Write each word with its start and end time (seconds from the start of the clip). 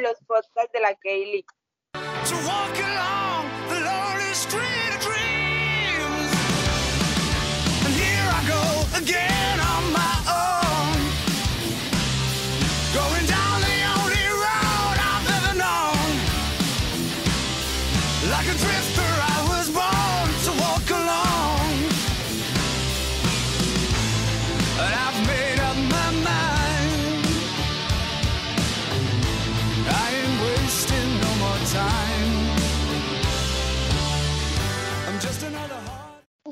los 0.00 0.18
podcasts 0.26 0.72
de 0.72 0.80
la 0.80 0.94
Kaylee. 0.94 1.44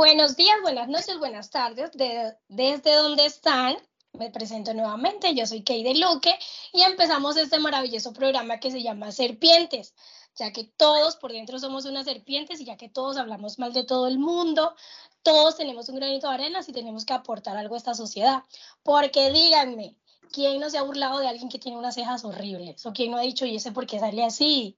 Buenos 0.05 0.34
días, 0.34 0.56
buenas 0.62 0.88
noches, 0.88 1.16
buenas 1.20 1.51
tardes. 1.51 1.92
desde 1.92 2.95
donde 2.97 3.24
están, 3.24 3.77
me 4.12 4.33
presento 4.33 4.74
nuevamente. 4.74 5.33
Yo 5.33 5.47
soy 5.47 5.62
Kay 5.62 5.95
Luque 5.95 6.37
y 6.73 6.83
empezamos 6.83 7.37
este 7.37 7.60
maravilloso 7.60 8.12
programa 8.12 8.59
que 8.59 8.73
se 8.73 8.83
llama 8.83 9.12
Serpientes, 9.12 9.95
ya 10.34 10.52
que 10.52 10.65
todos 10.65 11.15
por 11.15 11.30
dentro 11.30 11.60
somos 11.60 11.84
unas 11.84 12.05
serpientes 12.07 12.60
y 12.60 12.65
ya 12.65 12.77
que 12.77 12.88
todos 12.88 13.16
hablamos 13.16 13.60
mal 13.60 13.73
de 13.73 13.84
todo 13.84 14.09
el 14.09 14.19
mundo, 14.19 14.74
todos 15.23 15.57
tenemos 15.57 15.88
un 15.88 15.95
granito 15.95 16.27
de 16.27 16.34
arena 16.34 16.62
y 16.66 16.73
tenemos 16.73 17.05
que 17.05 17.12
aportar 17.12 17.57
algo 17.57 17.77
a 17.77 17.79
esta 17.79 17.95
sociedad. 17.95 18.43
Porque 18.82 19.30
díganme, 19.30 19.95
¿quién 20.32 20.59
no 20.59 20.69
se 20.69 20.79
ha 20.79 20.82
burlado 20.82 21.21
de 21.21 21.29
alguien 21.29 21.48
que 21.48 21.60
tiene 21.60 21.79
unas 21.79 21.95
cejas 21.95 22.24
horribles? 22.24 22.84
¿O 22.87 22.93
quién 22.93 23.12
no 23.12 23.19
ha 23.19 23.23
dicho, 23.23 23.46
y 23.46 23.55
ese 23.55 23.71
por 23.71 23.87
qué 23.87 24.01
sale 24.01 24.24
así? 24.24 24.77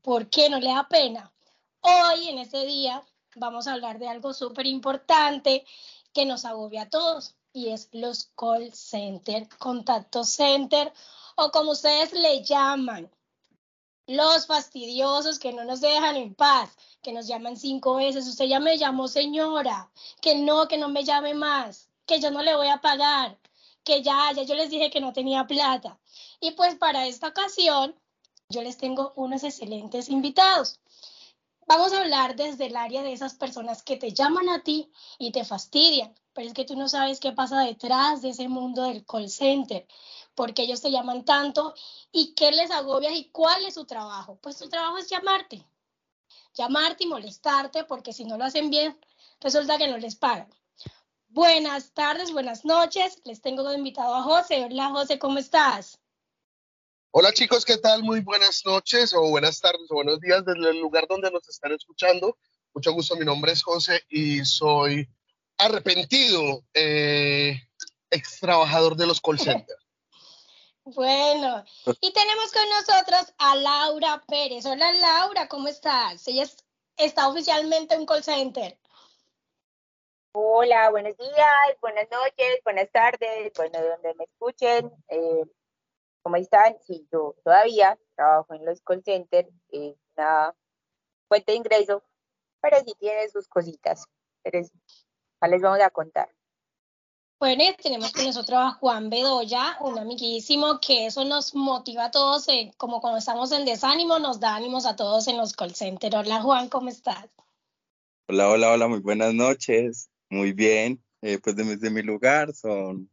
¿Por 0.00 0.30
qué 0.30 0.48
no 0.48 0.58
le 0.58 0.68
da 0.68 0.88
pena? 0.88 1.34
Hoy, 1.82 2.28
en 2.28 2.38
este 2.38 2.64
día, 2.64 3.02
vamos 3.36 3.66
a 3.66 3.74
hablar 3.74 3.98
de 3.98 4.08
algo 4.08 4.34
súper 4.34 4.66
importante 4.66 5.64
que 6.12 6.26
nos 6.26 6.44
agobia 6.44 6.82
a 6.82 6.90
todos 6.90 7.34
y 7.52 7.68
es 7.68 7.88
los 7.92 8.30
call 8.36 8.72
center, 8.72 9.48
contacto 9.58 10.24
center 10.24 10.92
o 11.36 11.50
como 11.50 11.72
ustedes 11.72 12.12
le 12.12 12.42
llaman, 12.42 13.10
los 14.06 14.46
fastidiosos 14.46 15.38
que 15.38 15.52
no 15.52 15.64
nos 15.64 15.80
dejan 15.80 16.16
en 16.16 16.34
paz, 16.34 16.70
que 17.02 17.12
nos 17.12 17.26
llaman 17.26 17.56
cinco 17.56 17.96
veces, 17.96 18.26
usted 18.26 18.46
ya 18.46 18.60
me 18.60 18.76
llamó 18.76 19.08
señora, 19.08 19.90
que 20.20 20.34
no, 20.34 20.68
que 20.68 20.76
no 20.76 20.88
me 20.88 21.04
llame 21.04 21.34
más, 21.34 21.88
que 22.04 22.20
yo 22.20 22.30
no 22.30 22.42
le 22.42 22.56
voy 22.56 22.68
a 22.68 22.80
pagar, 22.80 23.38
que 23.84 24.02
ya, 24.02 24.32
ya 24.34 24.42
yo 24.42 24.54
les 24.54 24.70
dije 24.70 24.90
que 24.90 25.00
no 25.00 25.12
tenía 25.12 25.46
plata. 25.46 25.98
Y 26.40 26.52
pues 26.52 26.74
para 26.74 27.06
esta 27.06 27.28
ocasión 27.28 27.94
yo 28.48 28.62
les 28.62 28.76
tengo 28.76 29.12
unos 29.16 29.44
excelentes 29.44 30.08
invitados. 30.08 30.80
Vamos 31.66 31.92
a 31.92 32.00
hablar 32.00 32.36
desde 32.36 32.66
el 32.66 32.76
área 32.76 33.02
de 33.02 33.12
esas 33.12 33.34
personas 33.34 33.82
que 33.82 33.96
te 33.96 34.12
llaman 34.12 34.48
a 34.48 34.62
ti 34.62 34.90
y 35.18 35.30
te 35.30 35.44
fastidian, 35.44 36.14
pero 36.32 36.48
es 36.48 36.54
que 36.54 36.64
tú 36.64 36.76
no 36.76 36.88
sabes 36.88 37.20
qué 37.20 37.32
pasa 37.32 37.60
detrás 37.60 38.20
de 38.20 38.30
ese 38.30 38.48
mundo 38.48 38.82
del 38.82 39.06
call 39.06 39.30
center, 39.30 39.86
porque 40.34 40.62
ellos 40.62 40.80
te 40.80 40.90
llaman 40.90 41.24
tanto 41.24 41.74
y 42.10 42.34
qué 42.34 42.50
les 42.50 42.70
agobia 42.70 43.12
y 43.14 43.30
cuál 43.30 43.64
es 43.64 43.74
su 43.74 43.84
trabajo. 43.84 44.38
Pues 44.42 44.56
su 44.58 44.68
trabajo 44.68 44.98
es 44.98 45.08
llamarte, 45.08 45.64
llamarte 46.54 47.04
y 47.04 47.06
molestarte, 47.06 47.84
porque 47.84 48.12
si 48.12 48.24
no 48.24 48.36
lo 48.36 48.44
hacen 48.44 48.68
bien, 48.68 48.98
resulta 49.40 49.78
que 49.78 49.88
no 49.88 49.98
les 49.98 50.16
pagan. 50.16 50.52
Buenas 51.28 51.92
tardes, 51.92 52.32
buenas 52.32 52.64
noches. 52.64 53.22
Les 53.24 53.40
tengo 53.40 53.72
invitado 53.72 54.14
a 54.14 54.22
José. 54.22 54.64
Hola 54.64 54.90
José, 54.90 55.18
¿cómo 55.18 55.38
estás? 55.38 56.01
Hola 57.14 57.30
chicos, 57.30 57.66
¿qué 57.66 57.76
tal? 57.76 58.02
Muy 58.02 58.20
buenas 58.20 58.64
noches 58.64 59.12
o 59.12 59.28
buenas 59.28 59.60
tardes 59.60 59.82
o 59.90 59.96
buenos 59.96 60.18
días 60.18 60.42
desde 60.46 60.70
el 60.70 60.80
lugar 60.80 61.06
donde 61.06 61.30
nos 61.30 61.46
están 61.46 61.70
escuchando. 61.72 62.38
Mucho 62.72 62.90
gusto, 62.94 63.16
mi 63.16 63.26
nombre 63.26 63.52
es 63.52 63.62
José 63.62 64.00
y 64.08 64.42
soy 64.46 65.06
arrepentido 65.58 66.64
eh, 66.72 67.60
ex 68.10 68.40
trabajador 68.40 68.96
de 68.96 69.06
los 69.06 69.20
call 69.20 69.38
centers. 69.38 69.78
Bueno, 70.84 71.62
y 72.00 72.12
tenemos 72.12 72.50
con 72.50 72.68
nosotros 72.70 73.34
a 73.38 73.54
Laura 73.56 74.24
Pérez. 74.26 74.64
Hola 74.64 74.90
Laura, 74.92 75.46
¿cómo 75.48 75.68
estás? 75.68 76.26
Ella 76.26 76.48
está 76.96 77.28
oficialmente 77.28 77.94
en 77.94 78.06
call 78.06 78.24
center. 78.24 78.78
Hola, 80.32 80.88
buenos 80.90 81.16
días, 81.18 81.76
buenas 81.82 82.08
noches, 82.10 82.58
buenas 82.64 82.90
tardes, 82.90 83.52
bueno, 83.54 83.78
donde 83.80 84.14
me 84.14 84.24
escuchen. 84.24 84.90
Eh, 85.08 85.44
¿Cómo 86.22 86.36
están? 86.36 86.76
Sí, 86.86 87.06
yo 87.12 87.34
todavía 87.44 87.98
trabajo 88.14 88.54
en 88.54 88.64
los 88.64 88.80
call 88.82 89.02
centers, 89.02 89.48
es 89.70 89.96
una 90.16 90.54
fuente 91.28 91.52
de 91.52 91.58
ingreso, 91.58 92.02
pero 92.60 92.78
sí 92.84 92.94
tiene 92.98 93.28
sus 93.28 93.48
cositas. 93.48 94.06
Pero 94.42 94.60
ya 94.60 95.48
les 95.48 95.60
vamos 95.60 95.80
a 95.80 95.90
contar. 95.90 96.28
Bueno, 97.40 97.64
tenemos 97.82 98.12
con 98.12 98.24
nosotros 98.24 98.56
a 98.56 98.70
Juan 98.74 99.10
Bedoya, 99.10 99.76
un 99.80 99.98
amiguísimo 99.98 100.78
que 100.78 101.06
eso 101.06 101.24
nos 101.24 101.56
motiva 101.56 102.04
a 102.04 102.10
todos, 102.12 102.46
como 102.76 103.00
cuando 103.00 103.18
estamos 103.18 103.50
en 103.50 103.64
desánimo, 103.64 104.20
nos 104.20 104.38
da 104.38 104.54
ánimos 104.54 104.86
a 104.86 104.94
todos 104.94 105.26
en 105.26 105.38
los 105.38 105.52
call 105.52 105.74
centers. 105.74 106.14
Hola 106.14 106.40
Juan, 106.40 106.68
¿cómo 106.68 106.88
estás? 106.88 107.28
Hola, 108.28 108.48
hola, 108.48 108.70
hola, 108.70 108.86
muy 108.86 109.00
buenas 109.00 109.34
noches. 109.34 110.08
Muy 110.30 110.52
bien, 110.52 111.02
eh, 111.20 111.40
pues 111.42 111.56
desde 111.56 111.90
mi 111.90 112.02
lugar 112.02 112.54
son 112.54 113.10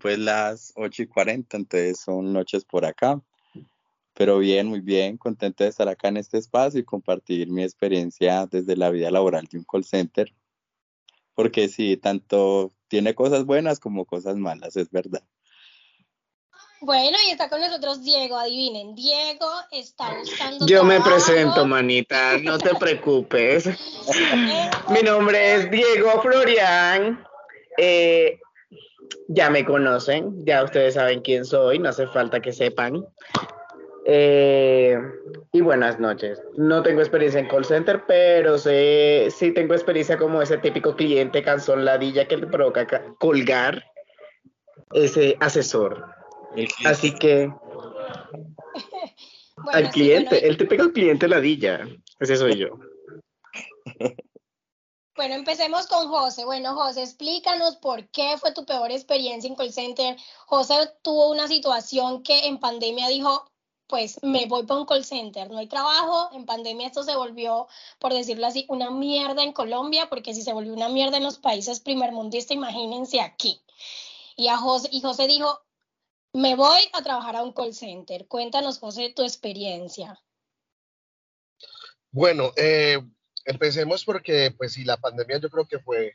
pues 0.00 0.18
las 0.18 0.72
8 0.76 1.02
y 1.02 1.06
40, 1.06 1.56
entonces 1.56 2.00
son 2.00 2.32
noches 2.32 2.64
por 2.64 2.84
acá. 2.84 3.20
Pero 4.14 4.38
bien, 4.38 4.66
muy 4.66 4.80
bien, 4.80 5.16
contento 5.16 5.62
de 5.62 5.70
estar 5.70 5.88
acá 5.88 6.08
en 6.08 6.16
este 6.16 6.38
espacio 6.38 6.80
y 6.80 6.84
compartir 6.84 7.48
mi 7.50 7.62
experiencia 7.62 8.46
desde 8.46 8.76
la 8.76 8.90
vida 8.90 9.10
laboral 9.10 9.46
de 9.46 9.58
un 9.58 9.64
call 9.64 9.84
center. 9.84 10.34
Porque 11.34 11.68
sí, 11.68 11.96
tanto 11.96 12.72
tiene 12.88 13.14
cosas 13.14 13.44
buenas 13.44 13.78
como 13.78 14.06
cosas 14.06 14.36
malas, 14.36 14.76
es 14.76 14.90
verdad. 14.90 15.22
Bueno, 16.80 17.16
y 17.26 17.30
está 17.30 17.48
con 17.48 17.60
nosotros 17.60 18.04
Diego, 18.04 18.36
adivinen, 18.36 18.94
Diego 18.94 19.50
está 19.72 20.14
buscando. 20.14 20.66
Yo 20.66 20.84
me 20.84 21.00
presento, 21.00 21.66
manita, 21.66 22.38
no 22.38 22.58
te 22.58 22.74
preocupes. 22.76 23.66
Mi 24.88 25.02
nombre 25.02 25.54
es 25.54 25.70
Diego 25.70 26.22
Florian. 26.22 27.24
Eh, 27.76 28.38
ya 29.28 29.50
me 29.50 29.64
conocen, 29.64 30.44
ya 30.44 30.64
ustedes 30.64 30.94
saben 30.94 31.20
quién 31.20 31.44
soy, 31.44 31.78
no 31.78 31.88
hace 31.90 32.06
falta 32.06 32.40
que 32.40 32.52
sepan. 32.52 33.06
Eh, 34.10 34.98
y 35.52 35.60
buenas 35.60 36.00
noches. 36.00 36.42
No 36.56 36.82
tengo 36.82 37.00
experiencia 37.00 37.40
en 37.40 37.48
call 37.48 37.64
center, 37.64 38.04
pero 38.06 38.56
sé, 38.56 39.28
sí 39.30 39.52
tengo 39.52 39.74
experiencia 39.74 40.16
como 40.16 40.40
ese 40.40 40.56
típico 40.56 40.96
cliente 40.96 41.42
canzón 41.42 41.84
ladilla 41.84 42.26
que 42.26 42.38
le 42.38 42.46
provoca 42.46 42.86
colgar 43.18 43.84
ese 44.92 45.36
asesor. 45.40 46.06
Así 46.86 47.14
que 47.14 47.52
al 49.72 49.90
cliente, 49.90 50.48
el 50.48 50.56
típico 50.56 50.90
cliente 50.90 51.28
ladilla, 51.28 51.86
ese 52.18 52.36
soy 52.36 52.56
yo. 52.56 52.78
Bueno, 55.18 55.34
empecemos 55.34 55.88
con 55.88 56.06
José. 56.06 56.44
Bueno, 56.44 56.76
José, 56.76 57.02
explícanos 57.02 57.74
por 57.78 58.08
qué 58.10 58.38
fue 58.38 58.52
tu 58.52 58.64
peor 58.64 58.92
experiencia 58.92 59.48
en 59.48 59.56
call 59.56 59.72
center. 59.72 60.16
José 60.46 60.74
tuvo 61.02 61.28
una 61.32 61.48
situación 61.48 62.22
que 62.22 62.46
en 62.46 62.60
pandemia 62.60 63.08
dijo, 63.08 63.50
pues 63.88 64.22
me 64.22 64.46
voy 64.46 64.64
para 64.64 64.78
un 64.78 64.86
call 64.86 65.04
center, 65.04 65.50
no 65.50 65.58
hay 65.58 65.66
trabajo, 65.66 66.30
en 66.34 66.46
pandemia 66.46 66.86
esto 66.86 67.02
se 67.02 67.16
volvió, 67.16 67.66
por 67.98 68.14
decirlo 68.14 68.46
así, 68.46 68.64
una 68.68 68.92
mierda 68.92 69.42
en 69.42 69.52
Colombia, 69.52 70.08
porque 70.08 70.34
si 70.34 70.42
se 70.42 70.52
volvió 70.52 70.72
una 70.72 70.88
mierda 70.88 71.16
en 71.16 71.24
los 71.24 71.38
países 71.38 71.80
primermundistas, 71.80 72.54
imagínense 72.54 73.20
aquí. 73.20 73.60
Y, 74.36 74.46
a 74.46 74.56
José, 74.56 74.88
y 74.92 75.00
José 75.00 75.26
dijo, 75.26 75.62
me 76.32 76.54
voy 76.54 76.82
a 76.92 77.02
trabajar 77.02 77.34
a 77.34 77.42
un 77.42 77.52
call 77.52 77.74
center. 77.74 78.28
Cuéntanos, 78.28 78.78
José, 78.78 79.12
tu 79.16 79.22
experiencia. 79.24 80.22
Bueno, 82.12 82.52
eh, 82.56 83.00
Empecemos 83.48 84.04
porque, 84.04 84.54
pues 84.58 84.74
sí, 84.74 84.84
la 84.84 84.98
pandemia 84.98 85.38
yo 85.38 85.48
creo 85.48 85.66
que 85.66 85.78
fue 85.78 86.12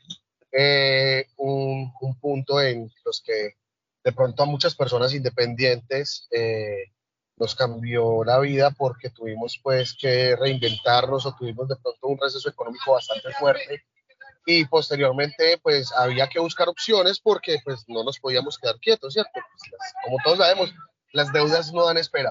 eh, 0.52 1.26
un, 1.36 1.92
punto 2.20 2.60
en 2.60 2.88
los 3.04 3.20
que 3.22 3.56
de 4.04 4.12
pronto 4.12 4.44
a 4.44 4.46
muchas 4.46 4.76
personas 4.76 5.12
independientes 5.12 6.28
eh, 6.30 6.92
nos 7.36 7.56
cambió 7.56 8.22
la 8.22 8.38
vida 8.38 8.70
porque 8.70 9.10
tuvimos 9.10 9.58
pues 9.60 9.96
que 10.00 10.36
reinventarnos 10.36 11.26
o 11.26 11.34
tuvimos 11.34 11.66
de 11.66 11.74
pronto 11.74 12.06
un 12.06 12.20
receso 12.20 12.48
económico 12.48 12.92
bastante 12.92 13.32
fuerte 13.32 13.82
y 14.46 14.64
posteriormente 14.66 15.58
pues 15.60 15.90
había 15.90 16.28
que 16.28 16.38
buscar 16.38 16.68
opciones 16.68 17.18
porque 17.18 17.58
pues 17.64 17.82
no 17.88 18.04
nos 18.04 18.20
podíamos 18.20 18.58
quedar 18.58 18.78
quietos, 18.78 19.12
¿cierto? 19.12 19.32
Pues, 19.32 19.92
como 20.04 20.18
todos 20.22 20.38
sabemos, 20.38 20.72
las 21.12 21.32
deudas 21.32 21.72
no 21.72 21.84
dan 21.84 21.96
espera. 21.96 22.30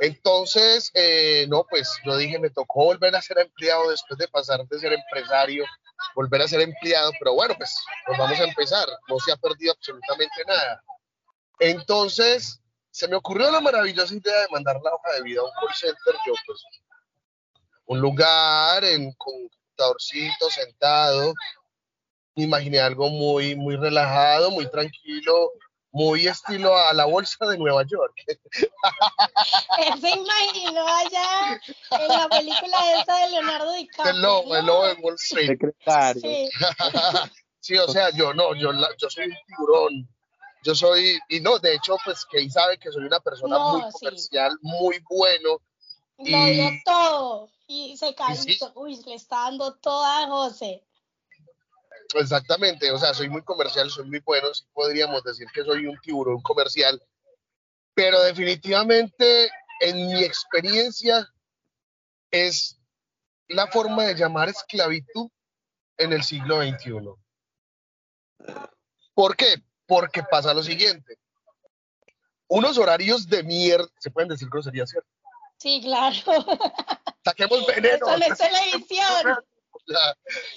Entonces, 0.00 0.90
eh, 0.94 1.46
no, 1.48 1.66
pues 1.68 1.94
yo 2.06 2.16
dije, 2.16 2.38
me 2.38 2.48
tocó 2.48 2.86
volver 2.86 3.14
a 3.14 3.20
ser 3.20 3.38
empleado 3.38 3.90
después 3.90 4.18
de 4.18 4.28
pasar 4.28 4.66
de 4.66 4.78
ser 4.78 4.94
empresario, 4.94 5.64
volver 6.14 6.40
a 6.40 6.48
ser 6.48 6.62
empleado, 6.62 7.12
pero 7.18 7.34
bueno, 7.34 7.54
pues, 7.56 7.76
vamos 8.18 8.40
a 8.40 8.44
empezar, 8.44 8.88
no 9.08 9.18
se 9.18 9.30
ha 9.30 9.36
perdido 9.36 9.72
absolutamente 9.72 10.42
nada. 10.46 10.82
Entonces, 11.58 12.60
se 12.90 13.08
me 13.08 13.16
ocurrió 13.16 13.50
la 13.50 13.60
maravillosa 13.60 14.14
idea 14.14 14.40
de 14.40 14.48
mandar 14.50 14.80
la 14.82 14.94
hoja 14.94 15.12
de 15.12 15.22
vida 15.22 15.40
a 15.42 15.44
un 15.44 15.50
call 15.50 15.74
center. 15.74 16.14
Yo, 16.26 16.32
pues, 16.46 16.64
un 17.84 18.00
lugar 18.00 18.82
en, 18.84 19.12
computadorcito 19.12 20.50
sentado. 20.50 21.34
Me 22.36 22.44
imaginé 22.44 22.80
algo 22.80 23.08
muy, 23.10 23.54
muy 23.54 23.76
relajado, 23.76 24.50
muy 24.50 24.70
tranquilo, 24.70 25.50
muy 25.92 26.26
estilo 26.26 26.76
a 26.76 26.92
la 26.92 27.04
bolsa 27.04 27.46
de 27.46 27.58
Nueva 27.58 27.82
York. 27.84 28.14
Él 29.78 30.00
se 30.00 30.10
imaginó 30.10 30.86
allá 30.86 31.60
en 31.90 32.08
la 32.08 32.28
película 32.28 33.00
esa 33.00 33.16
de 33.18 33.30
Leonardo 33.30 33.72
DiCaprio. 33.72 34.14
El 34.14 34.22
lobo, 34.22 34.56
el 34.56 34.66
lobo 34.66 34.86
de 34.86 34.94
Wall 34.94 35.14
Street. 35.16 35.46
Secretario. 35.48 36.22
Sí. 36.22 36.48
Sí, 37.62 37.76
o 37.76 37.86
sea, 37.88 38.08
yo 38.10 38.32
no, 38.32 38.54
yo, 38.54 38.72
la- 38.72 38.88
yo 38.96 39.10
soy 39.10 39.26
un 39.26 39.34
tiburón. 39.46 40.08
Yo 40.64 40.74
soy, 40.74 41.18
y 41.28 41.40
no, 41.40 41.58
de 41.58 41.74
hecho, 41.74 41.94
pues 42.02 42.24
que 42.24 42.48
sabe 42.48 42.78
que 42.78 42.90
soy 42.90 43.04
una 43.04 43.20
persona 43.20 43.58
No, 43.58 43.72
muy 43.78 43.82
sí. 43.82 43.98
comercial, 44.00 44.56
muy 44.62 44.98
bueno. 45.10 45.60
Lo 46.16 46.44
dio 46.46 46.70
todo. 46.86 47.50
Y 47.66 47.98
se 47.98 48.14
cayó. 48.14 48.40
sí. 48.40 48.58
Uy, 48.74 48.96
le 49.06 49.14
está 49.14 49.36
dando 49.44 49.74
toda 49.74 50.24
a 50.24 50.26
José. 50.28 50.82
Exactamente, 52.14 52.90
o 52.90 52.98
sea, 52.98 53.14
soy 53.14 53.28
muy 53.28 53.42
comercial, 53.42 53.90
soy 53.90 54.06
muy 54.06 54.20
bueno, 54.20 54.52
sí 54.52 54.64
podríamos 54.72 55.22
decir 55.22 55.46
que 55.52 55.62
soy 55.64 55.86
un 55.86 55.98
tiburón 56.00 56.40
comercial, 56.42 57.00
pero 57.94 58.20
definitivamente 58.22 59.50
en 59.80 60.08
mi 60.08 60.24
experiencia 60.24 61.28
es 62.30 62.78
la 63.48 63.66
forma 63.66 64.04
de 64.04 64.14
llamar 64.14 64.48
esclavitud 64.48 65.30
en 65.98 66.12
el 66.12 66.22
siglo 66.22 66.62
XXI. 66.62 67.10
¿Por 69.14 69.36
qué? 69.36 69.62
Porque 69.86 70.22
pasa 70.22 70.54
lo 70.54 70.62
siguiente. 70.62 71.18
Unos 72.48 72.78
horarios 72.78 73.28
de 73.28 73.42
mierda, 73.42 73.88
se 73.98 74.10
pueden 74.10 74.28
decir 74.28 74.48
groserías, 74.50 74.90
¿cierto? 74.90 75.08
Sí, 75.58 75.80
claro. 75.82 76.16
Saquemos 77.24 77.66
veneno. 77.66 78.06
Eso 78.08 78.32
es 78.32 78.38
televisión. 78.38 79.36
sea, 79.86 80.16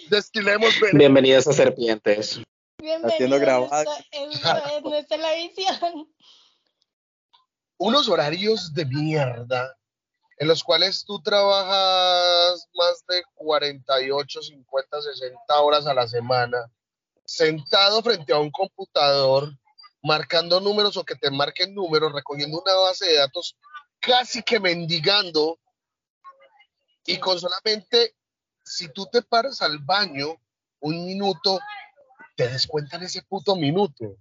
destilemos 0.10 0.80
veneno. 0.80 1.00
Bienvenidos 1.00 1.48
a 1.48 1.54
Serpientes. 1.54 2.40
Bienvenido. 2.80 3.40
grabado. 3.40 3.74
Esto, 3.74 3.92
esto 4.12 4.58
es, 4.78 4.84
no 4.84 4.96
es 4.96 5.08
televisión. 5.08 6.14
unos 7.78 8.10
horarios 8.10 8.74
de 8.74 8.86
mierda 8.86 9.76
en 10.38 10.48
los 10.48 10.64
cuales 10.64 11.06
tú 11.06 11.22
trabajas 11.22 12.68
más 12.74 13.06
de 13.08 13.24
48, 13.36 14.42
50, 14.42 15.02
60 15.02 15.62
horas 15.62 15.86
a 15.86 15.94
la 15.94 16.08
semana, 16.08 16.70
sentado 17.24 18.02
frente 18.02 18.34
a 18.34 18.40
un 18.40 18.52
computador, 18.52 19.54
marcando 20.02 20.60
números 20.60 20.98
o 20.98 21.06
que 21.06 21.16
te 21.16 21.32
marquen 21.32 21.74
números, 21.74 22.12
recogiendo 22.12 22.60
una 22.60 22.74
base 22.74 23.06
de 23.06 23.18
datos, 23.18 23.56
casi 24.00 24.44
que 24.44 24.60
mendigando, 24.60 25.60
y 27.06 27.18
con 27.20 27.40
solamente, 27.40 28.16
si 28.74 28.88
tú 28.90 29.06
te 29.06 29.22
paras 29.22 29.62
al 29.62 29.78
baño 29.78 30.42
un 30.80 31.06
minuto, 31.06 31.60
te 32.36 32.48
descuentan 32.50 33.04
ese 33.04 33.22
puto 33.22 33.56
minuto 33.56 34.18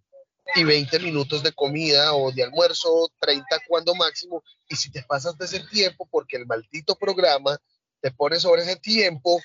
y 0.54 0.64
20 0.64 0.98
minutos 0.98 1.42
de 1.42 1.52
comida 1.52 2.12
o 2.14 2.30
de 2.32 2.42
almuerzo, 2.42 3.10
30 3.18 3.46
cuando 3.66 3.94
máximo, 3.94 4.42
y 4.68 4.76
si 4.76 4.90
te 4.90 5.02
pasas 5.04 5.38
de 5.38 5.46
ese 5.46 5.60
tiempo, 5.60 6.06
porque 6.10 6.36
el 6.36 6.46
maldito 6.46 6.96
programa 6.96 7.58
te 8.00 8.10
pone 8.10 8.38
sobre 8.38 8.62
ese 8.62 8.76
tiempo, 8.76 9.40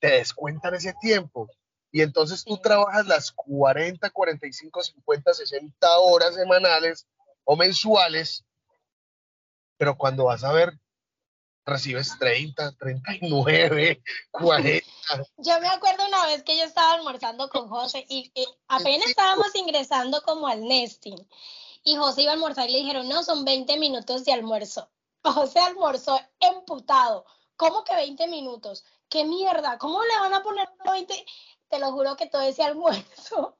te 0.00 0.12
descuentan 0.12 0.74
ese 0.74 0.94
tiempo. 1.02 1.50
Y 1.92 2.00
entonces 2.00 2.42
tú 2.42 2.56
trabajas 2.56 3.06
las 3.06 3.32
40, 3.32 4.08
45, 4.08 4.82
50, 4.82 5.34
60 5.34 5.98
horas 5.98 6.34
semanales 6.34 7.06
o 7.44 7.56
mensuales, 7.56 8.42
pero 9.76 9.98
cuando 9.98 10.24
vas 10.24 10.44
a 10.44 10.52
ver, 10.52 10.72
recibes 11.66 12.16
30, 12.18 12.72
39, 12.72 14.02
40. 14.30 14.86
Yo 15.38 15.60
me 15.60 15.68
acuerdo 15.68 16.06
una 16.06 16.26
vez 16.26 16.42
que 16.44 16.56
yo 16.56 16.64
estaba 16.64 16.94
almorzando 16.94 17.48
con 17.48 17.68
José 17.68 18.06
y, 18.08 18.30
y 18.34 18.46
apenas 18.68 19.08
estábamos 19.08 19.54
ingresando 19.54 20.22
como 20.22 20.46
al 20.46 20.62
nesting 20.62 21.18
y 21.86 21.94
José 21.94 22.22
iba 22.22 22.32
a 22.32 22.34
almorzar 22.34 22.68
y 22.68 22.72
le 22.72 22.78
dijeron, 22.78 23.08
no, 23.08 23.22
son 23.22 23.44
20 23.44 23.78
minutos 23.78 24.24
de 24.24 24.32
almuerzo. 24.32 24.90
José 25.22 25.60
almorzó 25.60 26.18
emputado. 26.40 27.24
¿Cómo 27.56 27.84
que 27.84 27.94
20 27.94 28.26
minutos? 28.26 28.84
¿Qué 29.08 29.24
mierda? 29.24 29.78
¿Cómo 29.78 30.02
le 30.02 30.18
van 30.18 30.34
a 30.34 30.42
poner 30.42 30.68
20? 30.84 31.26
Te 31.68 31.78
lo 31.78 31.92
juro 31.92 32.16
que 32.16 32.26
todo 32.26 32.42
ese 32.42 32.64
almuerzo, 32.64 33.56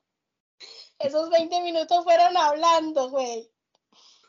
esos 0.98 1.30
20 1.30 1.60
minutos 1.62 2.02
fueron 2.02 2.36
hablando, 2.36 3.10
güey. 3.10 3.48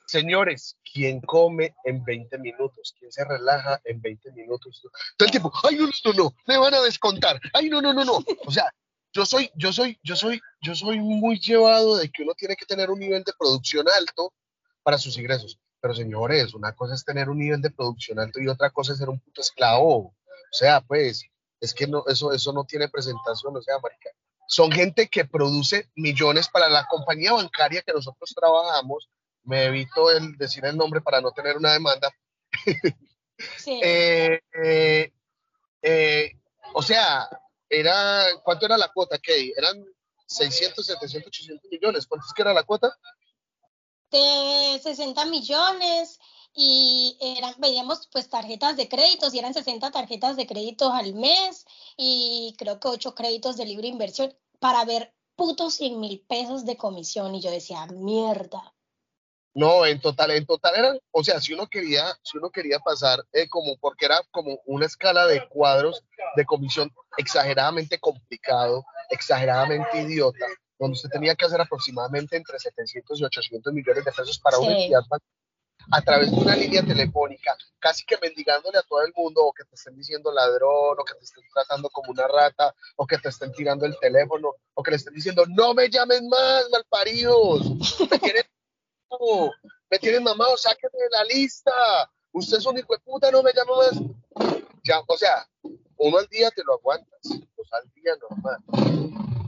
Señores, 0.07 0.77
¿quién 0.89 1.19
come 1.19 1.75
en 1.83 2.03
20 2.03 2.37
minutos? 2.37 2.95
¿Quién 2.97 3.11
se 3.11 3.25
relaja 3.25 3.81
en 3.83 4.01
20 4.01 4.31
minutos? 4.31 4.81
Todo 5.17 5.25
el 5.25 5.31
tiempo, 5.31 5.51
ay, 5.63 5.75
no, 5.75 5.85
no, 5.85 6.13
no, 6.13 6.35
me 6.45 6.57
van 6.57 6.73
a 6.73 6.81
descontar. 6.81 7.41
Ay, 7.53 7.69
no, 7.69 7.81
no, 7.81 7.93
no, 7.93 8.05
no. 8.05 8.23
O 8.45 8.51
sea, 8.51 8.73
yo 9.11 9.25
soy, 9.25 9.51
yo 9.55 9.73
soy, 9.73 9.99
yo 10.03 10.15
soy, 10.15 10.39
yo 10.61 10.75
soy 10.75 10.99
muy 11.01 11.39
llevado 11.39 11.97
de 11.97 12.09
que 12.09 12.23
uno 12.23 12.33
tiene 12.35 12.55
que 12.55 12.65
tener 12.65 12.89
un 12.89 12.99
nivel 12.99 13.23
de 13.25 13.33
producción 13.37 13.85
alto 13.89 14.33
para 14.81 14.97
sus 14.97 15.17
ingresos. 15.17 15.59
Pero 15.81 15.93
señores, 15.93 16.53
una 16.53 16.73
cosa 16.73 16.93
es 16.93 17.03
tener 17.03 17.29
un 17.29 17.39
nivel 17.39 17.61
de 17.61 17.69
producción 17.69 18.17
alto 18.17 18.39
y 18.39 18.47
otra 18.47 18.69
cosa 18.69 18.93
es 18.93 18.99
ser 18.99 19.09
un 19.09 19.19
puto 19.19 19.41
esclavo. 19.41 19.97
O 19.97 20.15
sea, 20.53 20.79
pues, 20.79 21.25
es 21.59 21.73
que 21.73 21.85
no, 21.85 22.05
eso, 22.07 22.31
eso 22.31 22.53
no 22.53 22.63
tiene 22.63 22.87
presentación, 22.87 23.57
o 23.57 23.61
sea, 23.61 23.75
marica. 23.79 24.09
Son 24.47 24.71
gente 24.71 25.09
que 25.09 25.25
produce 25.25 25.89
millones 25.95 26.47
para 26.47 26.69
la 26.69 26.87
compañía 26.87 27.33
bancaria 27.33 27.81
que 27.81 27.91
nosotros 27.91 28.33
trabajamos. 28.33 29.09
Me 29.47 29.65
evito 29.65 30.11
el 30.11 30.37
decir 30.37 30.63
el 30.65 30.77
nombre 30.77 31.01
para 31.01 31.19
no 31.19 31.31
tener 31.31 31.57
una 31.57 31.73
demanda. 31.73 32.09
Sí. 33.59 33.79
Eh, 33.83 34.41
eh, 34.63 35.11
eh, 35.83 36.31
o 36.73 36.81
sea, 36.81 37.29
era, 37.69 38.25
¿cuánto 38.43 38.65
era 38.65 38.79
la 38.79 38.91
cuota, 38.91 39.19
Kay? 39.19 39.53
Eran 39.55 39.85
600, 40.25 40.83
700, 40.83 41.27
800 41.27 41.69
millones. 41.69 42.07
¿Cuánto 42.07 42.25
es 42.25 42.33
que 42.33 42.41
era 42.41 42.51
la 42.51 42.63
cuota? 42.63 42.91
de 44.11 44.79
60 44.81 45.25
millones 45.25 46.19
y 46.53 47.17
eran, 47.21 47.53
veíamos 47.57 48.07
pues 48.11 48.29
tarjetas 48.29 48.77
de 48.77 48.89
créditos 48.89 49.33
y 49.33 49.39
eran 49.39 49.53
60 49.53 49.91
tarjetas 49.91 50.35
de 50.37 50.47
créditos 50.47 50.91
al 50.91 51.13
mes 51.13 51.65
y 51.97 52.55
creo 52.57 52.79
que 52.79 52.87
8 52.87 53.15
créditos 53.15 53.57
de 53.57 53.65
libre 53.65 53.87
inversión 53.87 54.35
para 54.59 54.85
ver 54.85 55.13
putos 55.35 55.75
100 55.75 55.99
mil 55.99 56.19
pesos 56.21 56.65
de 56.65 56.77
comisión 56.77 57.35
y 57.35 57.41
yo 57.41 57.51
decía, 57.51 57.85
mierda. 57.87 58.73
No, 59.57 59.87
en 59.87 59.99
total, 59.99 60.29
en 60.29 60.45
total 60.45 60.75
eran, 60.75 60.99
o 61.09 61.23
sea, 61.23 61.41
si 61.41 61.51
uno 61.51 61.65
quería, 61.65 62.15
si 62.21 62.37
uno 62.37 62.51
quería 62.51 62.77
pasar 62.77 63.25
eh, 63.33 63.49
como, 63.49 63.75
porque 63.77 64.05
era 64.05 64.21
como 64.29 64.59
una 64.67 64.85
escala 64.85 65.25
de 65.25 65.47
cuadros 65.49 66.03
de 66.35 66.45
comisión 66.45 66.93
exageradamente 67.17 67.97
complicado, 67.97 68.85
exageradamente 69.09 69.99
idiota, 69.99 70.45
donde 70.77 70.93
usted 70.93 71.09
tenía 71.09 71.33
que 71.33 71.45
hacer 71.45 71.59
aproximadamente 71.59 72.37
entre 72.37 72.59
700 72.59 73.19
y 73.19 73.23
800 73.23 73.73
millones 73.73 74.05
de 74.05 74.11
pesos 74.11 74.37
para 74.37 74.59
una 74.59 74.75
Sí. 74.75 74.81
entidad 74.83 75.01
bancaria 75.09 75.33
a 75.91 76.01
través 76.01 76.29
de 76.31 76.37
una 76.37 76.55
línea 76.55 76.83
telefónica, 76.83 77.55
casi 77.79 78.03
que 78.05 78.17
mendigándole 78.21 78.77
a 78.77 78.81
todo 78.83 79.01
el 79.03 79.13
mundo, 79.15 79.41
o 79.41 79.53
que 79.53 79.63
te 79.63 79.75
estén 79.75 79.95
diciendo 79.95 80.31
ladrón, 80.33 80.97
o 80.99 81.03
que 81.05 81.13
te 81.13 81.23
estén 81.23 81.43
tratando 81.53 81.89
como 81.89 82.11
una 82.11 82.27
rata, 82.27 82.75
o 82.97 83.07
que 83.07 83.17
te 83.17 83.29
estén 83.29 83.53
tirando 83.53 83.85
el 83.85 83.97
teléfono, 83.99 84.53
o 84.73 84.83
que 84.83 84.91
le 84.91 84.97
estén 84.97 85.13
diciendo, 85.13 85.45
no 85.47 85.73
me 85.73 85.89
llamen 85.89 86.27
más, 86.27 86.65
malparidos, 86.71 87.71
me 88.11 88.19
tienen, 88.19 88.43
me 89.89 89.99
tienen 89.99 90.23
mamado, 90.23 90.57
sáquenme 90.57 90.99
de 90.99 91.09
la 91.11 91.23
lista, 91.25 91.71
usted 92.31 92.57
es 92.57 92.65
un 92.65 92.77
hijo 92.77 92.93
de 92.93 92.99
puta, 92.99 93.31
no 93.31 93.43
me 93.43 93.51
llama 93.53 93.77
más. 93.77 94.01
Ya, 94.83 95.01
o 95.05 95.17
sea, 95.17 95.47
uno 95.97 96.17
al 96.17 96.27
día 96.27 96.49
te 96.51 96.63
lo 96.63 96.73
aguantas, 96.75 97.19
dos 97.23 97.73
al 97.73 97.89
día 97.93 98.13
normal. 98.29 98.57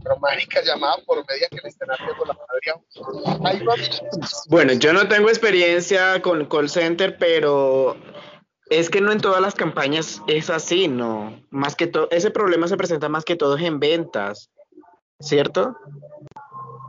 Pero 0.04 0.18
marica 0.20 0.62
llamada 0.64 0.98
por 1.06 1.18
media 1.28 1.48
que 1.50 1.60
le 1.62 1.70
estén 1.70 1.90
haciendo 1.90 2.26
la 2.26 2.34
madre 2.34 3.62
Bueno, 4.48 4.74
yo 4.74 4.94
no 4.94 5.08
tengo 5.08 5.30
experiencia 5.30 6.22
con 6.22 6.46
call 6.46 6.70
center, 6.70 7.18
pero 7.18 7.98
es 8.70 8.90
que 8.90 9.02
no 9.02 9.12
en 9.12 9.22
todas 9.22 9.42
las 9.42 9.56
campañas 9.56 10.22
es 10.28 10.50
así, 10.50 10.88
¿no? 10.88 11.44
Más 11.50 11.76
que 11.76 11.88
todo, 11.88 12.08
ese 12.12 12.32
problema 12.32 12.68
se 12.68 12.78
presenta 12.78 13.10
más 13.10 13.26
que 13.26 13.36
todo 13.36 13.58
en 13.58 13.80
ventas, 13.80 14.50
¿cierto? 15.20 15.76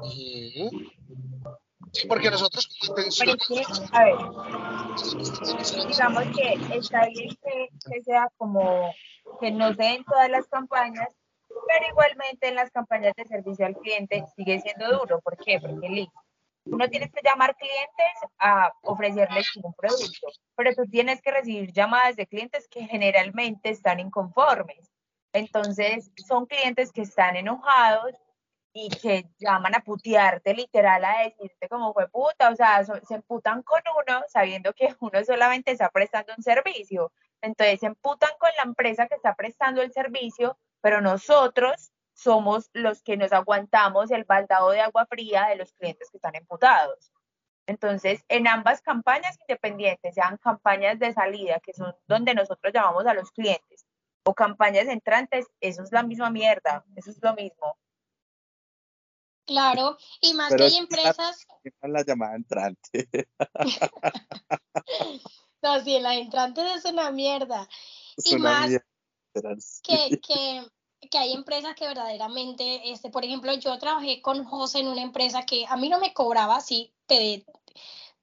Ujú. 0.02 0.70
Sí, 0.70 0.99
porque 2.08 2.30
nosotros 2.30 2.68
como 2.86 2.94
Pero 2.94 3.02
atención, 3.02 3.28
es 3.38 3.46
que, 3.48 3.62
a 3.92 4.04
ver, 4.04 4.16
digamos 5.88 6.24
que 6.36 6.76
está 6.76 7.06
bien 7.06 7.36
que, 7.42 7.68
que 7.90 8.02
sea 8.02 8.28
como 8.36 8.92
que 9.40 9.50
no 9.50 9.74
se 9.74 9.94
en 9.94 10.04
todas 10.04 10.30
las 10.30 10.46
campañas, 10.48 11.08
pero 11.48 11.86
igualmente 11.88 12.48
en 12.48 12.54
las 12.54 12.70
campañas 12.70 13.14
de 13.16 13.24
servicio 13.24 13.66
al 13.66 13.76
cliente 13.76 14.24
sigue 14.36 14.60
siendo 14.60 14.98
duro. 14.98 15.20
¿Por 15.20 15.36
qué? 15.36 15.60
Porque 15.60 15.88
listo. 15.88 16.20
Uno 16.66 16.88
tienes 16.88 17.10
que 17.10 17.20
llamar 17.24 17.56
clientes 17.56 18.30
a 18.38 18.70
ofrecerles 18.82 19.56
un 19.56 19.72
producto, 19.74 20.28
pero 20.54 20.74
tú 20.74 20.84
tienes 20.90 21.22
que 21.22 21.30
recibir 21.30 21.72
llamadas 21.72 22.16
de 22.16 22.26
clientes 22.26 22.68
que 22.68 22.86
generalmente 22.86 23.70
están 23.70 23.98
inconformes. 23.98 24.90
Entonces, 25.32 26.10
son 26.16 26.46
clientes 26.46 26.92
que 26.92 27.02
están 27.02 27.36
enojados 27.36 28.14
y 28.72 28.88
que 28.88 29.26
llaman 29.38 29.74
a 29.74 29.80
putearte 29.80 30.54
literal 30.54 31.04
a 31.04 31.24
decirte 31.24 31.68
como 31.68 31.92
fue 31.92 32.08
puta, 32.08 32.50
o 32.50 32.56
sea, 32.56 32.84
se 32.84 33.14
emputan 33.14 33.62
con 33.62 33.80
uno 33.96 34.22
sabiendo 34.28 34.72
que 34.72 34.94
uno 35.00 35.24
solamente 35.24 35.72
está 35.72 35.90
prestando 35.90 36.32
un 36.36 36.42
servicio. 36.42 37.12
Entonces 37.42 37.80
se 37.80 37.86
emputan 37.86 38.30
con 38.38 38.50
la 38.56 38.64
empresa 38.64 39.08
que 39.08 39.14
está 39.16 39.34
prestando 39.34 39.82
el 39.82 39.92
servicio, 39.92 40.58
pero 40.80 41.00
nosotros 41.00 41.92
somos 42.14 42.70
los 42.74 43.02
que 43.02 43.16
nos 43.16 43.32
aguantamos 43.32 44.10
el 44.10 44.24
baldado 44.24 44.70
de 44.70 44.80
agua 44.80 45.06
fría 45.06 45.46
de 45.46 45.56
los 45.56 45.72
clientes 45.72 46.10
que 46.10 46.18
están 46.18 46.34
emputados. 46.34 47.12
Entonces, 47.66 48.24
en 48.28 48.48
ambas 48.48 48.82
campañas 48.82 49.38
independientes, 49.40 50.14
sean 50.14 50.36
campañas 50.38 50.98
de 50.98 51.12
salida, 51.12 51.60
que 51.60 51.72
son 51.72 51.94
donde 52.08 52.34
nosotros 52.34 52.72
llamamos 52.72 53.06
a 53.06 53.14
los 53.14 53.30
clientes, 53.30 53.86
o 54.24 54.34
campañas 54.34 54.86
entrantes, 54.88 55.46
eso 55.60 55.82
es 55.82 55.92
la 55.92 56.02
misma 56.02 56.30
mierda, 56.30 56.84
eso 56.96 57.10
es 57.10 57.22
lo 57.22 57.34
mismo. 57.34 57.78
Claro, 59.50 59.98
y 60.20 60.32
más 60.34 60.54
que 60.54 60.62
hay 60.62 60.76
empresas. 60.76 61.44
La 61.82 62.04
llamada 62.04 62.36
entrante. 62.36 63.08
no, 65.62 65.80
sí, 65.82 65.98
la 65.98 66.14
entrante 66.14 66.62
es 66.74 66.84
una 66.84 67.10
mierda. 67.10 67.68
y 68.24 68.36
más 68.36 68.70
que, 69.82 70.20
que, 70.24 70.62
que, 71.10 71.18
hay 71.18 71.32
empresas 71.32 71.74
que 71.74 71.88
verdaderamente, 71.88 72.92
este, 72.92 73.10
por 73.10 73.24
ejemplo, 73.24 73.52
yo 73.54 73.76
trabajé 73.78 74.22
con 74.22 74.44
José 74.44 74.78
en 74.78 74.86
una 74.86 75.02
empresa 75.02 75.44
que 75.44 75.66
a 75.66 75.76
mí 75.76 75.88
no 75.88 75.98
me 75.98 76.14
cobraba, 76.14 76.60
sí, 76.60 76.94
te, 77.06 77.44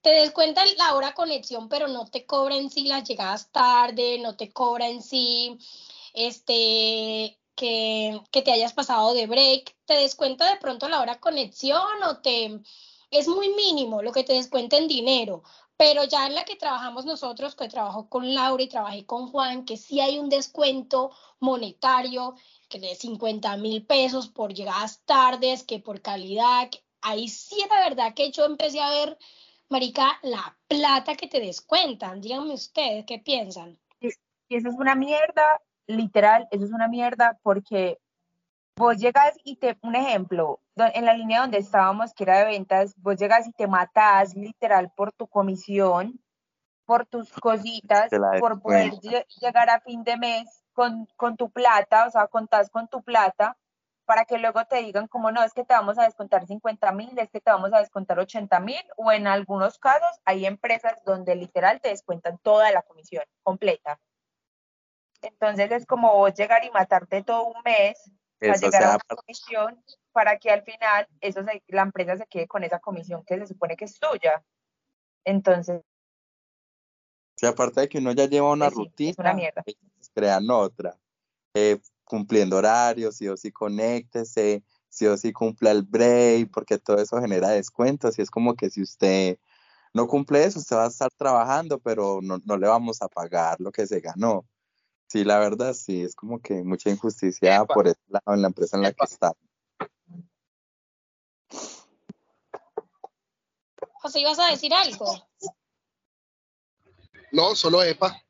te 0.01 0.09
descuenta 0.09 0.63
la 0.77 0.95
hora 0.95 1.13
conexión, 1.13 1.67
pero 1.67 1.89
no 1.89 2.05
te 2.07 2.25
cobra 2.25 2.55
en 2.55 2.69
sí 2.69 2.85
las 2.85 3.03
llegadas 3.03 3.51
tarde, 3.51 4.17
no 4.19 4.37
te 4.37 4.53
cobra 4.53 4.87
en 4.87 5.01
sí 5.03 5.59
este 6.13 7.37
que, 7.57 8.21
te 8.31 8.51
hayas 8.51 8.73
pasado 8.73 9.13
de 9.13 9.27
break, 9.27 9.75
te 9.85 9.95
descuenta 9.95 10.49
de 10.49 10.57
pronto 10.57 10.87
la 10.87 11.01
hora 11.01 11.19
conexión 11.19 12.03
o 12.07 12.19
te 12.21 12.61
es 13.09 13.27
muy 13.27 13.49
mínimo 13.49 14.01
lo 14.01 14.11
que 14.11 14.23
te 14.23 14.33
descuenta 14.33 14.77
en 14.77 14.87
dinero, 14.87 15.43
pero 15.75 16.03
ya 16.03 16.27
en 16.27 16.35
la 16.35 16.45
que 16.45 16.55
trabajamos 16.55 17.05
nosotros, 17.05 17.55
que 17.55 17.67
trabajo 17.67 18.09
con 18.09 18.33
Laura 18.33 18.63
y 18.63 18.67
trabajé 18.67 19.05
con 19.05 19.27
Juan, 19.27 19.65
que 19.65 19.77
sí 19.77 19.99
hay 19.99 20.19
un 20.19 20.29
descuento 20.29 21.11
monetario 21.39 22.35
que 22.69 22.79
de 22.79 22.95
50 22.95 23.57
mil 23.57 23.85
pesos 23.85 24.27
por 24.27 24.53
llegadas 24.53 25.01
tardes, 25.05 25.63
que 25.63 25.79
por 25.79 26.01
calidad, 26.01 26.69
ahí 27.01 27.27
sí 27.27 27.61
era 27.61 27.79
verdad 27.89 28.13
que 28.13 28.31
yo 28.31 28.45
empecé 28.45 28.81
a 28.81 28.89
ver, 28.89 29.17
Marica, 29.69 30.19
la 30.21 30.57
plata 30.67 31.15
que 31.15 31.27
te 31.27 31.39
descuentan. 31.39 32.21
Díganme 32.21 32.53
ustedes, 32.53 33.05
¿qué 33.05 33.19
piensan? 33.19 33.79
Y 34.49 34.55
es 34.55 34.63
una 34.65 34.95
mierda 34.95 35.61
literal, 35.87 36.47
eso 36.51 36.65
es 36.65 36.71
una 36.71 36.87
mierda 36.87 37.37
porque 37.41 37.97
vos 38.75 38.97
llegas 38.97 39.35
y 39.43 39.55
te, 39.55 39.77
un 39.81 39.95
ejemplo, 39.95 40.59
en 40.75 41.05
la 41.05 41.13
línea 41.13 41.41
donde 41.41 41.57
estábamos, 41.57 42.13
que 42.13 42.23
era 42.23 42.39
de 42.39 42.45
ventas, 42.45 42.93
vos 42.97 43.17
llegas 43.17 43.47
y 43.47 43.51
te 43.51 43.67
matas 43.67 44.35
literal 44.35 44.91
por 44.95 45.11
tu 45.11 45.27
comisión, 45.27 46.19
por 46.85 47.05
tus 47.05 47.31
cositas, 47.33 48.09
por 48.39 48.61
poder 48.61 48.91
llegar 49.41 49.69
a 49.69 49.81
fin 49.81 50.03
de 50.03 50.17
mes 50.17 50.63
con, 50.73 51.07
con 51.15 51.35
tu 51.35 51.49
plata, 51.49 52.05
o 52.05 52.11
sea, 52.11 52.27
contás 52.27 52.69
con 52.69 52.87
tu 52.87 53.01
plata, 53.01 53.57
para 54.05 54.23
que 54.23 54.37
luego 54.37 54.63
te 54.65 54.77
digan 54.77 55.07
como 55.07 55.31
no, 55.31 55.43
es 55.43 55.53
que 55.53 55.65
te 55.65 55.73
vamos 55.73 55.99
a 55.99 56.03
descontar 56.03 56.47
50 56.47 56.91
mil, 56.93 57.19
es 57.19 57.29
que 57.29 57.41
te 57.41 57.51
vamos 57.51 57.73
a 57.73 57.79
descontar 57.79 58.17
80 58.17 58.59
mil, 58.61 58.81
o 58.95 59.11
en 59.11 59.27
algunos 59.27 59.79
casos 59.79 60.21
hay 60.23 60.45
empresas 60.45 60.97
donde 61.05 61.35
literal 61.35 61.81
te 61.81 61.89
descuentan 61.89 62.37
toda 62.37 62.71
la 62.71 62.83
comisión 62.83 63.25
completa. 63.43 63.99
Entonces 65.21 65.71
es 65.71 65.85
como 65.85 66.13
vos 66.15 66.33
llegar 66.33 66.63
y 66.63 66.71
matarte 66.71 67.23
todo 67.23 67.47
un 67.47 67.61
mes 67.63 68.11
para 68.39 68.57
llegar 68.57 68.83
a 68.83 68.95
una 68.95 69.15
comisión 69.15 69.83
para 70.11 70.37
que 70.37 70.49
al 70.49 70.63
final 70.63 71.07
eso 71.21 71.41
la 71.67 71.81
empresa 71.81 72.17
se 72.17 72.25
quede 72.27 72.47
con 72.47 72.63
esa 72.63 72.79
comisión 72.79 73.23
que 73.25 73.37
se 73.37 73.47
supone 73.47 73.75
que 73.75 73.85
es 73.85 73.99
tuya. 73.99 74.43
Entonces. 75.23 75.81
Sí, 77.35 77.45
aparte 77.45 77.81
de 77.81 77.89
que 77.89 77.99
uno 77.99 78.13
ya 78.13 78.25
lleva 78.25 78.51
una 78.51 78.65
pues 78.65 78.77
rutina, 78.77 79.15
una 79.19 79.33
mierda. 79.33 79.63
crean 80.13 80.49
otra. 80.49 80.97
Eh, 81.53 81.79
cumpliendo 82.03 82.57
horarios, 82.57 83.17
sí 83.17 83.27
o 83.27 83.37
sí 83.37 83.51
conéctese, 83.51 84.63
sí 84.89 85.05
o 85.05 85.17
sí 85.17 85.33
cumpla 85.33 85.71
el 85.71 85.83
break, 85.83 86.49
porque 86.51 86.77
todo 86.79 86.99
eso 86.99 87.19
genera 87.21 87.49
descuentos 87.49 88.17
y 88.17 88.21
es 88.21 88.31
como 88.31 88.55
que 88.55 88.69
si 88.69 88.81
usted 88.81 89.37
no 89.93 90.07
cumple 90.07 90.43
eso, 90.43 90.59
usted 90.59 90.75
va 90.75 90.85
a 90.85 90.89
estar 90.89 91.11
trabajando, 91.15 91.79
pero 91.79 92.19
no, 92.21 92.39
no 92.45 92.57
le 92.57 92.67
vamos 92.67 93.01
a 93.01 93.07
pagar 93.07 93.59
lo 93.59 93.71
que 93.71 93.85
se 93.85 93.99
ganó. 93.99 94.45
Sí, 95.07 95.23
la 95.23 95.39
verdad 95.39 95.73
sí, 95.73 96.01
es 96.01 96.15
como 96.15 96.41
que 96.41 96.63
mucha 96.63 96.89
injusticia 96.89 97.63
por 97.65 97.87
ese 97.87 98.01
lado 98.09 98.33
en 98.33 98.41
la 98.41 98.47
empresa 98.49 98.75
en 98.75 98.83
la 98.83 98.91
que 98.91 99.05
está. 99.05 99.31
José, 103.93 104.19
¿ibas 104.19 104.39
a 104.39 104.51
decir 104.51 104.73
algo? 104.73 105.05
No, 107.31 107.55
solo 107.55 107.83
EPA. 107.83 108.21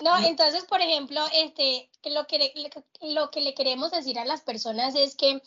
no, 0.00 0.18
entonces, 0.24 0.64
por 0.64 0.80
ejemplo, 0.80 1.20
este, 1.32 1.90
lo 2.04 2.26
que, 2.26 2.52
lo 3.00 3.30
que 3.30 3.40
le 3.40 3.54
queremos 3.54 3.90
decir 3.90 4.20
a 4.20 4.24
las 4.24 4.42
personas 4.42 4.94
es 4.94 5.16
que, 5.16 5.42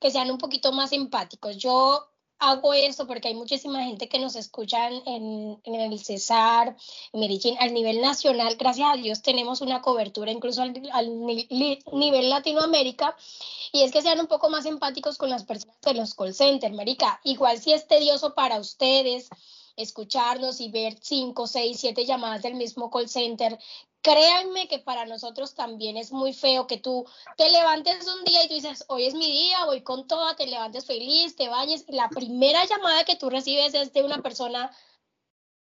que 0.00 0.10
sean 0.12 0.30
un 0.30 0.38
poquito 0.38 0.72
más 0.72 0.92
empáticos. 0.92 1.56
Yo 1.56 2.11
hago 2.42 2.74
esto 2.74 3.06
porque 3.06 3.28
hay 3.28 3.34
muchísima 3.34 3.84
gente 3.84 4.08
que 4.08 4.18
nos 4.18 4.34
escucha 4.34 4.88
en, 4.88 5.60
en, 5.62 5.74
el 5.74 5.98
Cesar, 6.00 6.76
en 7.12 7.20
Medellín, 7.20 7.56
al 7.60 7.72
nivel 7.72 8.00
nacional. 8.00 8.56
Gracias 8.56 8.88
a 8.92 8.96
Dios 8.96 9.22
tenemos 9.22 9.60
una 9.60 9.80
cobertura 9.80 10.32
incluso 10.32 10.62
al, 10.62 10.74
al 10.92 11.26
nivel 11.26 12.30
Latinoamérica. 12.30 13.16
Y 13.72 13.82
es 13.82 13.92
que 13.92 14.02
sean 14.02 14.18
un 14.18 14.26
poco 14.26 14.50
más 14.50 14.66
empáticos 14.66 15.18
con 15.18 15.30
las 15.30 15.44
personas 15.44 15.80
de 15.82 15.94
los 15.94 16.14
call 16.14 16.34
centers, 16.34 16.72
América. 16.72 17.20
Igual 17.22 17.58
si 17.58 17.72
es 17.72 17.86
tedioso 17.86 18.34
para 18.34 18.58
ustedes 18.58 19.28
escucharnos 19.76 20.60
y 20.60 20.68
ver 20.68 20.96
cinco, 21.00 21.46
seis, 21.46 21.78
siete 21.78 22.04
llamadas 22.04 22.42
del 22.42 22.54
mismo 22.54 22.90
call 22.90 23.08
center, 23.08 23.58
créanme 24.02 24.66
que 24.66 24.80
para 24.80 25.06
nosotros 25.06 25.54
también 25.54 25.96
es 25.96 26.12
muy 26.12 26.34
feo 26.34 26.66
que 26.66 26.76
tú 26.76 27.06
te 27.36 27.48
levantes 27.48 28.06
un 28.08 28.24
día 28.24 28.44
y 28.44 28.48
tú 28.48 28.54
dices, 28.54 28.84
hoy 28.88 29.06
es 29.06 29.14
mi 29.14 29.30
día, 29.30 29.64
voy 29.64 29.82
con 29.82 30.06
toda, 30.08 30.34
te 30.34 30.46
levantes 30.46 30.84
feliz, 30.84 31.36
te 31.36 31.48
bañes, 31.48 31.84
la 31.88 32.08
primera 32.08 32.64
llamada 32.64 33.04
que 33.04 33.16
tú 33.16 33.30
recibes 33.30 33.74
es 33.74 33.92
de 33.92 34.02
una 34.02 34.20
persona 34.20 34.70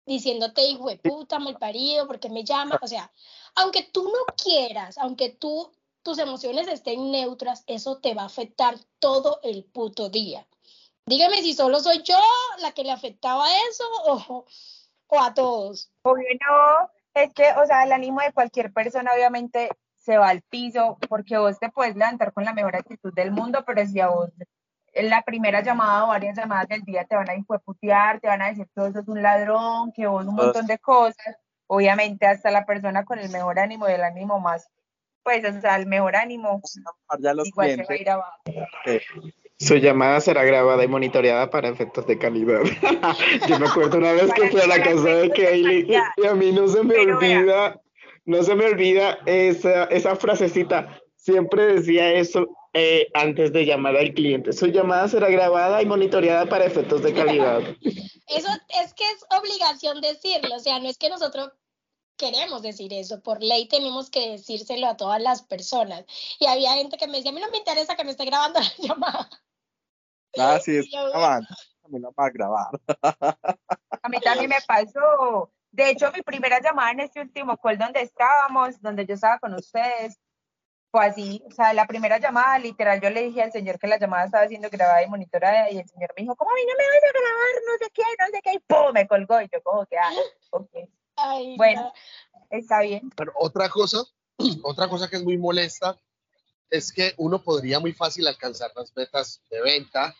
diciéndote, 0.07 0.63
hijo 0.63 0.89
de 0.89 0.97
puta, 0.97 1.37
mal 1.37 1.57
parido, 1.57 2.07
porque 2.07 2.29
me 2.29 2.43
llama, 2.43 2.79
o 2.81 2.87
sea, 2.87 3.13
aunque 3.55 3.83
tú 3.83 4.03
no 4.05 4.33
quieras, 4.35 4.97
aunque 4.97 5.29
tú, 5.29 5.71
tus 6.01 6.17
emociones 6.17 6.67
estén 6.67 7.11
neutras, 7.11 7.63
eso 7.67 7.99
te 7.99 8.15
va 8.15 8.23
a 8.23 8.25
afectar 8.25 8.75
todo 8.97 9.39
el 9.43 9.63
puto 9.65 10.09
día. 10.09 10.47
Dígame 11.05 11.41
si 11.41 11.53
solo 11.53 11.79
soy 11.79 12.01
yo 12.01 12.19
la 12.59 12.71
que 12.71 12.83
le 12.83 12.91
afectaba 12.91 13.45
eso 13.69 13.83
o, 14.05 14.45
o 15.07 15.19
a 15.19 15.33
todos. 15.33 15.91
Obvio 16.03 16.27
no, 16.47 16.89
es 17.13 17.33
que, 17.33 17.51
o 17.53 17.65
sea, 17.65 17.83
el 17.83 17.91
ánimo 17.91 18.21
de 18.21 18.31
cualquier 18.33 18.71
persona 18.71 19.11
obviamente 19.13 19.69
se 19.97 20.17
va 20.17 20.29
al 20.29 20.41
piso 20.41 20.97
porque 21.09 21.37
vos 21.37 21.59
te 21.59 21.69
puedes 21.69 21.95
levantar 21.95 22.33
con 22.33 22.43
la 22.43 22.53
mejor 22.53 22.75
actitud 22.75 23.13
del 23.13 23.31
mundo, 23.31 23.63
pero 23.65 23.85
si 23.85 23.99
a 23.99 24.07
vos 24.07 24.29
en 24.93 25.09
la 25.09 25.21
primera 25.21 25.61
llamada 25.61 26.05
o 26.05 26.07
varias 26.07 26.35
llamadas 26.35 26.67
del 26.67 26.81
día 26.81 27.05
te 27.05 27.15
van 27.15 27.29
a 27.29 27.35
infoputear, 27.35 28.19
te 28.19 28.27
van 28.27 28.41
a 28.41 28.47
decir 28.47 28.67
que 28.73 28.81
vos 28.81 28.93
sos 28.93 29.07
un 29.07 29.21
ladrón, 29.21 29.91
que 29.93 30.07
vos 30.07 30.25
un 30.25 30.35
montón 30.35 30.67
de 30.67 30.79
cosas, 30.79 31.37
obviamente 31.67 32.25
hasta 32.25 32.51
la 32.51 32.65
persona 32.65 33.05
con 33.05 33.19
el 33.19 33.29
mejor 33.29 33.59
ánimo 33.59 33.87
y 33.87 33.93
el 33.93 34.03
ánimo 34.03 34.39
más, 34.39 34.67
pues, 35.23 35.45
o 35.45 35.61
sea, 35.61 35.75
el 35.75 35.85
mejor 35.85 36.15
ánimo, 36.15 36.61
igual 37.45 37.75
se 37.75 37.83
va 37.83 37.93
a 37.93 37.95
ir 37.95 38.09
abajo. 38.09 38.41
Su 39.61 39.75
llamada 39.75 40.19
será 40.21 40.43
grabada 40.43 40.83
y 40.83 40.87
monitoreada 40.87 41.51
para 41.51 41.69
efectos 41.69 42.07
de 42.07 42.17
calidad. 42.17 42.61
Yo 43.47 43.59
me 43.59 43.67
acuerdo 43.67 43.99
una 43.99 44.11
vez 44.13 44.33
que 44.33 44.49
fui 44.49 44.59
a 44.59 44.65
la 44.65 44.81
casa 44.81 45.09
de 45.09 45.29
Kaylee 45.29 45.85
y 46.17 46.25
a 46.25 46.33
mí 46.33 46.51
no 46.51 46.67
se 46.67 46.81
me 46.81 46.97
olvida, 46.97 47.79
no 48.25 48.41
se 48.41 48.55
me 48.55 48.65
olvida 48.65 49.19
esa, 49.27 49.83
esa 49.85 50.15
frasecita. 50.15 50.99
Siempre 51.15 51.75
decía 51.75 52.11
eso 52.11 52.47
eh, 52.73 53.09
antes 53.13 53.53
de 53.53 53.67
llamar 53.67 53.97
al 53.97 54.15
cliente. 54.15 54.51
Su 54.51 54.65
llamada 54.65 55.07
será 55.07 55.29
grabada 55.29 55.79
y 55.79 55.85
monitoreada 55.85 56.47
para 56.47 56.65
efectos 56.65 57.03
de 57.03 57.13
calidad. 57.13 57.61
Eso 58.27 58.47
es 58.81 58.93
que 58.93 59.03
es 59.03 59.25
obligación 59.37 59.99
decirlo, 59.99 60.55
o 60.55 60.59
sea, 60.59 60.79
no 60.79 60.87
es 60.87 60.97
que 60.97 61.09
nosotros 61.09 61.51
queremos 62.15 62.61
decir 62.61 62.93
eso, 62.93 63.21
por 63.21 63.43
ley 63.43 63.67
tenemos 63.67 64.09
que 64.09 64.29
decírselo 64.29 64.87
a 64.87 64.95
todas 64.95 65.21
las 65.21 65.41
personas. 65.41 66.05
Y 66.39 66.45
había 66.45 66.75
gente 66.75 66.97
que 66.97 67.07
me 67.07 67.17
decía, 67.17 67.31
a 67.31 67.33
mí 67.33 67.41
no 67.41 67.49
me 67.49 67.57
interesa 67.57 67.95
que 67.95 68.05
me 68.05 68.11
esté 68.11 68.23
grabando 68.23 68.59
la 68.59 68.73
llamada. 68.87 69.29
Ah, 70.37 70.59
sí, 70.59 70.77
es 70.77 70.89
grabando. 70.91 71.47
A 71.83 71.87
mí 71.87 71.99
no 71.99 72.13
va 72.17 72.25
a 72.25 72.29
grabar. 72.29 72.69
A 74.03 74.09
mí 74.09 74.19
también 74.19 74.49
me 74.49 74.57
pasó. 74.67 75.51
De 75.71 75.89
hecho, 75.89 76.11
mi 76.11 76.21
primera 76.21 76.59
llamada 76.61 76.91
en 76.91 76.99
este 77.01 77.21
último 77.21 77.57
call 77.57 77.77
donde 77.77 78.01
estábamos, 78.01 78.81
donde 78.81 79.05
yo 79.05 79.15
estaba 79.15 79.39
con 79.39 79.53
ustedes, 79.53 80.19
fue 80.91 81.05
así. 81.05 81.41
O 81.47 81.51
sea, 81.51 81.73
la 81.73 81.87
primera 81.87 82.19
llamada, 82.19 82.59
literal, 82.59 82.99
yo 82.99 83.09
le 83.09 83.23
dije 83.23 83.41
al 83.41 83.51
señor 83.51 83.79
que 83.79 83.87
la 83.87 83.97
llamada 83.97 84.25
estaba 84.25 84.47
siendo 84.47 84.69
grabada 84.69 85.03
y 85.03 85.09
monitorada, 85.09 85.71
y 85.71 85.79
el 85.79 85.87
señor 85.87 86.13
me 86.15 86.23
dijo, 86.23 86.35
¿cómo 86.35 86.51
a 86.51 86.55
mí 86.55 86.61
no 86.67 86.73
me 86.77 86.83
vas 86.83 87.03
a 87.03 87.19
grabar? 87.19 87.55
No 87.65 87.77
sé 87.79 87.91
qué, 87.93 88.03
no 88.19 88.25
sé 88.31 88.41
qué, 88.43 88.53
y 88.53 88.59
¡pum! 88.59 88.93
Me 88.93 89.07
colgó, 89.07 89.41
y 89.41 89.49
yo 89.51 89.63
como 89.63 89.85
que, 89.85 89.97
ah, 89.97 90.11
ok. 90.51 91.57
bueno, 91.57 91.93
está 92.49 92.81
bien. 92.81 93.09
Pero 93.15 93.31
otra 93.35 93.69
cosa, 93.69 94.03
otra 94.63 94.89
cosa 94.89 95.09
que 95.09 95.15
es 95.15 95.23
muy 95.23 95.37
molesta 95.37 95.97
es 96.71 96.91
que 96.91 97.13
uno 97.17 97.43
podría 97.43 97.79
muy 97.79 97.93
fácil 97.93 98.25
alcanzar 98.27 98.71
las 98.75 98.95
metas 98.95 99.41
de 99.51 99.61
venta 99.61 100.15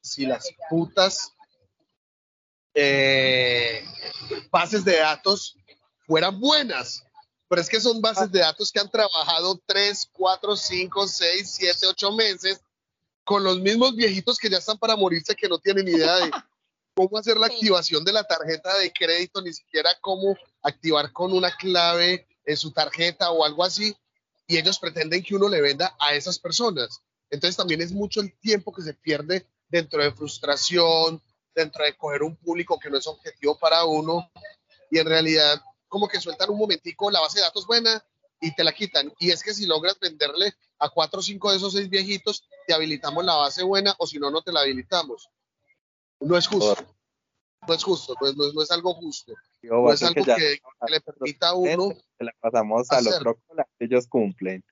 si 0.00 0.26
las 0.26 0.48
putas 0.70 1.32
eh, 2.74 3.84
bases 4.50 4.84
de 4.84 4.98
datos 4.98 5.56
fueran 6.06 6.38
buenas. 6.38 7.02
Pero 7.48 7.62
es 7.62 7.68
que 7.68 7.80
son 7.80 8.00
bases 8.00 8.30
de 8.30 8.40
datos 8.40 8.70
que 8.70 8.80
han 8.80 8.90
trabajado 8.90 9.60
3, 9.66 10.10
4, 10.12 10.56
5, 10.56 11.08
6, 11.08 11.50
7, 11.50 11.86
8 11.88 12.12
meses 12.12 12.60
con 13.24 13.42
los 13.42 13.58
mismos 13.58 13.96
viejitos 13.96 14.36
que 14.38 14.50
ya 14.50 14.58
están 14.58 14.78
para 14.78 14.96
morirse 14.96 15.34
que 15.34 15.48
no 15.48 15.58
tienen 15.58 15.88
idea 15.88 16.16
de 16.16 16.30
cómo 16.94 17.18
hacer 17.18 17.36
la 17.36 17.46
activación 17.46 18.04
de 18.04 18.12
la 18.12 18.24
tarjeta 18.24 18.76
de 18.78 18.92
crédito, 18.92 19.40
ni 19.42 19.52
siquiera 19.52 19.90
cómo 20.00 20.36
activar 20.62 21.12
con 21.12 21.32
una 21.32 21.54
clave 21.56 22.26
en 22.44 22.56
su 22.56 22.70
tarjeta 22.70 23.30
o 23.30 23.44
algo 23.44 23.64
así. 23.64 23.96
Y 24.46 24.56
ellos 24.56 24.78
pretenden 24.78 25.22
que 25.22 25.34
uno 25.34 25.48
le 25.48 25.60
venda 25.60 25.96
a 25.98 26.14
esas 26.14 26.38
personas. 26.38 27.02
Entonces 27.30 27.56
también 27.56 27.80
es 27.80 27.92
mucho 27.92 28.20
el 28.20 28.38
tiempo 28.38 28.72
que 28.72 28.82
se 28.82 28.94
pierde 28.94 29.46
dentro 29.68 30.02
de 30.02 30.12
frustración, 30.12 31.20
dentro 31.54 31.84
de 31.84 31.96
coger 31.96 32.22
un 32.22 32.36
público 32.36 32.78
que 32.78 32.90
no 32.90 32.98
es 32.98 33.06
objetivo 33.06 33.58
para 33.58 33.84
uno. 33.84 34.30
Y 34.90 34.98
en 34.98 35.06
realidad 35.06 35.60
como 35.88 36.08
que 36.08 36.20
sueltan 36.20 36.50
un 36.50 36.58
momentico 36.58 37.10
la 37.10 37.20
base 37.20 37.38
de 37.38 37.44
datos 37.44 37.66
buena 37.66 38.04
y 38.40 38.54
te 38.54 38.64
la 38.64 38.72
quitan. 38.72 39.12
Y 39.18 39.30
es 39.30 39.42
que 39.42 39.54
si 39.54 39.66
logras 39.66 39.98
venderle 39.98 40.54
a 40.78 40.88
cuatro 40.88 41.20
o 41.20 41.22
cinco 41.22 41.50
de 41.50 41.56
esos 41.56 41.72
seis 41.72 41.88
viejitos, 41.88 42.44
te 42.66 42.74
habilitamos 42.74 43.24
la 43.24 43.34
base 43.34 43.62
buena 43.62 43.94
o 43.98 44.06
si 44.06 44.18
no, 44.18 44.30
no 44.30 44.42
te 44.42 44.52
la 44.52 44.60
habilitamos. 44.60 45.30
No 46.20 46.36
es 46.36 46.46
justo. 46.46 46.76
No 47.66 47.74
es 47.74 47.82
justo, 47.82 48.14
no 48.20 48.62
es, 48.62 48.70
algo 48.70 48.94
justo. 48.94 49.32
no 49.32 49.32
es 49.32 49.40
algo 49.50 49.55
que, 50.14 50.60
le 50.88 51.00
permita 51.00 51.48
a 51.48 51.54
uno. 51.54 51.92
La 52.18 52.32
pasamos 52.40 52.90
a 52.90 53.00
los 53.00 53.18
que 53.78 53.84
ellos 53.84 54.06
cumplen. 54.06 54.64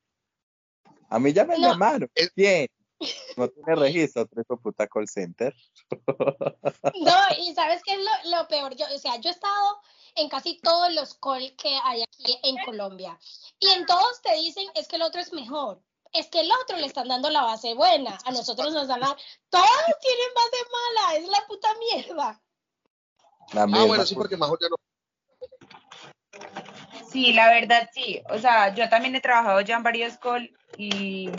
A 1.08 1.18
mí 1.18 1.32
ya 1.32 1.44
me 1.44 1.58
llamaron. 1.58 2.10
¿Quién? 2.34 2.68
No 3.36 3.48
tiene 3.48 3.74
registro, 3.74 4.26
tres 4.26 4.46
puta 4.62 4.86
call 4.86 5.08
center. 5.08 5.54
No, 7.00 7.16
y 7.38 7.54
sabes 7.54 7.82
qué 7.84 7.92
es 7.92 7.98
lo, 7.98 8.36
lo, 8.36 8.48
peor, 8.48 8.74
yo, 8.76 8.86
o 8.94 8.98
sea, 8.98 9.16
yo 9.16 9.30
he 9.30 9.32
estado 9.32 9.80
en 10.14 10.28
casi 10.28 10.60
todos 10.60 10.92
los 10.94 11.14
call 11.14 11.54
que 11.56 11.78
hay 11.84 12.02
aquí 12.02 12.38
en 12.42 12.56
Colombia. 12.64 13.18
Y 13.58 13.68
en 13.68 13.86
todos 13.86 14.22
te 14.22 14.34
dicen, 14.36 14.66
es 14.74 14.88
que 14.88 14.96
el 14.96 15.02
otro 15.02 15.20
es 15.20 15.32
mejor. 15.32 15.82
Es 16.12 16.28
que 16.28 16.40
el 16.40 16.50
otro 16.62 16.76
le 16.78 16.86
están 16.86 17.08
dando 17.08 17.28
la 17.30 17.42
base 17.42 17.74
buena. 17.74 18.16
A 18.24 18.30
nosotros 18.30 18.72
nos 18.72 18.86
dan 18.86 19.00
la... 19.00 19.16
Todos 19.50 19.66
tienen 20.00 20.34
base 20.34 20.64
mala. 20.72 21.16
Es 21.16 21.28
la 21.28 21.46
puta 21.48 21.68
mierda. 21.78 22.42
ah, 23.52 23.66
bueno, 23.86 24.06
sí, 24.06 24.14
porque 24.14 24.36
mejor 24.36 24.58
ya 24.60 24.68
no... 24.68 24.76
Sí, 27.10 27.32
la 27.32 27.48
verdad 27.48 27.88
sí. 27.92 28.22
O 28.28 28.38
sea, 28.38 28.74
yo 28.74 28.88
también 28.88 29.14
he 29.14 29.20
trabajado 29.20 29.60
ya 29.60 29.76
en 29.76 29.82
varios 29.82 30.18
call 30.18 30.50
y 30.76 31.30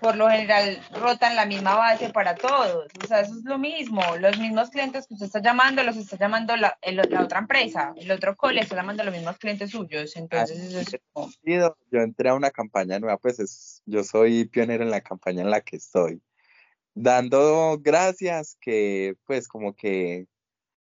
por 0.00 0.16
lo 0.16 0.28
general 0.28 0.80
rotan 0.92 1.36
la 1.36 1.46
misma 1.46 1.74
base 1.74 2.10
para 2.10 2.34
todos. 2.34 2.86
O 3.02 3.06
sea, 3.06 3.20
eso 3.20 3.34
es 3.34 3.44
lo 3.44 3.58
mismo. 3.58 4.02
Los 4.18 4.38
mismos 4.38 4.70
clientes 4.70 5.06
que 5.06 5.14
usted 5.14 5.26
está 5.26 5.40
llamando, 5.40 5.82
los 5.82 5.96
está 5.96 6.16
llamando 6.16 6.56
la, 6.56 6.78
la 6.82 7.22
otra 7.22 7.40
empresa. 7.40 7.92
El 7.96 8.10
otro 8.10 8.36
cole 8.36 8.60
está 8.60 8.76
llamando 8.76 9.02
a 9.02 9.06
los 9.06 9.14
mismos 9.14 9.38
clientes 9.38 9.70
suyos. 9.70 10.14
Entonces, 10.16 10.58
eso 10.58 10.78
es... 10.78 11.00
Yo 11.42 12.00
entré 12.00 12.28
a 12.28 12.34
una 12.34 12.50
campaña 12.50 12.98
nueva, 12.98 13.18
pues 13.18 13.40
es, 13.40 13.82
yo 13.86 14.04
soy 14.04 14.44
pionero 14.46 14.84
en 14.84 14.90
la 14.90 15.00
campaña 15.00 15.42
en 15.42 15.50
la 15.50 15.60
que 15.60 15.76
estoy. 15.76 16.22
Dando 16.94 17.78
gracias 17.80 18.56
que, 18.60 19.16
pues, 19.26 19.48
como 19.48 19.74
que 19.74 20.26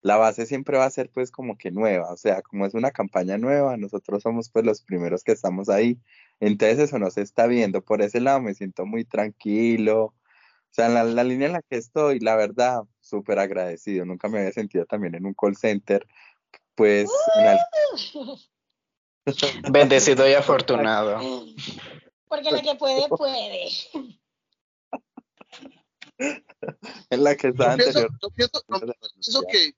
la 0.05 0.17
base 0.17 0.45
siempre 0.45 0.77
va 0.77 0.85
a 0.85 0.91
ser, 0.91 1.09
pues, 1.09 1.31
como 1.31 1.57
que 1.57 1.71
nueva. 1.71 2.11
O 2.11 2.17
sea, 2.17 2.41
como 2.41 2.65
es 2.65 2.73
una 2.75 2.91
campaña 2.91 3.37
nueva, 3.37 3.75
nosotros 3.77 4.21
somos, 4.23 4.49
pues, 4.49 4.65
los 4.65 4.81
primeros 4.81 5.23
que 5.23 5.31
estamos 5.31 5.67
ahí 5.69 5.99
entonces 6.39 6.79
eso 6.79 6.99
no 6.99 7.09
se 7.11 7.21
está 7.21 7.47
viendo. 7.47 7.83
Por 7.83 8.01
ese 8.01 8.19
lado 8.19 8.41
me 8.41 8.53
siento 8.53 8.85
muy 8.85 9.05
tranquilo. 9.05 10.03
O 10.05 10.13
sea, 10.71 10.87
en 10.87 11.15
la, 11.15 11.23
línea 11.23 11.47
en 11.47 11.53
la 11.53 11.61
que 11.61 11.77
estoy, 11.77 12.19
la 12.19 12.35
verdad, 12.35 12.83
súper 12.99 13.39
agradecido. 13.39 14.05
Nunca 14.05 14.27
me 14.27 14.39
había 14.39 14.51
sentido 14.51 14.85
también 14.85 15.15
en 15.15 15.25
un 15.25 15.33
call 15.33 15.55
center. 15.55 16.05
Pues... 16.75 17.09
Bendecido 19.71 20.29
y 20.29 20.33
afortunado. 20.33 21.45
Porque 22.27 22.51
la 22.51 22.61
que 22.61 22.75
puede, 22.75 23.07
puede. 23.07 23.69
en 27.09 27.23
la 27.23 27.35
que 27.35 27.47
está 27.47 27.71
anterior. 27.73 28.09
Yo 28.21 28.29
pienso 28.29 28.61
que 29.49 29.73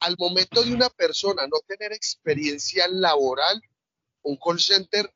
al 0.00 0.16
momento 0.18 0.62
de 0.62 0.72
una 0.72 0.88
persona 0.88 1.46
no 1.46 1.58
tener 1.66 1.92
experiencia 1.92 2.88
laboral, 2.88 3.62
un 4.22 4.36
call 4.36 4.58
center 4.58 5.10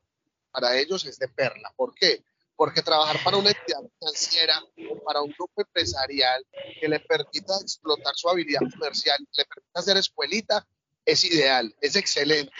para 0.50 0.78
ellos 0.78 1.04
es 1.06 1.18
de 1.18 1.28
perla. 1.28 1.72
¿Por 1.76 1.94
qué? 1.94 2.22
Porque 2.54 2.82
trabajar 2.82 3.16
para 3.24 3.36
una 3.36 3.50
entidad 3.50 3.80
financiera 3.98 4.62
o 4.90 5.02
para 5.02 5.20
un 5.22 5.32
grupo 5.32 5.62
empresarial 5.62 6.46
que 6.80 6.88
le 6.88 7.00
permita 7.00 7.54
explotar 7.60 8.14
su 8.14 8.28
habilidad 8.28 8.60
comercial, 8.72 9.18
le 9.36 9.44
permita 9.44 9.80
hacer 9.80 9.96
escuelita, 9.96 10.66
es 11.04 11.24
ideal, 11.24 11.74
es 11.80 11.96
excelente. 11.96 12.52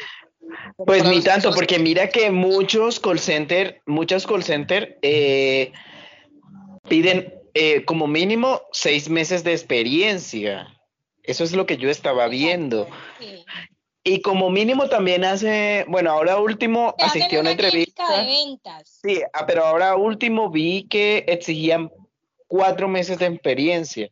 Pues 0.77 1.05
ni 1.05 1.23
tanto, 1.23 1.53
porque 1.53 1.79
mira 1.79 2.09
que 2.09 2.31
muchos 2.31 3.01
call 3.01 3.21
center, 3.21 3.81
muchos 3.87 4.27
call 4.27 4.43
center 4.43 4.99
eh, 5.03 5.73
piden 6.89 7.33
eh, 7.55 7.85
como 7.85 8.07
mínimo 8.07 8.63
seis 8.73 9.09
meses 9.09 9.45
de 9.45 9.53
experiencia. 9.53 10.69
Eso 11.25 11.43
es 11.43 11.53
lo 11.53 11.67
que 11.67 11.79
yo 11.79 11.91
estaba 11.91 12.29
viendo. 12.29 12.89
Y 14.05 14.21
como 14.21 14.51
mínimo 14.51 14.91
también 14.91 15.25
hace, 15.25 15.87
bueno, 15.89 16.11
ahora 16.11 16.39
último 16.39 16.95
asistió 16.99 17.39
a 17.39 17.41
una, 17.41 17.53
entrevista. 17.53 18.05
De 18.21 18.27
ventas. 18.27 19.01
Sí, 19.03 19.23
ah, 19.33 19.47
pero 19.47 19.65
ahora 19.65 19.97
último 19.97 20.51
vi 20.51 20.87
que 20.87 21.25
exigían 21.27 21.91
cuatro 22.47 22.87
meses 22.87 23.19
de 23.19 23.27
experiencia. 23.27 24.11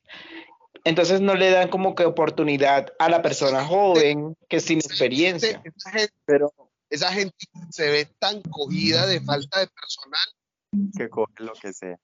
Entonces 0.85 1.21
no 1.21 1.35
le 1.35 1.51
dan 1.51 1.69
como 1.69 1.95
que 1.95 2.07
oportunidad 2.07 2.89
a 2.99 3.11
la 3.11 3.21
persona 3.21 3.63
joven 3.65 4.35
que 4.49 4.61
sin 4.61 4.79
experiencia. 4.79 5.63
Esa 5.63 5.91
gente, 5.91 6.15
pero 6.25 6.55
esa 6.89 7.13
gente 7.13 7.37
se 7.71 7.91
ve 7.91 8.07
tan 8.19 8.41
cogida 8.41 9.07
de 9.07 9.21
falta 9.21 9.61
de 9.61 9.67
personal. 9.67 10.91
Que 10.97 11.11
coge 11.11 11.35
lo 11.37 11.53
que 11.53 11.75
sea. 11.75 11.99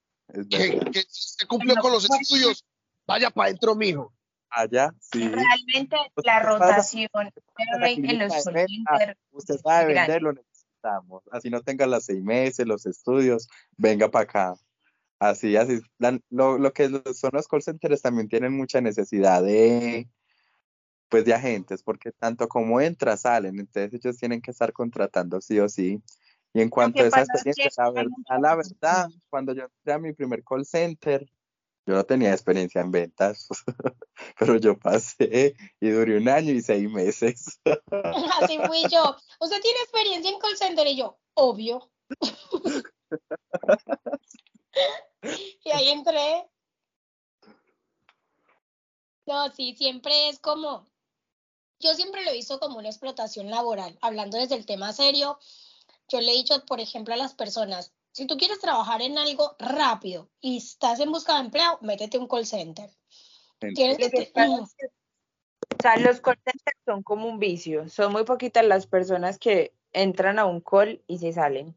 que, 0.50 0.78
que 0.92 1.04
se 1.08 1.46
cumplió 1.46 1.74
con 1.76 1.92
los 1.92 2.04
estudios. 2.04 2.66
Vaya 3.06 3.30
para 3.30 3.46
adentro, 3.46 3.74
mijo 3.74 4.12
allá. 4.50 4.94
Sí. 5.00 5.28
Realmente 5.28 5.96
la 6.24 6.40
rotación 6.40 7.08
en 7.56 8.18
los 8.18 8.46
Usted 9.32 9.58
sabe 9.58 9.94
vender, 9.94 10.22
lo 10.22 10.32
necesitamos. 10.32 11.22
Así 11.30 11.50
no 11.50 11.62
tenga 11.62 11.86
las 11.86 12.04
seis 12.04 12.22
meses, 12.22 12.66
los 12.66 12.86
estudios, 12.86 13.48
venga 13.76 14.10
para 14.10 14.24
acá. 14.24 14.54
Así, 15.18 15.56
así. 15.56 15.80
lo, 16.30 16.58
lo, 16.58 16.72
que 16.72 16.88
son 17.14 17.30
los 17.32 17.48
call 17.48 17.62
centers 17.62 18.02
también 18.02 18.28
tienen 18.28 18.56
mucha 18.56 18.80
necesidad 18.80 19.42
de, 19.42 20.08
pues, 21.08 21.24
de 21.24 21.34
agentes, 21.34 21.82
porque 21.82 22.12
tanto 22.12 22.46
como 22.46 22.80
entra, 22.80 23.16
salen. 23.16 23.58
Entonces 23.58 23.92
ellos 23.94 24.16
tienen 24.16 24.40
que 24.40 24.52
estar 24.52 24.72
contratando 24.72 25.40
sí 25.40 25.58
o 25.58 25.68
sí. 25.68 26.00
Y 26.54 26.60
en 26.60 26.70
cuanto 26.70 27.02
a 27.02 27.06
esa 27.06 27.22
experiencia, 27.22 27.70
la 27.76 27.90
verdad, 27.90 28.10
la 28.40 28.54
verdad, 28.54 29.08
cuando 29.28 29.52
yo 29.52 29.64
entré 29.64 29.92
a 29.92 29.98
mi 29.98 30.12
primer 30.12 30.42
call 30.44 30.64
center, 30.64 31.28
yo 31.88 31.94
no 31.94 32.04
tenía 32.04 32.32
experiencia 32.32 32.80
en 32.80 32.90
ventas, 32.90 33.48
pero 34.38 34.56
yo 34.56 34.78
pasé 34.78 35.56
y 35.80 35.88
duré 35.90 36.16
un 36.16 36.28
año 36.28 36.52
y 36.52 36.62
seis 36.62 36.88
meses. 36.88 37.60
Así 38.40 38.58
fui 38.66 38.82
yo. 38.90 39.16
¿Usted 39.40 39.60
tiene 39.60 39.80
experiencia 39.80 40.30
en 40.30 40.38
call 40.38 40.56
center? 40.56 40.86
Y 40.86 40.96
yo, 40.96 41.18
obvio. 41.34 41.90
y 45.64 45.70
ahí 45.70 45.88
entré. 45.90 46.48
No, 49.26 49.50
sí, 49.52 49.74
siempre 49.76 50.30
es 50.30 50.38
como, 50.38 50.86
yo 51.80 51.94
siempre 51.94 52.24
lo 52.24 52.30
he 52.30 52.34
visto 52.34 52.58
como 52.58 52.78
una 52.78 52.88
explotación 52.88 53.50
laboral, 53.50 53.98
hablando 54.00 54.38
desde 54.38 54.54
el 54.54 54.64
tema 54.64 54.92
serio. 54.94 55.38
Yo 56.08 56.20
le 56.20 56.32
he 56.32 56.36
dicho, 56.36 56.64
por 56.64 56.80
ejemplo, 56.80 57.12
a 57.12 57.18
las 57.18 57.34
personas, 57.34 57.92
si 58.12 58.26
tú 58.26 58.38
quieres 58.38 58.58
trabajar 58.58 59.02
en 59.02 59.18
algo 59.18 59.54
rápido 59.58 60.30
y 60.40 60.56
estás 60.56 60.98
en 61.00 61.12
busca 61.12 61.34
de 61.34 61.40
empleo, 61.40 61.78
métete 61.82 62.16
un 62.16 62.26
call 62.26 62.46
center. 62.46 62.90
O 65.70 65.76
sea, 65.82 65.98
los 65.98 66.20
call 66.20 66.38
centers 66.44 66.78
son 66.84 67.02
como 67.02 67.26
un 67.28 67.38
vicio. 67.38 67.88
Son 67.88 68.12
muy 68.12 68.24
poquitas 68.24 68.64
las 68.64 68.86
personas 68.86 69.38
que 69.38 69.72
entran 69.92 70.38
a 70.38 70.44
un 70.44 70.60
call 70.60 71.02
y 71.06 71.18
se 71.18 71.32
salen. 71.32 71.74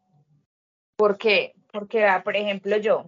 ¿Por 0.95 1.17
qué? 1.17 1.55
Porque, 1.71 2.05
ah, 2.05 2.23
por 2.23 2.35
ejemplo, 2.35 2.77
yo, 2.77 3.05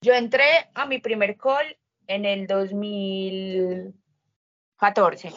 yo 0.00 0.14
entré 0.14 0.70
a 0.74 0.86
mi 0.86 0.98
primer 0.98 1.36
call 1.36 1.76
en 2.06 2.24
el 2.24 2.46
2014. 2.46 5.32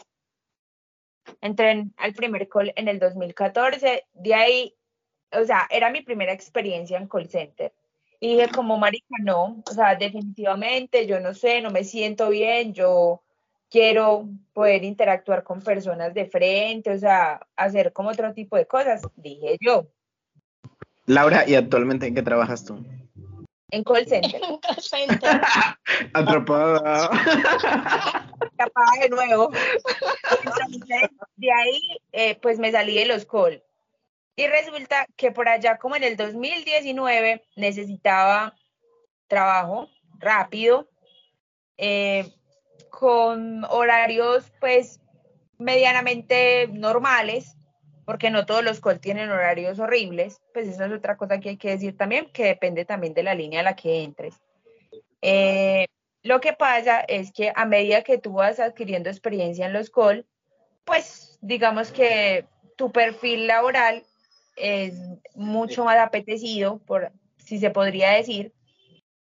Entré 1.42 1.86
al 1.98 2.14
primer 2.14 2.48
call 2.48 2.72
en 2.76 2.88
el 2.88 3.00
2014. 3.00 4.06
De 4.14 4.34
ahí 4.34 4.76
o 5.32 5.46
sea, 5.46 5.68
era 5.70 5.90
mi 5.90 6.02
primera 6.02 6.34
experiencia 6.34 6.98
en 6.98 7.08
call 7.08 7.30
center. 7.30 7.74
Y 8.26 8.30
dije, 8.30 8.50
como 8.50 8.80
marica, 8.80 9.18
no, 9.22 9.62
o 9.70 9.72
sea, 9.72 9.94
definitivamente 9.94 11.06
yo 11.06 11.20
no 11.20 11.36
sé, 11.36 11.62
no 11.62 11.70
me 11.70 11.84
siento 11.84 12.30
bien, 12.30 12.74
yo 12.74 13.22
quiero 13.70 14.28
poder 14.52 14.84
interactuar 14.84 15.44
con 15.44 15.62
personas 15.62 16.12
de 16.16 16.26
frente, 16.26 16.90
o 16.90 16.98
sea, 16.98 17.46
hacer 17.56 17.94
como 17.94 18.10
otro 18.10 18.34
tipo 18.34 18.58
de 18.58 18.66
cosas, 18.66 19.04
dije 19.16 19.60
yo. 19.62 19.86
Laura, 21.06 21.48
¿y 21.48 21.54
actualmente 21.54 22.08
en 22.08 22.16
qué 22.16 22.24
trabajas 22.24 22.66
tú? 22.66 22.84
En 23.70 23.84
call 23.84 24.08
center. 24.08 24.42
En 24.44 24.58
call 24.58 24.82
center. 24.82 25.42
Atrapada. 26.16 27.06
Atrapada 27.06 29.02
de 29.04 29.10
nuevo. 29.10 29.52
Entonces, 30.46 31.10
de 31.36 31.52
ahí, 31.52 31.80
eh, 32.12 32.40
pues 32.42 32.58
me 32.58 32.72
salí 32.72 32.96
de 32.96 33.06
los 33.06 33.24
call. 33.28 33.62
Y 34.36 34.48
resulta 34.48 35.06
que 35.16 35.32
por 35.32 35.48
allá, 35.48 35.78
como 35.78 35.96
en 35.96 36.04
el 36.04 36.18
2019, 36.18 37.44
necesitaba 37.56 38.56
trabajo 39.28 39.90
rápido, 40.20 40.90
eh, 41.78 42.32
con 42.90 43.64
horarios, 43.66 44.52
pues, 44.60 45.00
medianamente 45.58 46.68
normales, 46.68 47.58
porque 48.06 48.30
no 48.30 48.46
todos 48.46 48.64
los 48.64 48.80
call 48.82 49.00
tienen 49.00 49.32
horarios 49.32 49.80
horribles, 49.80 50.42
pues 50.54 50.68
esa 50.68 50.86
es 50.86 50.92
otra 50.92 51.18
cosa 51.18 51.40
que 51.40 51.50
hay 51.50 51.58
que 51.58 51.72
decir 51.72 51.98
también, 51.98 52.30
que 52.32 52.46
depende 52.46 52.86
también 52.86 53.14
de 53.14 53.24
la 53.24 53.34
línea 53.34 53.62
a 53.62 53.64
la 53.64 53.76
que 53.76 54.04
entres. 54.04 54.36
Eh, 55.22 55.88
lo 56.22 56.40
que 56.40 56.54
pasa 56.54 57.02
es 57.02 57.32
que 57.32 57.52
a 57.56 57.66
medida 57.66 58.04
que 58.04 58.18
tú 58.18 58.34
vas 58.34 58.60
adquiriendo 58.60 59.10
experiencia 59.10 59.66
en 59.66 59.74
los 59.74 59.90
call, 59.90 60.26
pues 60.84 61.40
digamos 61.42 61.92
que 61.92 62.46
tu 62.76 62.92
perfil 62.92 63.48
laboral 63.48 64.04
es 64.56 64.96
mucho 65.36 65.86
más 65.86 65.98
apetecido, 65.98 66.80
por, 66.80 67.12
si 67.38 67.60
se 67.60 67.72
podría 67.72 68.12
decir, 68.12 68.54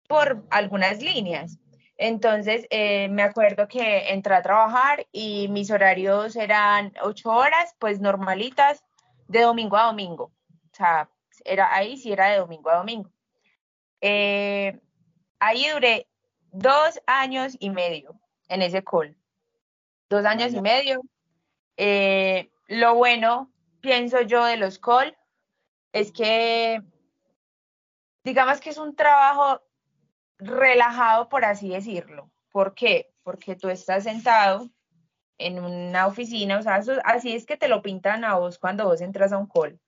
por 0.07 0.43
algunas 0.49 1.01
líneas. 1.01 1.59
Entonces, 1.97 2.65
eh, 2.69 3.09
me 3.09 3.23
acuerdo 3.23 3.67
que 3.67 4.09
entré 4.11 4.33
a 4.33 4.41
trabajar 4.41 5.05
y 5.11 5.49
mis 5.49 5.69
horarios 5.69 6.35
eran 6.35 6.93
ocho 7.01 7.29
horas, 7.29 7.75
pues 7.77 7.99
normalitas, 7.99 8.83
de 9.27 9.41
domingo 9.41 9.77
a 9.77 9.87
domingo. 9.87 10.31
O 10.71 10.75
sea, 10.75 11.09
era, 11.43 11.73
ahí 11.73 11.97
sí 11.97 12.11
era 12.11 12.29
de 12.29 12.37
domingo 12.37 12.69
a 12.69 12.77
domingo. 12.77 13.11
Eh, 14.01 14.79
ahí 15.39 15.67
duré 15.73 16.07
dos 16.51 17.01
años 17.05 17.57
y 17.59 17.69
medio 17.69 18.19
en 18.47 18.61
ese 18.61 18.83
call. 18.83 19.15
Dos 20.09 20.25
años 20.25 20.53
y 20.53 20.61
medio. 20.61 21.01
Eh, 21.77 22.49
lo 22.67 22.95
bueno, 22.95 23.51
pienso 23.81 24.21
yo, 24.21 24.45
de 24.45 24.57
los 24.57 24.79
call 24.79 25.17
es 25.91 26.11
que, 26.11 26.81
digamos 28.23 28.59
que 28.59 28.69
es 28.69 28.77
un 28.77 28.95
trabajo 28.95 29.61
relajado, 30.37 31.29
por 31.29 31.45
así 31.45 31.69
decirlo. 31.69 32.29
¿Por 32.51 32.73
qué? 32.73 33.11
Porque 33.23 33.55
tú 33.55 33.69
estás 33.69 34.03
sentado 34.03 34.69
en 35.37 35.63
una 35.63 36.07
oficina, 36.07 36.59
o 36.59 36.61
sea, 36.61 36.81
así 37.05 37.33
es 37.33 37.45
que 37.45 37.57
te 37.57 37.69
lo 37.69 37.81
pintan 37.81 38.23
a 38.25 38.35
vos 38.35 38.59
cuando 38.59 38.85
vos 38.85 39.01
entras 39.01 39.31
a 39.31 39.37
un 39.37 39.47
call. 39.47 39.79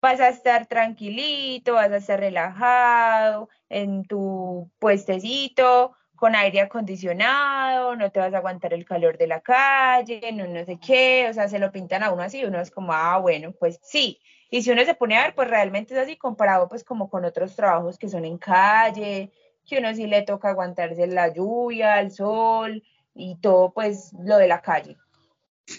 Vas 0.00 0.20
a 0.20 0.28
estar 0.28 0.66
tranquilito, 0.66 1.74
vas 1.74 1.90
a 1.90 1.96
estar 1.96 2.20
relajado 2.20 3.48
en 3.68 4.04
tu 4.04 4.70
puestecito, 4.78 5.96
con 6.16 6.34
aire 6.34 6.60
acondicionado, 6.60 7.94
no 7.96 8.10
te 8.10 8.20
vas 8.20 8.34
a 8.34 8.38
aguantar 8.38 8.72
el 8.74 8.84
calor 8.84 9.18
de 9.18 9.26
la 9.26 9.40
calle, 9.40 10.32
no, 10.32 10.46
no 10.46 10.64
sé 10.64 10.78
qué, 10.84 11.28
o 11.30 11.34
sea, 11.34 11.48
se 11.48 11.58
lo 11.58 11.70
pintan 11.70 12.02
a 12.02 12.10
uno 12.12 12.22
así, 12.22 12.44
uno 12.44 12.60
es 12.60 12.70
como, 12.70 12.92
ah, 12.92 13.18
bueno, 13.18 13.52
pues 13.52 13.78
sí. 13.82 14.18
Y 14.50 14.62
si 14.62 14.70
uno 14.70 14.84
se 14.84 14.94
pone 14.94 15.16
a 15.16 15.24
ver, 15.24 15.34
pues 15.34 15.48
realmente 15.48 15.94
es 15.94 16.00
así 16.00 16.16
comparado 16.16 16.68
pues 16.68 16.84
como 16.84 17.10
con 17.10 17.24
otros 17.24 17.54
trabajos 17.56 17.98
que 17.98 18.08
son 18.08 18.24
en 18.24 18.38
calle, 18.38 19.30
que 19.66 19.78
uno 19.78 19.94
sí 19.94 20.06
le 20.06 20.22
toca 20.22 20.50
aguantarse 20.50 21.06
la 21.06 21.32
lluvia, 21.32 22.00
el 22.00 22.10
sol 22.12 22.82
y 23.14 23.36
todo 23.36 23.72
pues 23.72 24.12
lo 24.18 24.38
de 24.38 24.48
la 24.48 24.62
calle. 24.62 24.96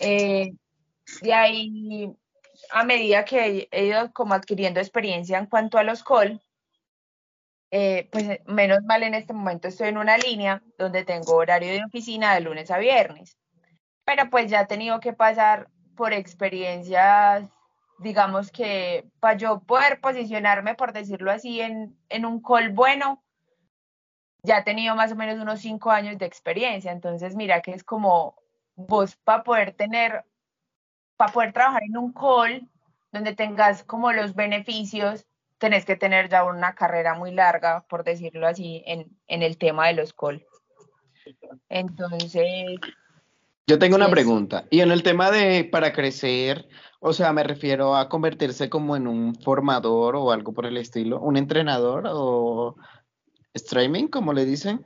Eh, 0.01 0.51
de 1.21 1.33
ahí, 1.33 2.13
a 2.71 2.83
medida 2.83 3.23
que 3.25 3.67
he 3.71 3.85
ido 3.85 4.11
como 4.11 4.33
adquiriendo 4.33 4.79
experiencia 4.79 5.37
en 5.37 5.45
cuanto 5.45 5.77
a 5.77 5.83
los 5.83 6.03
call, 6.03 6.41
eh, 7.71 8.07
pues 8.11 8.39
menos 8.45 8.83
mal 8.83 9.03
en 9.03 9.13
este 9.13 9.33
momento 9.33 9.67
estoy 9.67 9.89
en 9.89 9.97
una 9.97 10.17
línea 10.17 10.63
donde 10.77 11.03
tengo 11.03 11.35
horario 11.35 11.71
de 11.73 11.83
oficina 11.83 12.33
de 12.33 12.41
lunes 12.41 12.71
a 12.71 12.77
viernes, 12.77 13.37
pero 14.05 14.29
pues 14.29 14.49
ya 14.49 14.61
he 14.61 14.65
tenido 14.67 14.99
que 14.99 15.13
pasar 15.13 15.69
por 15.95 16.13
experiencias, 16.13 17.49
digamos 17.99 18.51
que 18.51 19.09
para 19.19 19.37
yo 19.37 19.59
poder 19.59 19.99
posicionarme, 19.99 20.75
por 20.75 20.93
decirlo 20.93 21.31
así, 21.31 21.59
en, 21.59 21.97
en 22.09 22.25
un 22.25 22.41
call 22.41 22.69
bueno, 22.69 23.23
ya 24.43 24.59
he 24.59 24.63
tenido 24.63 24.95
más 24.95 25.11
o 25.11 25.15
menos 25.15 25.37
unos 25.39 25.59
cinco 25.59 25.91
años 25.91 26.17
de 26.17 26.25
experiencia, 26.25 26.91
entonces 26.91 27.35
mira 27.35 27.61
que 27.61 27.71
es 27.71 27.83
como 27.83 28.35
vos 28.75 29.17
para 29.17 29.43
poder 29.43 29.73
tener, 29.73 30.23
para 31.17 31.33
poder 31.33 31.51
trabajar 31.51 31.83
en 31.83 31.97
un 31.97 32.13
call 32.13 32.69
donde 33.11 33.35
tengas 33.35 33.83
como 33.83 34.13
los 34.13 34.35
beneficios, 34.35 35.26
tenés 35.57 35.85
que 35.85 35.95
tener 35.95 36.29
ya 36.29 36.43
una 36.43 36.75
carrera 36.75 37.13
muy 37.13 37.31
larga, 37.31 37.85
por 37.89 38.03
decirlo 38.03 38.47
así, 38.47 38.83
en, 38.85 39.07
en 39.27 39.43
el 39.43 39.57
tema 39.57 39.87
de 39.87 39.93
los 39.93 40.13
call. 40.13 40.45
Entonces... 41.69 42.75
Yo 43.67 43.79
tengo 43.79 43.95
una 43.95 44.09
pregunta. 44.09 44.65
Y 44.69 44.79
en 44.79 44.91
el 44.91 45.03
tema 45.03 45.29
de 45.29 45.65
para 45.65 45.91
crecer, 45.91 46.67
o 46.99 47.11
sea, 47.11 47.33
me 47.33 47.43
refiero 47.43 47.95
a 47.95 48.07
convertirse 48.07 48.69
como 48.69 48.95
en 48.95 49.07
un 49.07 49.35
formador 49.35 50.15
o 50.15 50.31
algo 50.31 50.53
por 50.53 50.65
el 50.65 50.77
estilo, 50.77 51.19
un 51.19 51.35
entrenador 51.35 52.03
o 52.07 52.77
streaming, 53.53 54.07
como 54.07 54.31
le 54.33 54.45
dicen. 54.45 54.85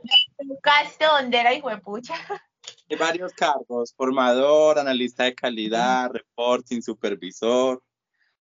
¿Dónde 0.99 1.39
era 1.39 1.53
hijo 1.53 1.69
de 1.69 1.77
pucha. 1.77 2.15
Hay 2.89 2.97
varios 2.97 3.33
cargos, 3.33 3.93
formador, 3.95 4.79
analista 4.79 5.23
de 5.23 5.35
calidad, 5.35 6.11
reporting, 6.11 6.81
supervisor. 6.81 7.81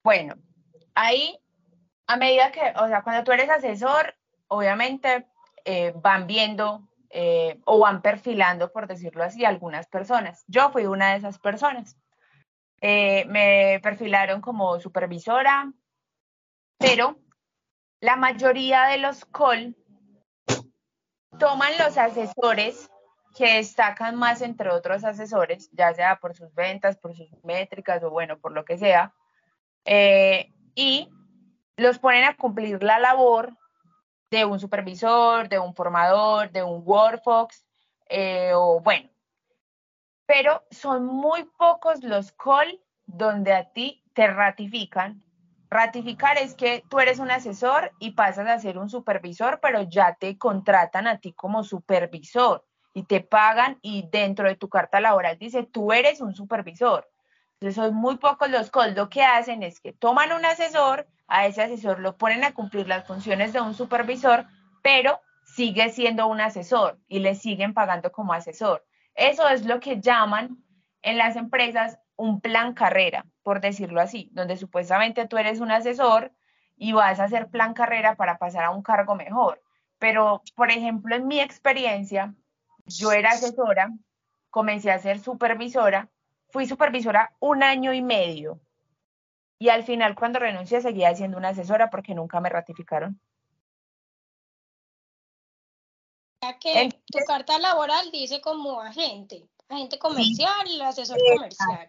Bueno, 0.02 0.34
ahí, 0.94 1.38
a 2.06 2.16
medida 2.16 2.52
que, 2.52 2.72
o 2.76 2.86
sea, 2.88 3.02
cuando 3.02 3.24
tú 3.24 3.32
eres 3.32 3.50
asesor, 3.50 4.14
obviamente 4.48 5.26
eh, 5.64 5.92
van 5.96 6.26
viendo 6.26 6.88
eh, 7.10 7.60
o 7.64 7.78
van 7.78 8.02
perfilando, 8.02 8.72
por 8.72 8.86
decirlo 8.86 9.24
así, 9.24 9.44
algunas 9.44 9.86
personas. 9.86 10.44
Yo 10.46 10.70
fui 10.70 10.86
una 10.86 11.12
de 11.12 11.18
esas 11.18 11.38
personas. 11.38 11.96
Eh, 12.80 13.24
me 13.26 13.80
perfilaron 13.82 14.40
como 14.40 14.78
supervisora, 14.80 15.72
pero 16.78 17.18
la 18.00 18.16
mayoría 18.16 18.84
de 18.86 18.98
los 18.98 19.24
call 19.24 19.76
toman 21.38 21.72
los 21.78 21.96
asesores 21.96 22.90
que 23.34 23.54
destacan 23.54 24.16
más 24.16 24.42
entre 24.42 24.70
otros 24.70 25.04
asesores, 25.04 25.70
ya 25.72 25.92
sea 25.94 26.16
por 26.20 26.34
sus 26.34 26.54
ventas, 26.54 26.96
por 26.96 27.16
sus 27.16 27.28
métricas 27.42 28.02
o 28.02 28.10
bueno, 28.10 28.38
por 28.38 28.52
lo 28.52 28.64
que 28.64 28.78
sea, 28.78 29.12
eh, 29.84 30.52
y 30.74 31.10
los 31.76 31.98
ponen 31.98 32.24
a 32.24 32.36
cumplir 32.36 32.82
la 32.82 32.98
labor 32.98 33.56
de 34.30 34.44
un 34.44 34.58
supervisor, 34.58 35.48
de 35.48 35.58
un 35.58 35.74
formador, 35.74 36.50
de 36.50 36.62
un 36.62 36.82
workfox, 36.84 37.64
eh, 38.08 38.52
o 38.54 38.80
bueno, 38.80 39.08
pero 40.26 40.64
son 40.70 41.04
muy 41.04 41.44
pocos 41.58 42.02
los 42.02 42.32
call 42.32 42.80
donde 43.06 43.52
a 43.52 43.72
ti 43.72 44.02
te 44.14 44.26
ratifican 44.26 45.24
Ratificar 45.74 46.38
es 46.38 46.54
que 46.54 46.84
tú 46.88 47.00
eres 47.00 47.18
un 47.18 47.32
asesor 47.32 47.90
y 47.98 48.12
pasas 48.12 48.46
a 48.46 48.60
ser 48.60 48.78
un 48.78 48.88
supervisor, 48.88 49.58
pero 49.60 49.82
ya 49.82 50.14
te 50.14 50.38
contratan 50.38 51.08
a 51.08 51.18
ti 51.18 51.32
como 51.32 51.64
supervisor 51.64 52.64
y 52.92 53.02
te 53.06 53.22
pagan 53.22 53.80
y 53.82 54.08
dentro 54.08 54.46
de 54.46 54.54
tu 54.54 54.68
carta 54.68 55.00
laboral 55.00 55.36
dice 55.36 55.64
tú 55.64 55.92
eres 55.92 56.20
un 56.20 56.32
supervisor. 56.32 57.10
Entonces 57.64 57.82
son 57.82 57.94
muy 57.94 58.18
pocos 58.18 58.50
los 58.50 58.70
calls. 58.70 58.94
Lo 58.94 59.08
que 59.08 59.22
hacen 59.22 59.62
es 59.62 59.80
que 59.80 59.94
toman 59.94 60.32
un 60.32 60.44
asesor, 60.44 61.08
a 61.26 61.46
ese 61.46 61.62
asesor 61.62 61.98
lo 61.98 62.18
ponen 62.18 62.44
a 62.44 62.52
cumplir 62.52 62.86
las 62.86 63.06
funciones 63.06 63.54
de 63.54 63.62
un 63.62 63.72
supervisor, 63.72 64.44
pero 64.82 65.18
sigue 65.46 65.88
siendo 65.88 66.26
un 66.26 66.42
asesor 66.42 66.98
y 67.08 67.20
le 67.20 67.34
siguen 67.34 67.72
pagando 67.72 68.12
como 68.12 68.34
asesor. 68.34 68.84
Eso 69.14 69.48
es 69.48 69.64
lo 69.64 69.80
que 69.80 69.98
llaman 70.02 70.58
en 71.00 71.16
las 71.16 71.36
empresas 71.36 71.98
un 72.16 72.42
plan 72.42 72.74
carrera, 72.74 73.24
por 73.42 73.62
decirlo 73.62 74.02
así, 74.02 74.28
donde 74.32 74.58
supuestamente 74.58 75.26
tú 75.26 75.38
eres 75.38 75.60
un 75.60 75.70
asesor 75.70 76.32
y 76.76 76.92
vas 76.92 77.18
a 77.18 77.24
hacer 77.24 77.48
plan 77.48 77.72
carrera 77.72 78.14
para 78.14 78.36
pasar 78.36 78.64
a 78.64 78.72
un 78.72 78.82
cargo 78.82 79.14
mejor. 79.14 79.62
Pero, 79.98 80.42
por 80.54 80.70
ejemplo, 80.70 81.16
en 81.16 81.26
mi 81.26 81.40
experiencia, 81.40 82.34
yo 82.84 83.10
era 83.12 83.30
asesora, 83.30 83.90
comencé 84.50 84.90
a 84.90 84.98
ser 84.98 85.18
supervisora, 85.18 86.10
fui 86.54 86.68
supervisora 86.68 87.34
un 87.40 87.64
año 87.64 87.92
y 87.92 88.00
medio 88.00 88.60
y 89.58 89.70
al 89.70 89.82
final 89.82 90.14
cuando 90.14 90.38
renuncié 90.38 90.80
seguía 90.80 91.12
siendo 91.16 91.36
una 91.36 91.48
asesora 91.48 91.90
porque 91.90 92.14
nunca 92.14 92.40
me 92.40 92.48
ratificaron. 92.48 93.20
Ya 96.40 96.56
que 96.60 96.90
tu 97.06 97.18
carta 97.26 97.58
laboral 97.58 98.08
dice 98.12 98.40
como 98.40 98.80
agente 98.80 99.48
agente 99.68 99.98
comercial, 99.98 100.64
sí. 100.64 100.80
asesor 100.80 101.18
comercial. 101.34 101.88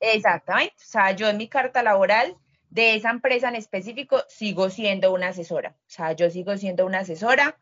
Exactamente. 0.00 0.76
O 0.78 0.86
sea, 0.86 1.10
yo 1.10 1.28
en 1.28 1.36
mi 1.36 1.48
carta 1.48 1.82
laboral 1.82 2.38
de 2.70 2.94
esa 2.94 3.10
empresa 3.10 3.48
en 3.48 3.56
específico 3.56 4.24
sigo 4.28 4.70
siendo 4.70 5.12
una 5.12 5.28
asesora. 5.28 5.76
O 5.78 5.90
sea, 5.90 6.12
yo 6.12 6.30
sigo 6.30 6.56
siendo 6.56 6.86
una 6.86 7.00
asesora 7.00 7.58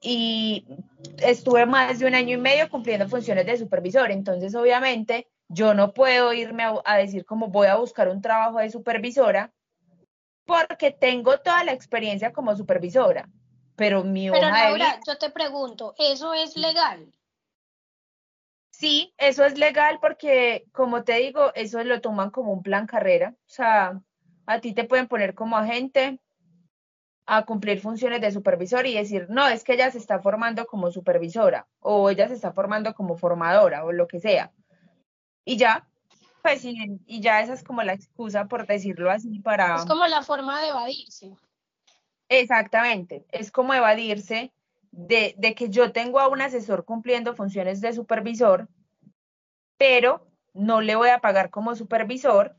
y 0.00 0.66
estuve 1.22 1.66
más 1.66 1.98
de 1.98 2.06
un 2.06 2.14
año 2.14 2.34
y 2.36 2.40
medio 2.40 2.68
cumpliendo 2.70 3.08
funciones 3.08 3.46
de 3.46 3.56
supervisor. 3.56 4.10
Entonces, 4.10 4.54
obviamente, 4.54 5.28
yo 5.48 5.74
no 5.74 5.92
puedo 5.94 6.32
irme 6.32 6.62
a, 6.64 6.74
a 6.84 6.96
decir 6.98 7.24
como 7.24 7.48
voy 7.48 7.66
a 7.68 7.76
buscar 7.76 8.08
un 8.08 8.20
trabajo 8.22 8.58
de 8.58 8.70
supervisora 8.70 9.52
porque 10.44 10.90
tengo 10.90 11.38
toda 11.38 11.64
la 11.64 11.72
experiencia 11.72 12.32
como 12.32 12.56
supervisora. 12.56 13.28
pero 13.76 14.02
mi 14.02 14.28
Pero 14.28 14.48
hoja 14.48 14.56
de 14.56 14.62
Laura, 14.64 14.84
vida- 14.86 15.00
yo 15.06 15.18
te 15.18 15.30
pregunto, 15.30 15.94
¿eso 15.98 16.34
es 16.34 16.56
legal? 16.56 17.12
Sí, 18.70 19.12
eso 19.18 19.44
es 19.44 19.58
legal 19.58 19.98
porque, 20.00 20.64
como 20.72 21.02
te 21.02 21.14
digo, 21.14 21.52
eso 21.54 21.82
lo 21.84 22.00
toman 22.00 22.30
como 22.30 22.52
un 22.52 22.62
plan 22.62 22.86
carrera. 22.86 23.34
O 23.36 23.50
sea, 23.50 24.00
a 24.46 24.60
ti 24.60 24.72
te 24.72 24.84
pueden 24.84 25.08
poner 25.08 25.34
como 25.34 25.56
agente 25.56 26.20
a 27.30 27.44
cumplir 27.44 27.78
funciones 27.78 28.22
de 28.22 28.32
supervisor 28.32 28.86
y 28.86 28.94
decir, 28.94 29.26
no, 29.28 29.46
es 29.46 29.62
que 29.62 29.74
ella 29.74 29.90
se 29.90 29.98
está 29.98 30.18
formando 30.18 30.66
como 30.66 30.90
supervisora 30.90 31.68
o 31.80 32.08
ella 32.08 32.26
se 32.26 32.32
está 32.32 32.52
formando 32.52 32.94
como 32.94 33.18
formadora 33.18 33.84
o 33.84 33.92
lo 33.92 34.08
que 34.08 34.18
sea. 34.18 34.50
Y 35.44 35.58
ya, 35.58 35.86
pues 36.42 36.62
sí, 36.62 36.74
y 37.04 37.20
ya 37.20 37.42
esa 37.42 37.52
es 37.52 37.62
como 37.62 37.82
la 37.82 37.92
excusa, 37.92 38.46
por 38.46 38.66
decirlo 38.66 39.10
así, 39.10 39.40
para... 39.40 39.76
Es 39.76 39.84
como 39.84 40.06
la 40.06 40.22
forma 40.22 40.62
de 40.62 40.68
evadirse. 40.68 41.36
Exactamente, 42.30 43.26
es 43.30 43.52
como 43.52 43.74
evadirse 43.74 44.50
de, 44.90 45.34
de 45.36 45.54
que 45.54 45.68
yo 45.68 45.92
tengo 45.92 46.20
a 46.20 46.28
un 46.28 46.40
asesor 46.40 46.86
cumpliendo 46.86 47.36
funciones 47.36 47.82
de 47.82 47.92
supervisor, 47.92 48.68
pero 49.76 50.26
no 50.54 50.80
le 50.80 50.96
voy 50.96 51.10
a 51.10 51.20
pagar 51.20 51.50
como 51.50 51.76
supervisor. 51.76 52.56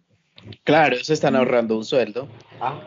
Claro, 0.64 0.98
se 0.98 1.14
están 1.14 1.36
ahorrando 1.36 1.78
un 1.78 1.86
sueldo. 1.86 2.28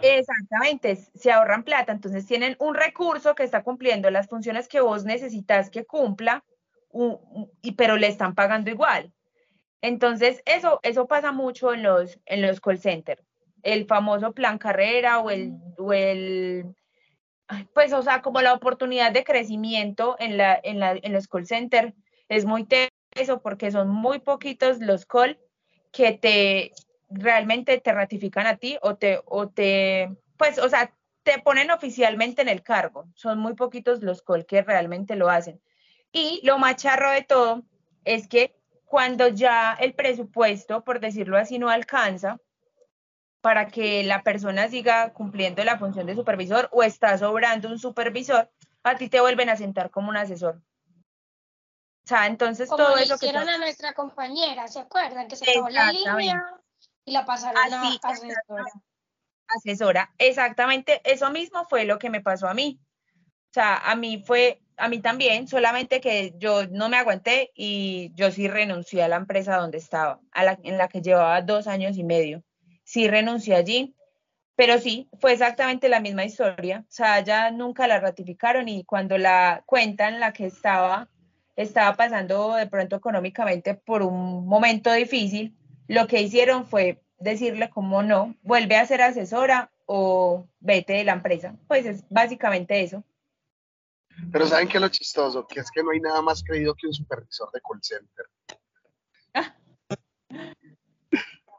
Exactamente, 0.03 0.97
se 0.97 1.33
ahorran 1.33 1.63
plata, 1.63 1.93
entonces 1.93 2.27
tienen 2.27 2.57
un 2.59 2.75
recurso 2.75 3.35
que 3.35 3.43
está 3.43 3.63
cumpliendo 3.63 4.11
las 4.11 4.29
funciones 4.29 4.69
que 4.69 4.81
vos 4.81 5.05
necesitas 5.05 5.71
que 5.71 5.85
cumpla, 5.85 6.45
y, 7.63 7.73
pero 7.73 7.97
le 7.97 8.09
están 8.09 8.35
pagando 8.35 8.71
igual. 8.71 9.13
Entonces, 9.81 10.43
eso, 10.45 10.79
eso 10.83 11.07
pasa 11.07 11.33
mucho 11.33 11.73
en 11.73 11.83
los, 11.83 12.21
en 12.27 12.43
los 12.43 12.61
call 12.61 12.79
centers. 12.79 13.23
El 13.63 13.87
famoso 13.87 14.33
plan 14.33 14.59
carrera 14.59 15.21
o 15.21 15.31
el, 15.31 15.53
o 15.79 15.93
el, 15.93 16.75
pues, 17.75 17.93
o 17.93 18.03
sea, 18.03 18.23
como 18.23 18.41
la 18.43 18.55
oportunidad 18.55 19.13
de 19.13 19.25
crecimiento 19.25 20.17
en, 20.19 20.37
la, 20.37 20.59
en, 20.63 20.79
la, 20.79 20.93
en 20.93 21.13
los 21.13 21.29
call 21.29 21.47
centers 21.47 21.95
es 22.29 22.45
muy 22.45 22.65
teso 22.65 23.41
porque 23.43 23.71
son 23.71 23.89
muy 23.89 24.19
poquitos 24.19 24.79
los 24.79 25.07
call 25.07 25.39
que 25.93 26.13
te 26.13 26.73
realmente 27.15 27.81
te 27.81 27.93
ratifican 27.93 28.47
a 28.47 28.57
ti 28.57 28.79
o 28.83 28.97
te, 28.97 29.21
o 29.27 29.49
te, 29.49 30.17
pues, 30.37 30.59
o 30.59 30.69
sea, 30.69 30.95
te 31.23 31.39
ponen 31.41 31.71
oficialmente 31.71 32.43
en 32.43 32.49
el 32.49 32.63
cargo. 32.63 33.07
Son 33.15 33.39
muy 33.39 33.55
poquitos 33.55 34.03
los 34.03 34.23
que 34.47 34.63
realmente 34.63 35.17
lo 35.17 35.31
hacen. 35.31 35.61
Y 36.13 36.41
lo 36.45 36.59
más 36.59 36.77
charro 36.77 37.11
de 37.11 37.23
todo 37.23 37.63
es 38.05 38.29
que 38.29 38.55
cuando 38.85 39.29
ya 39.29 39.75
el 39.81 39.95
presupuesto, 39.95 40.85
por 40.85 41.01
decirlo 41.01 41.39
así, 41.39 41.59
no 41.59 41.71
alcanza 41.71 42.39
para 43.41 43.69
que 43.69 44.05
la 44.05 44.23
persona 44.23 44.69
siga 44.69 45.13
cumpliendo 45.13 45.65
la 45.65 45.79
función 45.79 46.07
de 46.07 46.15
supervisor 46.15 46.69
o 46.73 46.83
está 46.83 47.17
sobrando 47.19 47.69
un 47.69 47.79
supervisor, 47.79 48.51
a 48.83 48.97
ti 48.97 49.09
te 49.09 49.21
vuelven 49.21 49.49
a 49.49 49.57
sentar 49.57 49.91
como 49.91 50.11
un 50.11 50.17
asesor. 50.17 50.61
O 52.05 52.09
sea, 52.09 52.27
entonces 52.27 52.69
Como 52.69 52.85
todo 52.85 52.97
eso 52.97 53.17
que 53.19 53.27
hicieron 53.27 53.49
a 53.49 53.59
nuestra 53.59 53.95
compañera, 53.95 54.67
¿se 54.69 54.81
acuerdan? 54.81 55.29
Que 55.29 55.37
se 55.37 55.51
acabó 55.51 55.69
la 55.69 55.93
línea 55.93 56.62
y 57.05 57.13
la 57.13 57.25
pasaron 57.25 57.63
Así, 57.63 58.01
a 58.03 58.09
asesora. 58.09 58.65
asesora. 59.49 60.15
Exactamente, 60.19 61.01
eso 61.05 61.31
mismo 61.31 61.65
fue 61.65 61.85
lo 61.85 61.99
que 61.99 62.11
me 62.11 62.21
pasó 62.21 62.49
a 62.49 62.55
mí. 62.55 62.81
O 63.51 63.53
sea, 63.53 63.77
a 63.77 63.97
mí 63.97 64.23
fue, 64.27 64.63
a 64.77 64.89
mí 64.89 65.01
también, 65.01 65.47
solamente 65.47 66.01
que 66.01 66.35
yo 66.39 66.67
no 66.69 66.89
me 66.89 66.97
aguanté 66.97 67.51
y 67.55 68.11
yo 68.15 68.31
sí 68.31 68.49
renuncié 68.49 69.03
a 69.03 69.09
la 69.09 69.17
empresa 69.17 69.57
donde 69.57 69.79
estaba, 69.79 70.21
a 70.31 70.45
la, 70.45 70.59
en 70.63 70.79
la 70.79 70.89
que 70.89 71.03
llevaba 71.03 71.43
dos 71.43 71.67
años 71.67 71.99
y 71.99 72.05
medio. 72.05 72.43
Sí 72.85 73.09
renuncié 73.09 73.55
allí, 73.55 73.95
pero 74.57 74.79
sí, 74.79 75.09
fue 75.21 75.33
exactamente 75.33 75.89
la 75.89 76.01
misma 76.01 76.25
historia. 76.25 76.85
O 76.89 76.91
sea, 76.91 77.21
ya 77.21 77.51
nunca 77.51 77.87
la 77.87 78.01
ratificaron 78.01 78.69
y 78.69 78.85
cuando 78.85 79.19
la 79.19 79.63
cuenta 79.67 80.09
en 80.09 80.19
la 80.19 80.33
que 80.33 80.47
estaba, 80.47 81.09
estaba 81.57 81.95
pasando 81.95 82.55
de 82.55 82.67
pronto 82.67 82.97
económicamente 82.97 83.75
por 83.75 84.03
un 84.03 84.47
momento 84.47 84.91
difícil, 84.93 85.55
lo 85.93 86.07
que 86.07 86.23
hicieron 86.23 86.67
fue 86.67 87.03
decirle 87.19 87.69
como 87.69 88.03
no, 88.03 88.35
vuelve 88.43 88.77
a 88.77 88.87
ser 88.87 89.03
asesora 89.03 89.71
o 89.85 90.49
vete 90.59 90.95
de 90.95 91.05
la 91.05 91.13
empresa. 91.13 91.55
Pues 91.69 91.85
es 91.85 92.05
básicamente 92.09 92.83
eso. 92.83 93.05
Pero 94.33 94.47
¿saben 94.47 94.69
qué 94.69 94.79
es 94.79 94.81
lo 94.81 94.89
chistoso? 94.89 95.47
Que 95.47 95.61
es 95.61 95.71
que 95.71 95.83
no 95.83 95.91
hay 95.91 96.01
nada 96.01 96.23
más 96.23 96.43
creído 96.43 96.75
que 96.75 96.87
un 96.87 96.95
supervisor 96.95 97.51
de 97.53 97.61
call 97.61 97.81
center. 97.83 98.27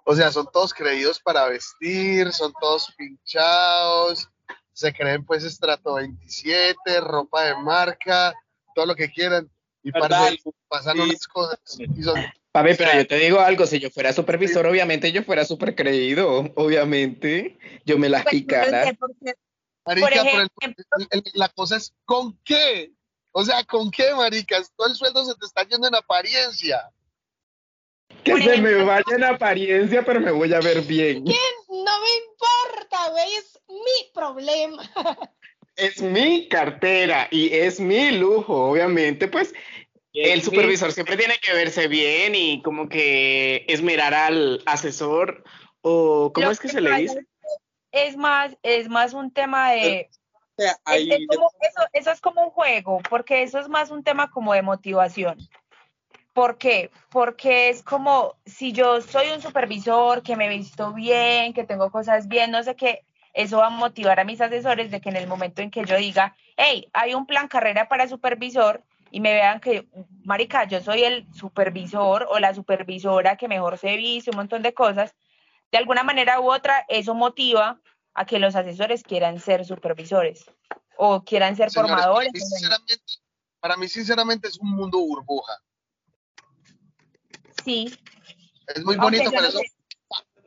O 0.06 0.14
sea, 0.18 0.30
son 0.34 0.50
todos 0.52 0.74
creídos 0.74 1.22
para 1.22 1.48
vestir, 1.48 2.34
son 2.34 2.52
todos 2.60 2.94
pinchados, 2.98 4.30
se 4.74 4.92
creen 4.92 5.24
pues 5.24 5.46
estrato 5.46 5.94
27, 5.94 7.00
ropa 7.00 7.46
de 7.46 7.56
marca, 7.56 8.34
todo 8.76 8.86
lo 8.86 8.96
que 8.96 9.10
quieran. 9.10 9.50
Y 9.82 9.94
parce, 9.94 10.44
pasan 10.68 10.98
Sí. 10.98 11.04
unas 11.04 11.26
cosas 11.26 11.60
y 11.80 12.04
son 12.04 12.20
Papi, 12.54 12.76
pero 12.78 12.94
yo 12.94 13.08
te 13.08 13.18
digo 13.18 13.40
algo, 13.40 13.66
si 13.66 13.80
yo 13.80 13.90
fuera 13.90 14.14
supervisor, 14.14 14.68
obviamente 14.68 15.12
yo 15.12 15.24
fuera 15.24 15.44
súper 15.44 15.74
creído, 15.74 16.52
obviamente, 16.56 17.58
yo 17.84 17.98
me 17.98 18.10
las 18.10 18.22
Pues, 18.24 18.36
picara. 18.36 18.84
qué. 18.86 19.34
Marica, 19.86 20.08
Por 20.08 20.14
pero 20.24 20.40
el- 20.40 20.50
el- 20.62 21.08
el- 21.10 21.24
la 21.34 21.50
cosa 21.50 21.78
es 21.78 21.94
¿con 22.06 22.38
qué? 22.46 22.92
O 23.32 23.44
sea, 23.44 23.64
¿con 23.64 23.90
qué, 23.90 24.14
maricas? 24.14 24.72
Todo 24.76 24.88
el 24.88 24.96
sueldo 24.96 25.26
se 25.26 25.34
te 25.34 25.48
está 25.48 25.64
yendo 25.68 25.88
en 25.88 25.96
apariencia. 25.96 26.92
Que 28.24 28.40
se 28.42 28.62
me 28.62 28.76
vaya 28.84 29.04
en 29.16 29.24
apariencia, 29.24 30.06
pero 30.06 30.22
me 30.22 30.32
voy 30.32 30.54
a 30.54 30.60
ver 30.60 30.82
bien. 30.84 31.24
No 31.24 31.32
me 32.02 32.10
importa, 32.30 33.10
güey, 33.10 33.34
es 33.34 33.60
mi 33.68 34.12
problema. 34.14 34.88
Es 35.76 36.04
mi 36.04 36.48
cartera 36.50 37.28
y 37.32 37.52
es 37.52 37.80
mi 37.80 38.12
lujo, 38.12 38.70
obviamente, 38.70 39.28
pues 39.28 39.56
el 40.14 40.42
supervisor 40.42 40.92
siempre 40.92 41.18
tiene 41.18 41.36
que 41.42 41.54
verse 41.54 41.88
bien 41.88 42.36
y 42.36 42.62
como 42.62 42.88
que 42.88 43.66
esmerar 43.68 44.14
al 44.14 44.62
asesor 44.66 45.44
o 45.82 46.32
¿cómo 46.34 46.48
Lo 46.48 46.52
es 46.52 46.60
que 46.60 46.70
se 46.70 46.82
le 46.82 46.96
dice? 47.02 47.26
Es 47.92 48.16
más, 48.16 48.56
es 48.64 48.90
más 48.90 49.14
un 49.14 49.32
tema 49.32 49.72
de, 49.72 50.10
O 50.56 50.62
sea, 50.62 50.72
Es- 50.72 50.78
ahí 50.86 51.10
es 51.12 51.28
como- 51.28 51.52
eso, 51.62 51.82
eso 51.94 52.12
es 52.12 52.22
como 52.22 52.44
un 52.44 52.50
juego, 52.52 53.02
porque 53.10 53.42
eso 53.44 53.60
es 53.60 53.68
más 53.70 53.90
un 53.90 54.04
tema 54.04 54.30
como 54.30 54.54
de 54.54 54.62
motivación. 54.62 55.38
¿Por 56.34 56.58
qué? 56.58 56.90
Porque 57.10 57.70
es 57.70 57.84
como 57.84 58.36
si 58.46 58.72
yo 58.72 59.02
soy 59.02 59.30
un 59.32 59.42
supervisor, 59.42 60.24
que 60.24 60.36
me 60.36 60.46
he 60.46 60.50
visto 60.50 60.94
bien, 60.94 61.54
que 61.54 61.64
tengo 61.64 61.92
cosas 61.92 62.28
bien, 62.28 62.52
no 62.52 62.62
sé 62.64 62.76
qué, 62.76 63.04
eso 63.34 63.58
va 63.58 63.68
a 63.68 63.70
motivar 63.72 64.20
a 64.20 64.24
mis 64.26 64.42
asesores 64.42 64.92
de 64.92 65.02
que 65.02 65.10
en 65.10 65.16
el 65.16 65.28
momento 65.28 65.62
en 65.62 65.72
que 65.72 65.86
yo 65.86 65.98
diga, 65.98 66.36
hey, 66.58 66.88
hay 66.94 67.14
un 67.16 67.26
plan 67.26 67.48
carrera 67.48 67.88
para 67.88 68.08
supervisor 68.08 68.84
y 69.14 69.20
me 69.20 69.32
vean 69.32 69.60
que, 69.60 69.88
marica, 70.24 70.64
yo 70.64 70.82
soy 70.82 71.04
el 71.04 71.28
supervisor 71.36 72.26
o 72.32 72.40
la 72.40 72.52
supervisora 72.56 73.38
que 73.38 73.48
mejor 73.48 73.78
se 73.78 73.96
viste, 73.96 74.32
un 74.32 74.38
montón 74.38 74.64
de 74.64 74.74
cosas, 74.74 75.14
de 75.72 75.78
alguna 75.78 76.02
manera 76.02 76.40
u 76.40 76.52
otra, 76.52 76.84
eso 76.88 77.14
motiva 77.14 77.80
a 78.16 78.26
que 78.26 78.40
los 78.40 78.56
asesores 78.56 79.04
quieran 79.04 79.40
ser 79.40 79.66
supervisores 79.66 80.46
o 80.98 81.24
quieran 81.24 81.56
ser 81.56 81.70
Señores, 81.70 81.92
formadores. 81.92 82.32
Para 82.32 82.40
mí, 82.40 82.50
sinceramente, 82.50 83.04
para 83.60 83.78
mí, 83.78 83.88
sinceramente, 83.88 84.48
es 84.48 84.58
un 84.58 84.72
mundo 84.72 84.98
burbuja. 84.98 85.62
sí, 87.64 87.96
Es 88.66 88.84
muy 88.84 88.96
bonito, 88.98 89.30
pero 89.30 89.48
eso. 89.48 89.62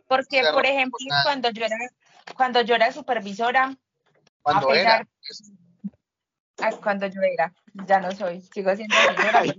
porque 0.08 0.42
por 0.52 0.66
ejemplo, 0.66 0.98
cuando 1.22 1.50
yo 1.50 1.64
era 1.66 1.76
cuando 2.36 2.62
yo 2.62 2.74
era 2.74 2.90
supervisora, 2.90 3.76
Cuando 4.42 4.66
a 4.70 4.72
pesar- 4.72 5.00
era. 5.02 5.08
Cuando 6.82 7.06
yo 7.06 7.20
era, 7.22 7.52
ya 7.86 8.00
no 8.00 8.12
soy, 8.12 8.40
sigo 8.40 8.74
siendo 8.74 8.94
asesora. 9.10 9.40
Ay, 9.40 9.50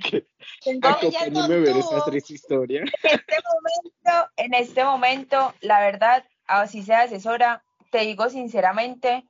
acompáñenme 0.82 1.40
a 1.56 1.60
ver 1.60 1.78
esta 1.78 2.04
triste 2.06 2.34
historia. 2.34 2.82
en 2.82 2.90
este 3.12 3.36
momento, 3.54 4.32
en 4.38 4.54
este 4.54 4.84
momento, 4.84 5.54
la 5.62 5.80
verdad, 5.80 6.24
así 6.48 6.84
sea 6.84 7.02
asesora, 7.02 7.64
te 7.92 8.00
digo 8.00 8.30
sinceramente, 8.30 9.26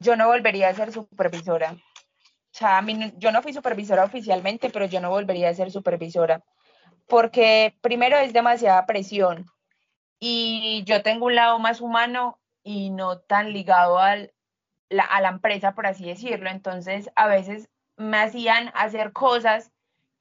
yo 0.00 0.16
no 0.16 0.26
volvería 0.28 0.68
a 0.68 0.74
ser 0.74 0.92
supervisora. 0.92 1.72
O 1.72 2.58
sea, 2.58 2.78
a 2.78 2.82
mí 2.82 2.94
no- 2.94 3.12
yo 3.18 3.30
no 3.30 3.42
fui 3.42 3.52
supervisora 3.52 4.04
oficialmente, 4.04 4.70
pero 4.70 4.86
yo 4.86 5.00
no 5.00 5.10
volvería 5.10 5.48
a 5.48 5.54
ser 5.54 5.70
supervisora. 5.70 6.42
Porque 7.06 7.76
primero 7.80 8.16
es 8.18 8.32
demasiada 8.32 8.84
presión 8.86 9.46
y 10.18 10.82
yo 10.84 11.02
tengo 11.02 11.26
un 11.26 11.34
lado 11.34 11.58
más 11.58 11.80
humano 11.80 12.38
y 12.62 12.90
no 12.90 13.20
tan 13.20 13.52
ligado 13.52 13.98
al, 13.98 14.32
la- 14.90 15.04
a 15.04 15.20
la 15.20 15.28
empresa, 15.28 15.74
por 15.74 15.86
así 15.86 16.06
decirlo. 16.06 16.50
Entonces, 16.50 17.10
a 17.16 17.26
veces 17.26 17.68
me 17.96 18.18
hacían 18.18 18.70
hacer 18.74 19.12
cosas 19.12 19.72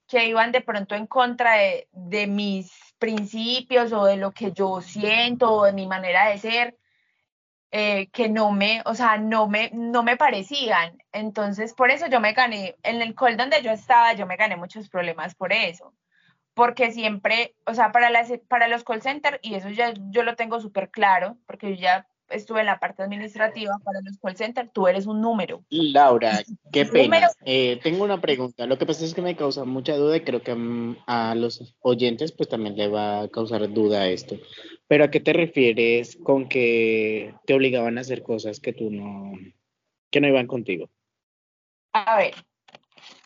que 0.08 0.27
iban 0.27 0.51
de 0.51 0.62
pronto 0.62 0.95
en 0.95 1.06
contra 1.08 1.53
de, 1.56 2.27
mis 2.27 2.71
principios 2.97 3.91
o 3.91 4.06
de 4.06 4.17
lo 4.17 4.32
que 4.32 4.51
yo 4.51 4.82
siento 4.82 5.51
o 5.51 5.65
de 5.65 5.73
mi 5.73 5.86
manera 5.86 6.30
de 6.30 6.38
ser, 6.39 6.77
eh, 7.71 8.08
que 8.12 8.30
no 8.30 8.51
me, 8.51 8.82
o 8.86 8.95
sea, 8.95 9.17
no 9.17 9.47
me, 9.47 9.69
no 9.73 10.03
me 10.03 10.17
parecían. 10.17 10.97
Entonces, 11.12 11.73
por 11.73 11.91
eso 11.91 12.08
yo 12.08 12.19
me 12.19 12.34
gané, 12.34 12.77
en 12.84 13.01
el 13.01 13.13
call 13.15 13.38
donde 13.38 13.62
yo 13.62 13.71
estaba, 13.71 14.13
yo 14.13 14.25
me 14.25 14.38
gané 14.38 14.56
muchos 14.56 14.89
problemas 14.89 15.36
por 15.36 15.53
eso. 15.53 15.93
Porque 16.53 16.91
siempre, 16.91 17.56
o 17.65 17.73
sea, 17.73 17.91
para, 17.91 18.10
las, 18.10 18.32
para 18.47 18.67
los 18.67 18.84
call 18.84 19.01
centers, 19.01 19.39
y 19.41 19.56
eso 19.56 19.69
ya 19.69 19.93
yo 20.10 20.23
lo 20.23 20.36
tengo 20.36 20.60
súper 20.60 20.89
claro, 20.89 21.38
porque 21.45 21.75
yo 21.75 21.82
ya 21.82 22.08
estuve 22.29 22.61
en 22.61 22.65
la 22.65 22.79
parte 22.79 23.03
administrativa 23.03 23.77
para 23.83 24.01
los 24.01 24.17
call 24.17 24.35
centers, 24.35 24.71
tú 24.73 24.87
eres 24.87 25.05
un 25.05 25.21
número. 25.21 25.63
Laura, 25.69 26.41
qué 26.71 26.85
pena. 26.85 27.29
Eh, 27.45 27.79
tengo 27.83 28.03
una 28.03 28.19
pregunta. 28.19 28.65
Lo 28.65 28.77
que 28.77 28.85
pasa 28.85 29.05
es 29.05 29.13
que 29.13 29.21
me 29.21 29.35
causa 29.35 29.65
mucha 29.65 29.95
duda 29.95 30.17
y 30.17 30.21
creo 30.21 30.41
que 30.41 30.55
mm, 30.55 30.97
a 31.07 31.35
los 31.35 31.75
oyentes 31.81 32.31
pues 32.31 32.49
también 32.49 32.77
le 32.77 32.87
va 32.87 33.21
a 33.21 33.27
causar 33.29 33.71
duda 33.71 34.07
esto. 34.07 34.37
Pero 34.87 35.03
¿a 35.03 35.11
qué 35.11 35.19
te 35.19 35.33
refieres 35.33 36.17
con 36.23 36.47
que 36.47 37.33
te 37.45 37.53
obligaban 37.53 37.97
a 37.97 38.01
hacer 38.01 38.23
cosas 38.23 38.59
que 38.59 38.73
tú 38.73 38.89
no, 38.89 39.33
que 40.09 40.21
no 40.21 40.27
iban 40.27 40.47
contigo? 40.47 40.89
A 41.93 42.17
ver, 42.17 42.35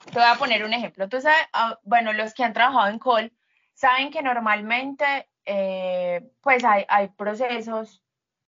te 0.05 0.13
voy 0.13 0.27
a 0.27 0.35
poner 0.35 0.63
un 0.63 0.73
ejemplo. 0.73 1.07
Tú 1.07 1.21
sabes, 1.21 1.39
ah, 1.53 1.79
bueno, 1.83 2.13
los 2.13 2.33
que 2.33 2.43
han 2.43 2.53
trabajado 2.53 2.89
en 2.89 2.99
call 2.99 3.31
saben 3.73 4.11
que 4.11 4.21
normalmente 4.21 5.27
eh, 5.45 6.21
pues 6.41 6.63
hay, 6.63 6.85
hay 6.87 7.09
procesos 7.09 8.01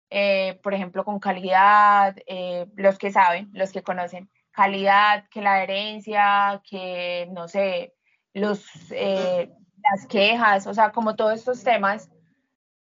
eh, 0.10 0.60
por 0.64 0.74
ejemplo, 0.74 1.04
con 1.04 1.20
calidad, 1.20 2.16
eh, 2.28 2.68
los 2.76 2.98
que 2.98 3.12
saben, 3.12 3.50
los 3.54 3.72
que 3.72 3.84
conocen, 3.84 4.30
calidad, 4.52 5.28
que 5.30 5.42
la 5.42 5.56
adherencia, 5.56 6.62
que, 6.68 7.28
no 7.32 7.48
sé, 7.48 7.94
los, 8.34 8.66
eh, 8.92 9.52
las 9.84 10.08
quejas, 10.08 10.68
o 10.68 10.74
sea, 10.74 10.92
como 10.92 11.16
todos 11.16 11.34
estos 11.34 11.64
temas, 11.64 12.10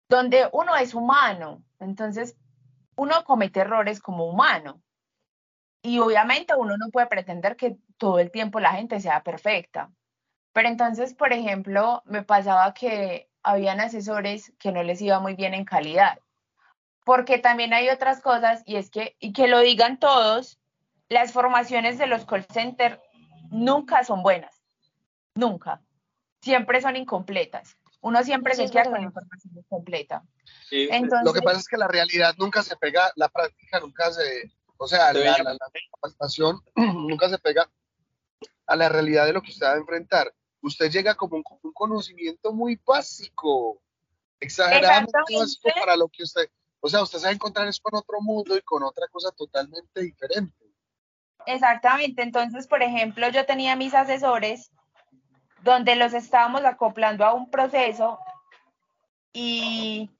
donde 0.09 0.49
uno 0.53 0.77
es 0.77 0.95
humano, 0.95 1.65
entonces 1.81 2.37
uno 2.97 3.25
comete 3.25 3.61
errores 3.61 4.01
como 4.01 4.27
humano. 4.27 4.81
Y 5.83 5.99
obviamente 5.99 6.55
uno 6.57 6.77
no 6.77 6.91
puede 6.91 7.07
pretender 7.07 7.57
que 7.57 7.77
todo 7.99 8.19
el 8.19 8.31
tiempo 8.31 8.61
la 8.61 8.73
gente 8.73 9.01
sea 9.01 9.23
perfecta. 9.23 9.93
Pero 10.53 10.69
entonces, 10.69 11.15
por 11.15 11.33
ejemplo, 11.33 12.03
me 12.07 12.23
pasaba 12.23 12.73
que 12.75 13.29
habían 13.43 13.81
asesores 13.81 14.53
que 14.59 14.73
no 14.73 14.83
les 14.83 15.01
iba 15.03 15.21
muy 15.21 15.35
bien 15.35 15.55
en 15.55 15.65
calidad 15.65 16.19
porque 17.07 17.39
también 17.39 17.73
hay 17.73 17.89
otras 17.89 18.21
cosas 18.21 18.65
y 18.67 18.75
es 18.75 18.91
que, 18.91 19.15
y 19.21 19.33
que 19.33 19.47
lo 19.47 19.61
digan 19.61 20.01
todos, 20.01 20.59
las 21.09 21.31
formaciones 21.31 21.99
de 21.99 22.09
los 22.09 22.25
call 22.25 22.45
centers 22.53 22.99
nunca 23.49 24.03
son 24.03 24.25
buenas, 24.25 24.61
nunca, 25.37 25.81
siempre 26.43 26.81
son 26.81 26.97
incompletas. 26.97 27.77
Uno 28.01 28.25
siempre 28.25 28.57
se 28.57 28.69
queda 28.69 28.91
con 28.91 29.01
información 29.01 29.55
incompleta. 29.57 30.25
lo 31.25 31.33
que 31.33 31.43
pasa 31.43 31.61
es 31.61 31.69
que 31.69 31.77
la 31.77 31.87
realidad 31.87 32.35
nunca 32.39 32.65
se 32.65 32.75
pega, 32.77 33.13
la 33.15 33.29
práctica 33.29 33.79
nunca 33.79 34.11
se, 34.11 34.51
o 34.77 34.89
sea, 34.89 35.13
la, 35.13 35.39
la, 35.45 35.59
capacitación 35.93 36.61
nunca 36.75 37.29
se 37.29 37.39
pega 37.39 37.71
a 38.67 38.75
la 38.75 38.89
realidad 38.89 39.27
de 39.27 39.33
lo 39.33 39.43
que 39.43 39.53
usted 39.53 39.67
va 39.67 39.75
a 39.75 39.79
enfrentar. 39.79 40.35
Usted 40.61 40.91
llega 40.91 41.15
como 41.15 41.37
un, 41.37 41.45
un 41.63 41.73
conocimiento 41.73 42.53
muy 42.53 42.81
básico, 42.85 43.81
exageradamente 44.41 45.13
básico 45.39 45.69
para 45.79 45.97
lo 45.97 46.09
que 46.09 46.25
usted, 46.25 46.51
o 46.81 46.89
sea, 46.89 47.03
usted 47.03 47.19
se 47.19 47.25
va 47.25 47.31
a 47.31 47.35
encontrar 47.35 47.67
es 47.69 47.81
con 47.81 47.95
otro 47.95 48.21
mundo 48.21 48.57
y 48.57 48.63
con 48.63 48.83
otra 48.83 49.07
cosa 49.09 49.31
totalmente 49.33 50.03
diferente. 50.03 50.67
Exactamente. 51.47 52.23
Entonces, 52.23 52.67
por 52.67 52.83
ejemplo, 52.83 53.29
yo 53.29 53.47
tenía 53.47 53.77
mis 53.77 53.95
asesores 53.95 54.71
donde 55.63 55.97
los 55.97 56.15
estábamos 56.15 56.65
acoplando 56.65 57.25
a 57.25 57.35
un 57.35 57.51
proceso 57.51 58.19
y, 59.33 60.11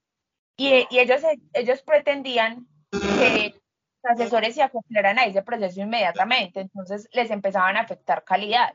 y, 0.57 0.87
ellos, 0.91 1.23
ellos 1.53 1.83
pretendían 1.83 2.67
que 2.91 3.55
los 4.03 4.13
asesores 4.13 4.55
se 4.55 4.63
acoplaran 4.63 5.19
a 5.19 5.25
ese 5.25 5.43
proceso 5.43 5.81
inmediatamente. 5.81 6.61
Entonces, 6.61 7.09
les 7.13 7.31
empezaban 7.31 7.77
a 7.77 7.81
afectar 7.81 8.25
calidad. 8.25 8.75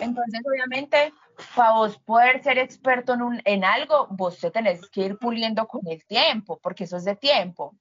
Entonces, 0.00 0.40
obviamente, 0.44 1.12
para 1.54 1.72
vos 1.72 1.98
poder 1.98 2.42
ser 2.42 2.58
experto 2.58 3.14
en, 3.14 3.22
un, 3.22 3.42
en 3.44 3.64
algo, 3.64 4.06
vos 4.10 4.38
te 4.38 4.50
tenés 4.50 4.88
que 4.90 5.02
ir 5.02 5.18
puliendo 5.18 5.66
con 5.66 5.80
el 5.86 6.04
tiempo, 6.06 6.58
porque 6.62 6.84
eso 6.84 6.96
es 6.96 7.04
de 7.04 7.16
tiempo. 7.16 7.76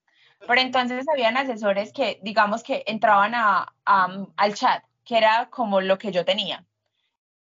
Pero 0.48 0.62
entonces 0.62 1.06
habían 1.12 1.38
asesores 1.38 1.94
que, 1.94 2.20
digamos 2.22 2.64
que 2.64 2.84
entraban 2.88 3.34
a, 3.36 3.74
al 3.86 4.54
chat, 4.56 4.84
que 5.06 5.18
era 5.18 5.50
como 5.50 5.82
lo 5.82 5.98
que 5.98 6.12
yo 6.12 6.26
tenía. 6.26 6.66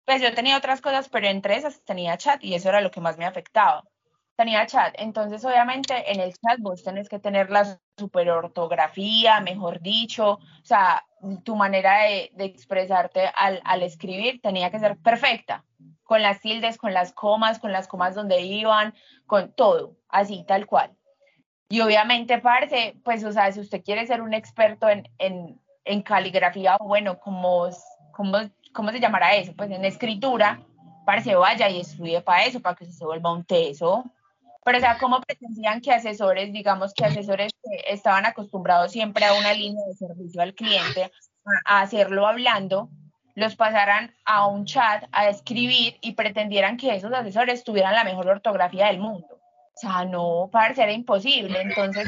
Pues 0.05 0.23
yo 0.23 0.35
tenía 0.35 0.59
otras 0.59 0.81
cosas, 0.81 1.09
pero 1.09 1.29
entre 1.29 1.57
esas 1.57 1.83
tenía 1.85 2.19
chat 2.19 2.43
y 2.43 2.55
eso 2.55 2.69
era 2.69 2.81
lo 2.81 2.91
que 2.91 3.01
más 3.01 3.17
me 3.17 3.27
afectaba. 3.27 3.85
Tenía 4.37 4.67
chat, 4.67 4.95
entonces 4.99 5.45
obviamente 5.45 6.11
en 6.11 6.21
el 6.21 6.33
chat 6.33 6.59
vos 6.61 6.83
tenés 6.83 7.09
que 7.11 7.19
tener 7.19 7.51
la 7.51 7.79
super 7.99 8.31
ortografía, 8.31 9.41
mejor 9.41 9.81
dicho, 9.81 10.33
o 10.33 10.65
sea, 10.65 11.05
tu 11.45 11.57
manera 11.57 12.05
de, 12.05 12.31
de 12.33 12.47
expresarte 12.47 13.31
al, 13.35 13.61
al 13.65 13.83
escribir 13.83 14.41
tenía 14.41 14.71
que 14.71 14.79
ser 14.79 14.97
perfecta 14.97 15.65
con 16.11 16.23
las 16.23 16.41
tildes, 16.41 16.77
con 16.77 16.93
las 16.93 17.13
comas, 17.13 17.61
con 17.61 17.71
las 17.71 17.87
comas 17.87 18.17
donde 18.17 18.41
iban, 18.41 18.95
con 19.29 19.53
todo, 19.53 19.95
así 20.09 20.43
tal 20.43 20.67
cual. 20.67 20.91
Y 21.69 21.83
obviamente, 21.83 22.39
parce, 22.39 22.97
pues, 23.05 23.23
o 23.23 23.31
sea, 23.31 23.53
si 23.53 23.61
usted 23.61 23.81
quiere 23.85 24.05
ser 24.09 24.21
un 24.21 24.35
experto 24.35 24.89
en, 24.89 25.09
en, 25.19 25.61
en 25.85 26.03
caligrafía, 26.03 26.79
bueno, 26.81 27.21
como, 27.21 27.69
como, 28.11 28.39
¿cómo 28.73 28.91
se 28.91 28.99
llamará 28.99 29.37
eso? 29.37 29.53
Pues 29.57 29.71
en 29.71 29.85
escritura, 29.85 30.61
parce, 31.07 31.33
vaya 31.37 31.69
y 31.69 31.79
estudie 31.79 32.21
para 32.23 32.45
eso, 32.45 32.59
para 32.59 32.75
que 32.75 32.87
se 32.87 33.05
vuelva 33.05 33.33
un 33.33 33.45
teso. 33.45 34.03
Pero, 34.65 34.79
o 34.79 34.81
sea, 34.81 34.99
¿cómo 34.99 35.21
pretendían 35.21 35.81
que 35.81 35.93
asesores, 35.93 36.53
digamos 36.53 36.93
que 36.93 37.05
asesores 37.05 37.53
que 37.63 37.85
estaban 37.95 38.27
acostumbrados 38.27 38.91
siempre 38.91 39.27
a 39.27 39.35
una 39.35 39.55
línea 39.55 39.87
de 39.87 39.95
servicio 39.95 40.43
al 40.43 40.55
cliente, 40.55 41.13
a 41.65 41.83
hacerlo 41.83 42.27
hablando, 42.27 42.91
los 43.35 43.57
pasaran 43.57 44.15
a 44.25 44.47
un 44.47 44.65
chat 44.65 45.05
a 45.13 45.29
escribir 45.29 45.97
y 46.01 46.13
pretendieran 46.13 46.77
que 46.77 46.95
esos 46.95 47.13
asesores 47.13 47.65
tuvieran 47.65 47.95
la 47.95 48.05
mejor 48.05 48.29
ortografía 48.29 48.87
del 48.87 48.99
mundo. 48.99 49.27
O 49.31 49.79
sea, 49.81 50.05
no, 50.05 50.49
parece 50.53 50.83
era 50.83 50.93
imposible. 50.93 51.61
Entonces, 51.61 52.07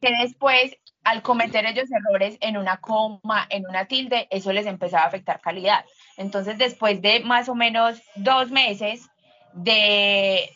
que 0.00 0.10
después, 0.22 0.76
al 1.04 1.22
cometer 1.22 1.64
ellos 1.64 1.88
errores 1.90 2.36
en 2.40 2.56
una 2.56 2.78
coma, 2.78 3.46
en 3.48 3.66
una 3.66 3.86
tilde, 3.86 4.28
eso 4.30 4.52
les 4.52 4.66
empezaba 4.66 5.04
a 5.04 5.08
afectar 5.08 5.40
calidad. 5.40 5.84
Entonces, 6.16 6.58
después 6.58 7.00
de 7.00 7.20
más 7.20 7.48
o 7.48 7.54
menos 7.54 8.02
dos 8.16 8.50
meses, 8.50 9.08
de 9.54 10.50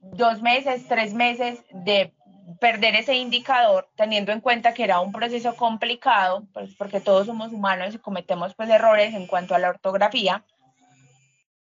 dos 0.00 0.40
meses, 0.40 0.86
tres 0.88 1.12
meses 1.14 1.62
de 1.70 2.12
perder 2.60 2.96
ese 2.96 3.14
indicador, 3.14 3.88
teniendo 3.96 4.32
en 4.32 4.40
cuenta 4.40 4.74
que 4.74 4.84
era 4.84 5.00
un 5.00 5.12
proceso 5.12 5.56
complicado, 5.56 6.46
pues 6.52 6.74
porque 6.74 7.00
todos 7.00 7.26
somos 7.26 7.52
humanos 7.52 7.94
y 7.94 7.98
cometemos 7.98 8.54
pues 8.54 8.68
errores 8.68 9.14
en 9.14 9.26
cuanto 9.26 9.54
a 9.54 9.58
la 9.58 9.70
ortografía, 9.70 10.44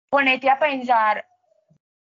ponete 0.08 0.48
a 0.48 0.58
pensar 0.58 1.26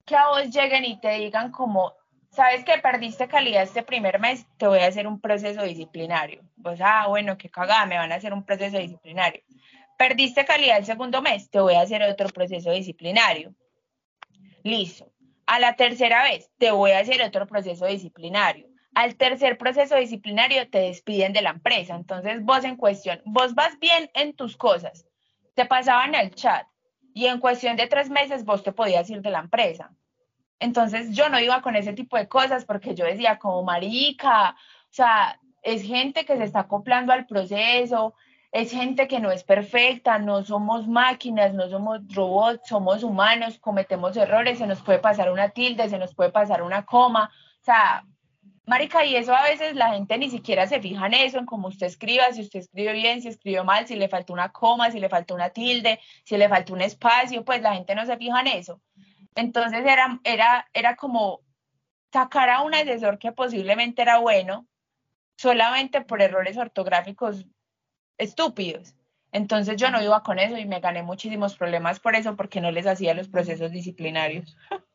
que 0.05 0.17
a 0.17 0.29
vos 0.29 0.51
lleguen 0.51 0.85
y 0.85 1.01
te 1.01 1.13
digan 1.13 1.51
como, 1.51 1.95
sabes 2.31 2.65
que 2.65 2.79
perdiste 2.79 3.29
calidad 3.29 3.63
este 3.63 3.83
primer 3.83 4.19
mes, 4.19 4.47
te 4.59 4.67
voy 4.67 4.81
a 4.81 4.89
hacer 4.89 5.07
un 5.07 5.21
proceso 5.21 5.63
disciplinario. 5.63 6.43
Pues, 6.63 6.81
ah, 6.83 7.07
bueno, 7.09 7.39
qué 7.39 7.49
cagada, 7.49 7.87
me 7.87 7.97
van 7.97 8.13
a 8.13 8.17
hacer 8.17 8.35
un 8.35 8.45
proceso 8.45 8.79
disciplinario. 8.79 9.43
Perdiste 9.97 10.45
calidad 10.45 10.79
el 10.79 10.85
segundo 10.85 11.23
mes, 11.23 11.49
te 11.49 11.61
voy 11.61 11.75
a 11.75 11.83
hacer 11.83 12.03
otro 12.03 12.29
proceso 12.29 12.71
disciplinario. 12.73 13.55
Listo 14.63 15.14
a 15.47 15.59
la 15.59 15.77
tercera 15.77 16.23
vez, 16.23 16.51
te 16.59 16.71
voy 16.71 16.93
a 16.93 17.01
hacer 17.01 17.23
otro 17.23 17.47
proceso 17.47 17.87
disciplinario. 17.87 18.69
Al 18.95 19.17
tercer 19.17 19.59
proceso 19.59 19.97
disciplinario, 19.97 20.69
te 20.71 20.79
despiden 20.79 21.33
de 21.33 21.43
la 21.43 21.51
empresa. 21.51 21.97
Entonces, 21.97 22.43
vos 22.45 22.65
en 22.65 22.77
cuestión, 22.77 23.21
vos 23.25 23.55
vas 23.55 23.79
bien 23.81 24.11
en 24.15 24.35
tus 24.35 24.57
cosas. 24.57 25.07
Te 25.55 25.67
pasaban 25.67 26.15
el 26.15 26.35
chat 26.35 26.67
y 27.13 27.27
en 27.27 27.41
cuestión 27.41 27.77
de 27.77 27.87
tres 27.87 28.11
meses 28.11 28.45
vos 28.45 28.63
te 28.63 28.73
podías 28.73 29.09
ir 29.11 29.21
de 29.21 29.31
la 29.31 29.41
empresa. 29.41 29.93
Entonces, 30.61 31.15
yo 31.15 31.29
no 31.29 31.41
iba 31.41 31.61
con 31.63 31.77
ese 31.77 31.93
tipo 31.93 32.17
de 32.17 32.29
cosas 32.29 32.65
porque 32.65 32.95
yo 32.95 33.05
decía 33.05 33.39
como 33.39 33.63
marica, 33.63 34.51
o 34.51 34.93
sea, 34.93 35.41
es 35.63 35.83
gente 35.83 36.25
que 36.25 36.37
se 36.37 36.45
está 36.45 36.61
acoplando 36.61 37.13
al 37.13 37.27
proceso, 37.27 38.15
es 38.55 38.71
gente 38.71 39.09
que 39.09 39.19
no 39.19 39.33
es 39.33 39.43
perfecta, 39.43 40.21
no 40.21 40.45
somos 40.45 40.87
máquinas, 40.87 41.53
no 41.55 41.69
somos 41.69 42.03
robots, 42.15 42.69
somos 42.69 43.03
humanos, 43.03 43.59
cometemos 43.59 44.17
errores, 44.17 44.59
se 44.59 44.69
nos 44.69 44.81
puede 44.81 45.01
pasar 45.01 45.33
una 45.33 45.49
tilde, 45.49 45.89
se 45.89 45.99
nos 45.99 46.15
puede 46.15 46.31
pasar 46.31 46.63
una 46.63 46.87
coma, 46.87 47.33
o 47.61 47.65
sea, 47.65 48.05
marica, 48.65 49.05
y 49.05 49.17
eso 49.17 49.35
a 49.35 49.43
veces 49.43 49.75
la 49.75 49.95
gente 49.95 50.17
ni 50.19 50.31
siquiera 50.31 50.69
se 50.69 50.81
fija 50.81 51.07
en 51.07 51.15
eso, 51.15 51.41
en 51.41 51.47
cómo 51.47 51.67
usted 51.67 51.89
escriba, 51.89 52.31
si 52.33 52.43
usted 52.43 52.61
escribe 52.61 52.93
bien, 52.93 53.21
si 53.21 53.27
escribió 53.27 53.65
mal, 53.65 53.89
si 53.89 53.97
le 53.97 54.09
falta 54.09 54.33
una 54.33 54.53
coma, 54.53 54.93
si 54.93 55.01
le 55.01 55.09
falta 55.09 55.35
una 55.35 55.51
tilde, 55.51 55.99
si 56.25 56.37
le 56.37 56.49
falta 56.49 56.73
un 56.73 56.81
espacio, 56.81 57.45
pues 57.45 57.61
la 57.61 57.75
gente 57.75 57.97
no 57.97 58.07
se 58.07 58.17
fija 58.17 58.39
en 58.39 58.47
eso. 58.47 58.81
Entonces 59.35 59.85
era, 59.85 60.21
era, 60.23 60.69
era 60.73 60.95
como 60.95 61.41
sacar 62.13 62.51
a 62.51 62.63
un 62.63 62.73
asesor 62.73 63.19
que 63.19 63.33
posiblemente 63.33 64.03
era 64.03 64.19
bueno, 64.19 64.69
solamente 65.37 66.03
por 66.03 66.23
errores 66.23 66.57
ortográficos 66.57 67.49
estúpidos. 68.19 68.95
Entonces 69.33 69.77
yo 69.77 69.91
no 69.91 70.03
iba 70.03 70.23
con 70.23 70.39
eso 70.39 70.57
y 70.57 70.65
me 70.65 70.81
gané 70.81 71.03
muchísimos 71.03 71.57
problemas 71.57 71.99
por 71.99 72.15
eso, 72.15 72.37
porque 72.37 72.61
no 72.61 72.71
les 72.71 72.87
hacía 72.87 73.15
los 73.15 73.29
procesos 73.29 73.73
disciplinarios. 73.73 74.57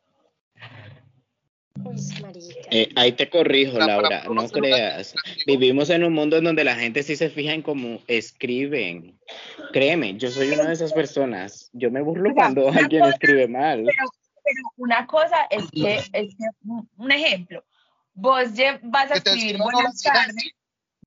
Eh, 2.72 2.89
ahí 2.95 3.13
te 3.13 3.30
corrijo, 3.30 3.78
Laura, 3.78 4.24
no 4.26 4.47
creas. 4.49 5.15
Vivimos 5.47 5.89
en 5.89 6.03
un 6.03 6.13
mundo 6.13 6.38
en 6.38 6.43
donde 6.43 6.63
la 6.63 6.76
gente 6.76 7.03
sí 7.03 7.15
se 7.15 7.30
fija 7.30 7.53
en 7.53 7.61
cómo 7.61 8.01
escriben. 8.07 9.17
Créeme, 9.72 10.17
yo 10.17 10.30
soy 10.30 10.49
una 10.49 10.65
de 10.65 10.74
esas 10.74 10.93
personas. 10.93 11.70
Yo 11.74 11.89
me 11.89 12.01
burlo 12.01 12.34
cuando 12.34 12.70
alguien 12.70 13.05
escribe 13.05 13.47
mal. 13.47 13.86
Pero, 13.86 14.09
una 14.78 15.05
cosa 15.07 15.47
es 15.49 15.70
que, 15.72 15.97
es 16.11 16.36
que, 16.36 16.45
un 16.97 17.11
ejemplo, 17.11 17.63
vos 18.13 18.49
vas 18.84 19.11
a 19.11 19.15
escribir 19.15 19.57
buenas 19.57 20.01
tardes. 20.01 20.53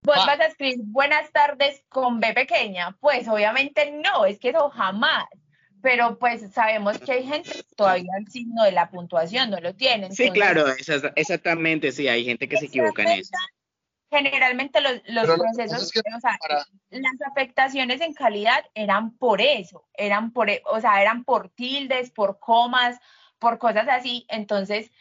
Vos 0.05 0.17
Ah. 0.19 0.27
vas 0.27 0.41
a 0.41 0.47
escribir 0.47 0.79
buenas 0.81 1.31
tardes 1.33 1.85
con 1.89 2.19
B 2.21 2.33
pequeña. 2.33 2.97
Pues 3.01 3.29
obviamente 3.29 3.91
no, 3.93 4.25
es 4.25 4.39
que 4.39 4.51
eso 4.51 4.69
jamás. 4.71 5.25
Pero 5.81 6.17
pues 6.19 6.53
sabemos 6.53 6.99
que 6.99 7.13
hay 7.13 7.25
gente 7.27 7.51
que 7.51 7.63
todavía 7.77 8.13
el 8.19 8.29
signo 8.31 8.63
de 8.63 8.71
la 8.73 8.89
puntuación 8.91 9.51
no 9.51 9.59
lo 9.61 9.75
tiene. 9.75 10.13
Sí, 10.13 10.25
entonces, 10.25 10.31
claro, 10.33 10.69
esa- 10.69 11.13
exactamente, 11.17 11.91
sí, 11.91 12.07
hay 12.07 12.25
gente 12.25 12.49
que 12.49 12.57
se 12.57 12.67
equivoca 12.67 13.03
en 13.03 13.21
eso. 13.21 13.33
Generalmente 14.09 14.81
los, 14.81 14.93
los 15.07 15.27
lo 15.27 15.35
que 15.35 15.41
procesos, 15.41 15.83
es 15.85 15.93
que 15.93 16.01
o 16.01 16.21
sea, 16.21 16.37
para- 16.41 16.65
las 16.91 17.23
afectaciones 17.31 18.01
en 18.01 18.13
calidad 18.15 18.65
eran 18.75 19.17
por 19.17 19.41
eso, 19.41 19.89
eran 19.95 20.33
por, 20.33 20.51
e- 20.51 20.63
o 20.67 20.81
sea, 20.81 21.01
eran 21.03 21.25
por 21.25 21.49
tildes, 21.49 22.11
por 22.13 22.39
comas, 22.39 23.01
por 23.41 23.59
cosas 23.59 23.89
así. 23.89 24.25
Entonces, 24.29 24.93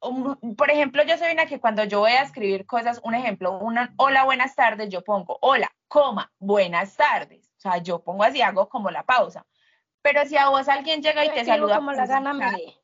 un- 0.00 0.56
por 0.56 0.70
ejemplo, 0.70 1.02
yo 1.04 1.16
soy 1.18 1.32
una 1.32 1.46
que 1.46 1.60
cuando 1.60 1.84
yo 1.84 2.00
voy 2.00 2.12
a 2.12 2.22
escribir 2.22 2.66
cosas, 2.66 3.00
un 3.04 3.14
ejemplo, 3.14 3.58
una 3.58 3.92
hola, 3.96 4.24
buenas 4.24 4.54
tardes, 4.54 4.88
yo 4.90 5.02
pongo 5.02 5.38
hola, 5.42 5.70
coma, 5.88 6.32
buenas 6.38 6.96
tardes. 6.96 7.50
O 7.58 7.60
sea, 7.60 7.78
yo 7.78 8.02
pongo 8.04 8.22
así, 8.24 8.40
hago 8.42 8.68
como 8.68 8.90
la 8.90 9.02
pausa. 9.04 9.46
Pero 10.02 10.24
si 10.26 10.36
a 10.36 10.48
vos 10.48 10.68
alguien 10.68 11.02
llega 11.02 11.24
y 11.24 11.30
te 11.30 11.44
saluda 11.44 11.76
como 11.76 11.88
por 11.88 11.96
la 11.96 12.06
gana 12.06 12.32
me 12.32 12.76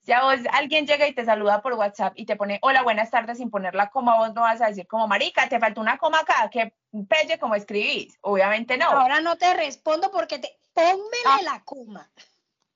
si 0.00 0.10
a 0.12 0.22
vos 0.22 0.40
alguien 0.52 0.84
llega 0.86 1.06
y 1.06 1.14
te 1.14 1.24
saluda 1.24 1.62
por 1.62 1.74
WhatsApp 1.74 2.12
y 2.16 2.26
te 2.26 2.34
pone 2.34 2.58
hola, 2.62 2.82
buenas 2.82 3.10
tardes 3.10 3.38
sin 3.38 3.50
poner 3.50 3.74
la 3.76 3.88
coma, 3.90 4.16
vos 4.18 4.34
no 4.34 4.40
vas 4.42 4.60
a 4.60 4.66
decir 4.66 4.86
como 4.88 5.06
marica, 5.06 5.48
te 5.48 5.60
faltó 5.60 5.80
una 5.80 5.96
coma 5.98 6.20
acá, 6.20 6.48
que 6.50 6.74
pelle 7.08 7.38
como 7.38 7.54
escribís. 7.54 8.18
Obviamente 8.22 8.76
no. 8.76 8.86
Ahora 8.90 9.20
no 9.20 9.36
te 9.36 9.54
respondo 9.54 10.10
porque 10.10 10.38
te 10.40 10.58
pónmele 10.72 11.04
Ah. 11.26 11.40
la 11.44 11.62
coma. 11.64 12.10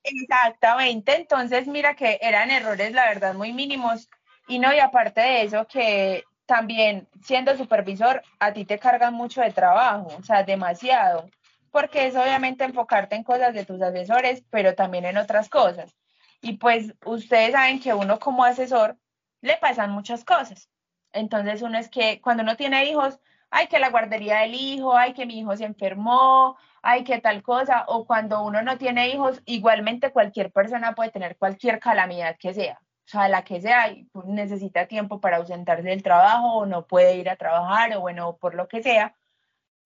Exactamente, 0.09 1.15
entonces 1.15 1.67
mira 1.67 1.95
que 1.95 2.17
eran 2.21 2.49
errores, 2.49 2.93
la 2.93 3.05
verdad, 3.07 3.33
muy 3.33 3.51
mínimos. 3.51 4.09
Y 4.47 4.59
no, 4.59 4.73
y 4.73 4.79
aparte 4.79 5.19
de 5.21 5.41
eso, 5.43 5.67
que 5.67 6.23
también 6.45 7.09
siendo 7.23 7.57
supervisor, 7.57 8.21
a 8.39 8.53
ti 8.53 8.63
te 8.63 8.79
cargan 8.79 9.13
mucho 9.13 9.41
de 9.41 9.51
trabajo, 9.51 10.07
o 10.17 10.23
sea, 10.23 10.43
demasiado, 10.43 11.29
porque 11.71 12.07
es 12.07 12.15
obviamente 12.15 12.63
enfocarte 12.63 13.15
en 13.15 13.23
cosas 13.23 13.53
de 13.53 13.65
tus 13.65 13.81
asesores, 13.81 14.43
pero 14.49 14.75
también 14.75 15.05
en 15.05 15.17
otras 15.17 15.49
cosas. 15.49 15.93
Y 16.41 16.53
pues 16.53 16.93
ustedes 17.03 17.51
saben 17.51 17.79
que 17.81 17.93
uno 17.93 18.17
como 18.19 18.45
asesor 18.45 18.97
le 19.41 19.57
pasan 19.57 19.91
muchas 19.91 20.23
cosas. 20.23 20.69
Entonces 21.11 21.61
uno 21.61 21.77
es 21.77 21.89
que 21.89 22.21
cuando 22.21 22.43
uno 22.43 22.55
tiene 22.55 22.85
hijos, 22.85 23.19
hay 23.49 23.67
que 23.67 23.79
la 23.79 23.89
guardería 23.89 24.39
del 24.39 24.53
hijo, 24.55 24.95
hay 24.95 25.13
que 25.13 25.25
mi 25.25 25.39
hijo 25.39 25.55
se 25.57 25.65
enfermó, 25.65 26.57
hay 26.89 27.03
que 27.03 27.19
tal 27.19 27.43
cosa, 27.43 27.83
o 27.87 28.05
cuando 28.07 28.43
uno 28.43 28.61
no 28.61 28.77
tiene 28.77 29.09
hijos, 29.09 29.41
igualmente 29.45 30.11
cualquier 30.13 30.51
persona 30.53 30.95
puede 30.95 31.11
tener 31.11 31.37
cualquier 31.37 31.79
calamidad 31.79 32.37
que 32.39 32.53
sea, 32.53 32.79
o 32.81 33.09
sea, 33.09 33.27
la 33.29 33.43
que 33.43 33.61
sea, 33.61 33.89
y 33.91 34.05
pues, 34.13 34.25
necesita 34.27 34.87
tiempo 34.87 35.19
para 35.21 35.37
ausentarse 35.37 35.89
del 35.89 36.03
trabajo, 36.03 36.59
o 36.59 36.65
no 36.65 36.87
puede 36.87 37.17
ir 37.17 37.29
a 37.29 37.35
trabajar, 37.37 37.95
o 37.97 38.01
bueno, 38.01 38.37
por 38.37 38.55
lo 38.55 38.67
que 38.69 38.81
sea. 38.83 39.15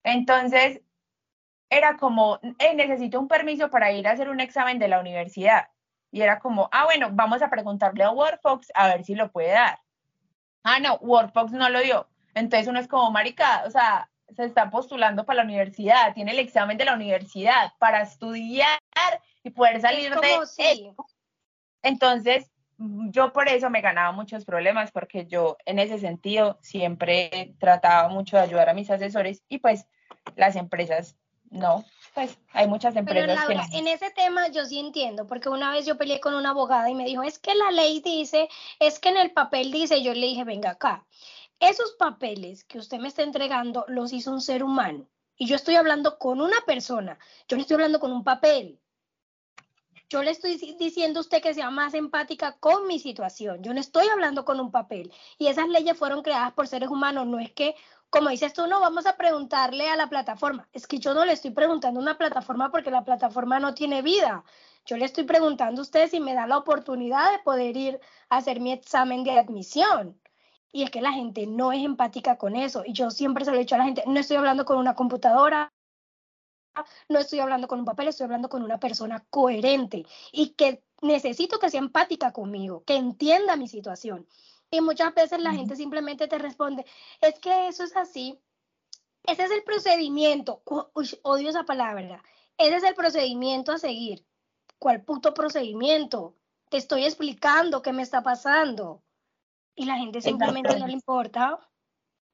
Entonces, 0.04 0.82
era 1.70 1.96
como, 1.98 2.38
"Eh, 2.60 2.74
necesito 2.76 3.20
un 3.20 3.28
permiso 3.28 3.70
para 3.70 3.92
ir 3.92 4.08
a 4.08 4.12
hacer 4.12 4.28
un 4.30 4.40
examen 4.40 4.78
de 4.78 4.88
la 4.88 5.00
universidad. 5.00 5.68
Y 6.12 6.22
era 6.22 6.38
como, 6.40 6.68
ah, 6.72 6.84
bueno, 6.86 7.08
vamos 7.12 7.42
a 7.42 7.50
preguntarle 7.50 8.04
a 8.04 8.10
WordFox 8.12 8.70
a 8.74 8.88
ver 8.88 9.04
si 9.04 9.14
lo 9.16 9.32
puede 9.32 9.50
dar. 9.52 9.78
Ah, 10.64 10.80
no, 10.80 10.96
WordFox 11.02 11.52
no 11.52 11.70
lo 11.70 11.80
dio. 11.80 12.08
Entonces 12.34 12.68
uno 12.68 12.80
es 12.80 12.88
como, 12.88 13.10
marica, 13.12 13.64
o 13.66 13.70
sea, 13.72 14.10
se 14.34 14.44
está 14.44 14.70
postulando 14.70 15.24
para 15.24 15.38
la 15.38 15.44
universidad, 15.44 16.14
tiene 16.14 16.32
el 16.32 16.38
examen 16.38 16.76
de 16.76 16.84
la 16.84 16.94
universidad 16.94 17.72
para 17.78 18.02
estudiar 18.02 18.78
y 19.42 19.50
poder 19.50 19.80
salir 19.80 20.14
de 20.14 20.94
Entonces, 21.82 22.50
yo 22.78 23.32
por 23.32 23.48
eso 23.48 23.70
me 23.70 23.80
ganaba 23.80 24.12
muchos 24.12 24.44
problemas, 24.44 24.90
porque 24.90 25.26
yo 25.26 25.56
en 25.66 25.78
ese 25.78 25.98
sentido 25.98 26.58
siempre 26.62 27.54
trataba 27.58 28.08
mucho 28.08 28.36
de 28.36 28.42
ayudar 28.42 28.68
a 28.68 28.74
mis 28.74 28.90
asesores 28.90 29.42
y 29.48 29.58
pues 29.58 29.86
las 30.36 30.56
empresas 30.56 31.16
no, 31.52 31.84
pues 32.14 32.38
hay 32.54 32.66
muchas 32.66 32.94
Pero 32.94 33.20
empresas 33.20 33.46
que 33.46 33.54
no. 33.54 33.62
en 33.72 33.86
ese 33.86 34.10
tema 34.10 34.48
yo 34.48 34.64
sí 34.64 34.78
entiendo, 34.78 35.26
porque 35.26 35.50
una 35.50 35.70
vez 35.70 35.84
yo 35.84 35.98
peleé 35.98 36.18
con 36.18 36.34
una 36.34 36.50
abogada 36.50 36.88
y 36.88 36.94
me 36.94 37.04
dijo, 37.04 37.22
es 37.22 37.38
que 37.38 37.54
la 37.54 37.70
ley 37.70 38.00
dice, 38.00 38.48
es 38.80 38.98
que 38.98 39.10
en 39.10 39.18
el 39.18 39.32
papel 39.32 39.70
dice, 39.70 40.02
yo 40.02 40.14
le 40.14 40.26
dije, 40.26 40.44
venga 40.44 40.70
acá, 40.70 41.04
esos 41.62 41.92
papeles 41.92 42.64
que 42.64 42.78
usted 42.78 42.98
me 42.98 43.08
está 43.08 43.22
entregando 43.22 43.84
los 43.88 44.12
hizo 44.12 44.32
un 44.32 44.40
ser 44.40 44.64
humano. 44.64 45.08
Y 45.36 45.46
yo 45.46 45.56
estoy 45.56 45.76
hablando 45.76 46.18
con 46.18 46.40
una 46.40 46.60
persona, 46.66 47.18
yo 47.48 47.56
no 47.56 47.62
estoy 47.62 47.74
hablando 47.74 48.00
con 48.00 48.12
un 48.12 48.24
papel. 48.24 48.80
Yo 50.10 50.22
le 50.22 50.30
estoy 50.30 50.56
di- 50.58 50.74
diciendo 50.78 51.20
a 51.20 51.22
usted 51.22 51.40
que 51.40 51.54
sea 51.54 51.70
más 51.70 51.94
empática 51.94 52.58
con 52.58 52.86
mi 52.86 52.98
situación. 52.98 53.62
Yo 53.62 53.72
no 53.72 53.80
estoy 53.80 54.08
hablando 54.08 54.44
con 54.44 54.60
un 54.60 54.70
papel. 54.70 55.10
Y 55.38 55.46
esas 55.46 55.68
leyes 55.68 55.96
fueron 55.96 56.22
creadas 56.22 56.52
por 56.52 56.68
seres 56.68 56.90
humanos. 56.90 57.26
No 57.26 57.38
es 57.38 57.50
que, 57.52 57.74
como 58.10 58.28
dices 58.28 58.52
tú, 58.52 58.66
no 58.66 58.80
vamos 58.80 59.06
a 59.06 59.16
preguntarle 59.16 59.88
a 59.88 59.96
la 59.96 60.08
plataforma. 60.08 60.68
Es 60.72 60.86
que 60.86 60.98
yo 60.98 61.14
no 61.14 61.24
le 61.24 61.32
estoy 61.32 61.52
preguntando 61.52 61.98
a 61.98 62.02
una 62.02 62.18
plataforma 62.18 62.70
porque 62.70 62.90
la 62.90 63.04
plataforma 63.04 63.58
no 63.58 63.72
tiene 63.72 64.02
vida. 64.02 64.44
Yo 64.84 64.98
le 64.98 65.06
estoy 65.06 65.24
preguntando 65.24 65.80
a 65.80 65.84
usted 65.84 66.10
si 66.10 66.20
me 66.20 66.34
da 66.34 66.46
la 66.46 66.58
oportunidad 66.58 67.32
de 67.32 67.38
poder 67.38 67.76
ir 67.76 68.00
a 68.28 68.36
hacer 68.38 68.60
mi 68.60 68.72
examen 68.72 69.24
de 69.24 69.38
admisión. 69.38 70.20
Y 70.72 70.82
es 70.82 70.90
que 70.90 71.02
la 71.02 71.12
gente 71.12 71.46
no 71.46 71.72
es 71.72 71.84
empática 71.84 72.38
con 72.38 72.56
eso. 72.56 72.82
Y 72.84 72.94
yo 72.94 73.10
siempre 73.10 73.44
se 73.44 73.50
lo 73.50 73.58
he 73.58 73.60
dicho 73.60 73.74
a 73.74 73.78
la 73.78 73.84
gente, 73.84 74.02
no 74.06 74.18
estoy 74.18 74.38
hablando 74.38 74.64
con 74.64 74.78
una 74.78 74.94
computadora, 74.94 75.70
no 77.08 77.18
estoy 77.18 77.40
hablando 77.40 77.68
con 77.68 77.78
un 77.78 77.84
papel, 77.84 78.08
estoy 78.08 78.24
hablando 78.24 78.48
con 78.48 78.62
una 78.62 78.80
persona 78.80 79.24
coherente 79.30 80.06
y 80.32 80.50
que 80.50 80.82
necesito 81.02 81.58
que 81.58 81.70
sea 81.70 81.80
empática 81.80 82.32
conmigo, 82.32 82.82
que 82.84 82.96
entienda 82.96 83.56
mi 83.56 83.68
situación. 83.68 84.26
Y 84.70 84.80
muchas 84.80 85.14
veces 85.14 85.40
la 85.40 85.52
gente 85.52 85.76
simplemente 85.76 86.28
te 86.28 86.38
responde, 86.38 86.86
es 87.20 87.38
que 87.38 87.68
eso 87.68 87.84
es 87.84 87.94
así, 87.94 88.40
ese 89.24 89.44
es 89.44 89.50
el 89.50 89.62
procedimiento, 89.64 90.62
uy, 90.94 91.10
odio 91.22 91.50
esa 91.50 91.64
palabra, 91.64 92.22
ese 92.56 92.76
es 92.76 92.84
el 92.84 92.94
procedimiento 92.94 93.72
a 93.72 93.78
seguir. 93.78 94.24
¿Cuál 94.78 95.04
puto 95.04 95.34
procedimiento? 95.34 96.36
Te 96.70 96.78
estoy 96.78 97.04
explicando 97.04 97.82
qué 97.82 97.92
me 97.92 98.02
está 98.02 98.22
pasando. 98.22 99.02
Y 99.74 99.86
la 99.86 99.96
gente 99.96 100.20
simplemente 100.20 100.78
no 100.78 100.86
le 100.86 100.92
importa. 100.92 101.58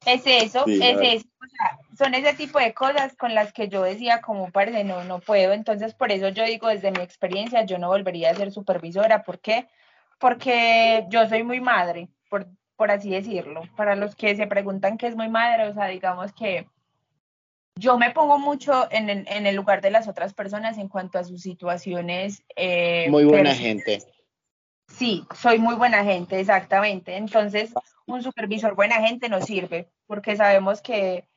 Es 0.07 0.23
eso, 0.27 0.65
Sí, 0.65 0.75
es 0.75 0.97
claro. 0.97 1.03
eso. 1.03 1.27
O 1.41 1.47
sea, 1.49 1.79
son 1.97 2.15
ese 2.15 2.35
tipo 2.35 2.59
de 2.59 2.73
cosas 2.73 3.17
con 3.17 3.35
las 3.35 3.53
que 3.53 3.69
yo 3.69 3.83
decía 3.83 4.21
como 4.21 4.51
parce, 4.51 4.85
no, 4.85 5.05
no 5.05 5.21
puedo. 5.21 5.53
Entonces, 5.53 5.95
por 5.95 6.13
eso 6.13 6.29
yo 6.29 6.45
digo, 6.45 6.69
desde 6.69 6.93
mi 6.93 7.01
experiencia, 7.01 7.65
yo 7.65 7.79
no 7.79 7.89
volvería 7.89 8.31
a 8.31 8.35
ser 8.35 8.53
supervisora. 8.53 9.23
¿Por 9.23 9.41
qué? 9.41 9.69
Porque 10.19 11.07
yo 11.11 11.29
soy 11.29 11.43
muy 11.43 11.61
madre, 11.61 12.09
por, 12.29 12.47
por 12.77 12.91
así 12.91 13.11
decirlo. 13.11 13.63
Para 13.77 13.97
los 13.97 14.15
que 14.15 14.37
se 14.37 14.47
preguntan 14.47 14.99
qué 14.99 15.09
es 15.09 15.17
muy 15.17 15.29
madre, 15.29 15.69
o 15.69 15.75
sea, 15.75 15.87
digamos 15.87 16.33
que 16.33 16.69
yo 17.77 17.99
me 17.99 18.11
pongo 18.11 18.39
mucho 18.39 18.89
en 18.91 19.09
el, 19.09 19.27
en 19.29 19.47
el 19.47 19.55
lugar 19.55 19.81
de 19.81 19.91
las 19.91 20.09
otras 20.09 20.35
personas 20.35 20.79
en 20.79 20.89
cuanto 20.89 21.19
a 21.19 21.25
sus 21.25 21.43
situaciones. 21.43 22.43
eh, 22.57 23.07
Muy 23.11 23.25
buena 23.25 23.55
gente. 23.55 24.03
Sí, 24.99 25.25
soy 25.41 25.59
muy 25.61 25.77
buena 25.77 26.03
gente, 26.03 26.41
exactamente. 26.41 27.17
Entonces, 27.17 27.73
un 28.07 28.23
supervisor 28.23 28.75
buena 28.75 28.97
gente 28.97 29.29
no 29.29 29.41
sirve, 29.41 29.89
porque 30.07 30.37
sabemos 30.37 30.83
que 30.83 31.29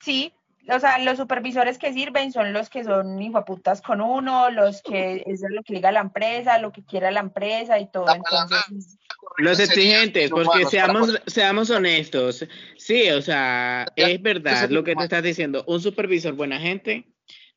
sí, 0.00 0.32
o 0.68 0.80
sea, 0.80 0.98
los 0.98 1.18
supervisores 1.18 1.78
que 1.78 1.92
sirven 1.92 2.32
son 2.32 2.52
los 2.52 2.70
que 2.70 2.82
son 2.82 3.22
hijueputas 3.22 3.80
con 3.80 4.00
uno, 4.00 4.50
los 4.50 4.82
que 4.82 5.22
es 5.24 5.42
lo 5.48 5.62
que 5.62 5.74
diga 5.74 5.92
la 5.92 6.00
empresa, 6.00 6.58
lo 6.58 6.72
que 6.72 6.84
quiera 6.84 7.12
la 7.12 7.20
empresa 7.20 7.78
y 7.78 7.88
todo. 7.90 8.06
Entonces, 8.12 8.98
Los 9.36 9.60
exigentes, 9.60 10.30
porque 10.30 10.64
seamos, 10.64 11.22
seamos 11.26 11.70
honestos. 11.70 12.44
Sí, 12.76 13.08
o 13.10 13.22
sea, 13.22 13.86
es 13.94 14.20
verdad 14.20 14.68
lo 14.70 14.82
que 14.82 14.96
te 14.96 15.04
estás 15.04 15.22
diciendo. 15.22 15.62
Un 15.68 15.80
supervisor 15.80 16.32
buena 16.32 16.58
gente 16.58 17.13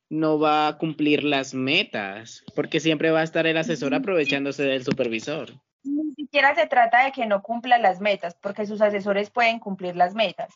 no 0.09 0.39
va 0.39 0.67
a 0.67 0.77
cumplir 0.77 1.23
las 1.23 1.53
metas, 1.53 2.43
porque 2.55 2.79
siempre 2.79 3.11
va 3.11 3.21
a 3.21 3.23
estar 3.23 3.45
el 3.45 3.57
asesor 3.57 3.93
aprovechándose 3.93 4.63
del 4.63 4.83
supervisor. 4.83 5.53
ni 5.83 6.13
siquiera 6.15 6.55
se 6.55 6.67
trata 6.67 7.03
de 7.05 7.11
que 7.11 7.25
no 7.25 7.41
cumpla 7.41 7.77
las 7.77 7.99
metas, 7.99 8.35
porque 8.41 8.65
sus 8.65 8.81
asesores 8.81 9.29
pueden 9.29 9.59
cumplir 9.59 9.95
las 9.95 10.13
metas. 10.13 10.53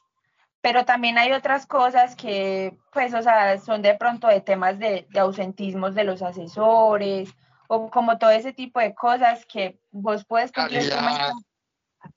Pero 0.62 0.86
también 0.86 1.18
hay 1.18 1.32
otras 1.32 1.66
cosas 1.66 2.16
que, 2.16 2.78
pues, 2.94 3.14
o 3.14 3.22
sea, 3.22 3.58
son 3.58 3.82
de 3.82 3.96
pronto 3.96 4.28
de 4.28 4.42
temas 4.42 4.78
de, 4.78 5.08
de 5.10 5.20
ausentismos 5.20 5.96
de 5.96 6.04
los 6.04 6.22
asesores, 6.22 7.30
o 7.68 7.90
como 7.90 8.18
todo 8.18 8.32
ese 8.32 8.54
tipo 8.54 8.80
de 8.80 8.94
cosas 8.94 9.46
que 9.46 9.80
vos 9.92 10.26
puedes 10.26 10.52
cumplir 10.52 10.90
Calidad. 10.90 11.32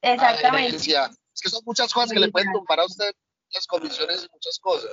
Exactamente. 0.03 0.47
adherencia. 0.49 1.11
Es 1.33 1.41
que 1.41 1.49
son 1.49 1.63
muchas 1.65 1.93
cosas 1.93 2.13
que 2.13 2.19
le 2.19 2.31
pueden 2.31 2.53
tumbar 2.53 2.81
a 2.81 2.85
usted 2.85 3.13
las 3.51 3.67
comisiones 3.67 4.25
y 4.25 4.33
muchas 4.33 4.59
cosas. 4.59 4.91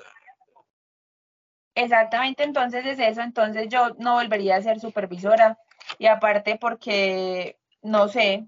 Exactamente, 1.76 2.44
entonces 2.44 2.86
es 2.86 3.00
eso, 3.00 3.22
entonces 3.22 3.70
yo 3.70 3.96
no 3.98 4.16
volvería 4.16 4.58
a 4.58 4.62
ser 4.62 4.80
supervisora 4.80 5.58
y 6.00 6.08
aparte 6.08 6.58
porque, 6.60 7.58
no 7.82 8.10
sé, 8.10 8.46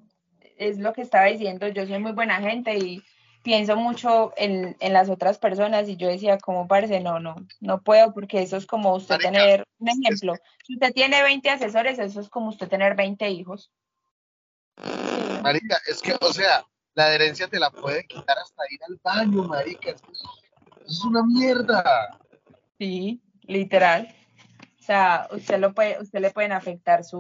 es 0.58 0.78
lo 0.78 0.94
que 0.94 1.02
estaba 1.02 1.26
diciendo, 1.26 1.68
yo 1.68 1.88
soy 1.88 2.00
muy 2.00 2.12
buena 2.12 2.42
gente 2.42 2.78
y 2.78 3.02
pienso 3.42 3.78
mucho 3.78 4.34
en, 4.36 4.76
en 4.80 4.94
las 4.94 5.10
otras 5.10 5.38
personas 5.38 5.88
y 5.88 5.96
yo 5.96 6.08
decía 6.08 6.38
como 6.38 6.68
parce, 6.68 7.00
no, 7.00 7.20
no, 7.20 7.36
no 7.62 7.82
puedo 7.82 8.14
porque 8.14 8.42
eso 8.42 8.58
es 8.58 8.66
como 8.66 8.94
usted 8.94 9.16
Marica, 9.16 9.32
tener, 9.32 9.68
un 9.80 9.90
ejemplo, 9.90 10.36
si 10.66 10.74
usted 10.74 10.94
tiene 10.94 11.24
20 11.24 11.50
asesores, 11.50 12.00
eso 12.00 12.20
es 12.20 12.30
como 12.30 12.50
usted 12.50 12.68
tener 12.68 12.96
20 12.96 13.30
hijos. 13.30 13.72
Marica, 15.42 15.80
es 15.88 16.02
que, 16.02 16.16
o 16.20 16.34
sea, 16.34 16.66
la 16.94 17.06
adherencia 17.06 17.48
te 17.48 17.60
la 17.60 17.70
puede 17.70 18.06
quitar 18.06 18.38
hasta 18.38 18.64
ir 18.70 18.80
al 18.88 19.00
baño, 19.04 19.44
marica. 19.44 19.92
Es, 19.92 20.02
es 20.88 21.04
una 21.04 21.24
mierda. 21.24 22.20
Sí, 22.84 23.22
literal. 23.44 24.14
O 24.78 24.84
sea, 24.84 25.30
usted 25.32 25.58
lo 25.58 25.74
puede, 25.74 26.02
usted 26.02 26.20
le 26.20 26.32
pueden 26.32 26.52
afectar 26.52 27.06
su. 27.06 27.18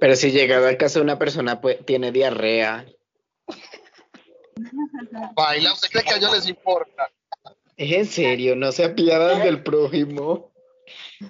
Pero 0.00 0.16
si 0.16 0.30
llegado 0.30 0.66
al 0.66 0.78
caso 0.78 1.00
de 1.00 1.04
una 1.04 1.18
persona 1.18 1.60
pues, 1.60 1.84
tiene 1.84 2.12
diarrea. 2.12 2.86
Baila, 5.36 5.74
¿usted 5.74 5.90
cree 5.90 6.04
que 6.04 6.14
a 6.14 6.16
ellos 6.16 6.32
les 6.32 6.48
importa? 6.48 7.10
Es 7.76 7.92
en 7.92 8.06
serio, 8.06 8.56
no 8.56 8.72
se 8.72 8.84
apiadan 8.84 9.42
del 9.42 9.62
prójimo. 9.62 10.50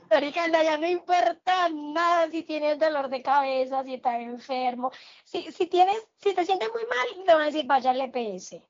Marica, 0.08 0.46
no, 0.46 0.62
ya 0.62 0.78
no 0.78 0.86
importa 0.86 1.68
nada 1.70 2.30
si 2.30 2.44
tienes 2.44 2.78
dolor 2.78 3.08
de 3.08 3.20
cabeza, 3.20 3.82
si 3.82 3.94
estás 3.94 4.20
enfermo. 4.20 4.92
Si, 5.24 5.50
si 5.50 5.66
tienes, 5.66 5.96
si 6.22 6.32
te 6.34 6.46
sientes 6.46 6.68
muy 6.72 6.84
mal, 6.86 7.24
te 7.26 7.32
van 7.32 7.42
a 7.42 7.46
decir 7.46 7.66
vaya 7.66 7.90
al 7.90 8.00
EPS. 8.00 8.60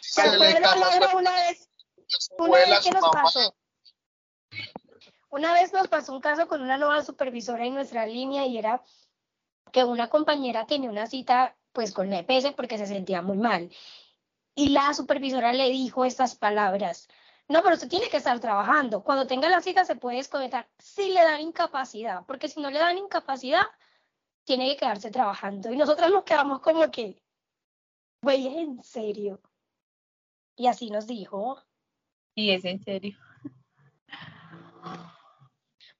¿Se 0.00 0.28
le 0.28 0.36
una 0.36 1.34
vez, 1.48 1.70
una 2.36 2.58
vez 2.58 2.80
que 2.84 2.90
nos 2.90 3.08
pasó? 3.10 3.54
Una 5.30 5.52
vez 5.52 5.72
nos 5.72 5.88
pasó 5.88 6.14
un 6.14 6.20
caso 6.20 6.48
con 6.48 6.62
una 6.62 6.78
nueva 6.78 7.02
supervisora 7.02 7.66
en 7.66 7.74
nuestra 7.74 8.06
línea 8.06 8.46
y 8.46 8.58
era 8.58 8.82
que 9.72 9.84
una 9.84 10.08
compañera 10.08 10.66
tenía 10.66 10.90
una 10.90 11.06
cita 11.06 11.56
pues 11.72 11.92
con 11.92 12.10
la 12.10 12.20
EPS 12.20 12.52
porque 12.54 12.78
se 12.78 12.86
sentía 12.86 13.22
muy 13.22 13.36
mal. 13.36 13.70
Y 14.54 14.70
la 14.70 14.92
supervisora 14.94 15.52
le 15.52 15.70
dijo 15.70 16.04
estas 16.04 16.34
palabras. 16.34 17.08
No, 17.48 17.62
pero 17.62 17.74
usted 17.74 17.88
tiene 17.88 18.08
que 18.08 18.16
estar 18.16 18.40
trabajando. 18.40 19.02
Cuando 19.04 19.26
tenga 19.26 19.48
la 19.48 19.60
cita 19.60 19.84
se 19.84 19.96
puede 19.96 20.16
desconectar 20.16 20.68
si 20.78 21.10
le 21.10 21.22
dan 21.22 21.40
incapacidad, 21.40 22.24
porque 22.26 22.48
si 22.48 22.60
no 22.60 22.70
le 22.70 22.78
dan 22.78 22.98
incapacidad, 22.98 23.66
tiene 24.44 24.68
que 24.70 24.78
quedarse 24.78 25.10
trabajando. 25.10 25.70
Y 25.70 25.76
nosotros 25.76 26.10
nos 26.10 26.24
quedamos 26.24 26.60
como 26.60 26.90
que, 26.90 27.22
güey, 28.22 28.48
¿es 28.48 28.56
en 28.56 28.82
serio? 28.82 29.40
Y 30.56 30.66
así 30.66 30.90
nos 30.90 31.06
dijo. 31.06 31.62
Y 32.34 32.50
es 32.50 32.64
en 32.64 32.82
serio. 32.82 33.16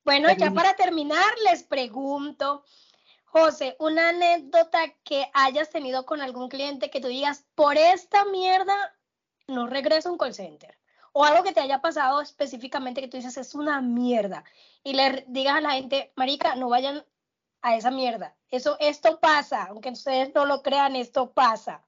Bueno, 0.08 0.32
ya 0.32 0.50
para 0.52 0.72
terminar, 0.74 1.34
les 1.44 1.62
pregunto, 1.64 2.64
José, 3.26 3.76
una 3.78 4.08
anécdota 4.08 4.94
que 5.04 5.30
hayas 5.34 5.68
tenido 5.68 6.06
con 6.06 6.22
algún 6.22 6.48
cliente 6.48 6.88
que 6.88 7.02
tú 7.02 7.08
digas, 7.08 7.44
por 7.54 7.76
esta 7.76 8.24
mierda 8.24 8.96
no 9.48 9.66
regreso 9.66 10.08
a 10.08 10.12
un 10.12 10.16
call 10.16 10.32
center. 10.32 10.78
O 11.12 11.26
algo 11.26 11.44
que 11.44 11.52
te 11.52 11.60
haya 11.60 11.82
pasado 11.82 12.22
específicamente 12.22 13.02
que 13.02 13.08
tú 13.08 13.18
dices 13.18 13.36
es 13.36 13.54
una 13.54 13.82
mierda. 13.82 14.44
Y 14.82 14.94
le 14.94 15.26
digas 15.28 15.56
a 15.56 15.60
la 15.60 15.72
gente, 15.72 16.10
Marica, 16.16 16.54
no 16.54 16.70
vayan 16.70 17.04
a 17.60 17.76
esa 17.76 17.90
mierda. 17.90 18.34
Eso, 18.50 18.78
esto 18.80 19.20
pasa, 19.20 19.64
aunque 19.64 19.90
ustedes 19.90 20.34
no 20.34 20.46
lo 20.46 20.62
crean, 20.62 20.96
esto 20.96 21.32
pasa. 21.32 21.84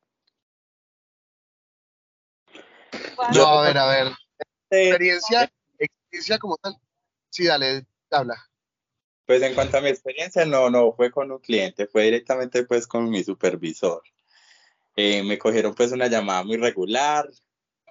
No, 3.34 3.46
a 3.46 3.62
ver, 3.62 3.78
a 3.78 3.86
ver. 3.86 4.12
Experiencia, 4.68 5.50
experiencia 5.78 6.38
como 6.38 6.58
tal. 6.58 6.76
Sí, 7.30 7.46
dale, 7.46 7.86
habla. 8.10 8.36
Pues 9.26 9.42
en 9.42 9.54
cuanto 9.54 9.78
a 9.78 9.80
mi 9.80 9.88
experiencia, 9.88 10.44
no, 10.44 10.70
no 10.70 10.92
fue 10.92 11.10
con 11.10 11.30
un 11.30 11.38
cliente, 11.38 11.86
fue 11.86 12.04
directamente 12.04 12.64
pues 12.64 12.86
con 12.86 13.08
mi 13.08 13.22
supervisor. 13.22 14.02
Eh, 14.96 15.22
me 15.22 15.38
cogieron 15.38 15.74
pues 15.74 15.92
una 15.92 16.08
llamada 16.08 16.42
muy 16.42 16.56
regular. 16.56 17.30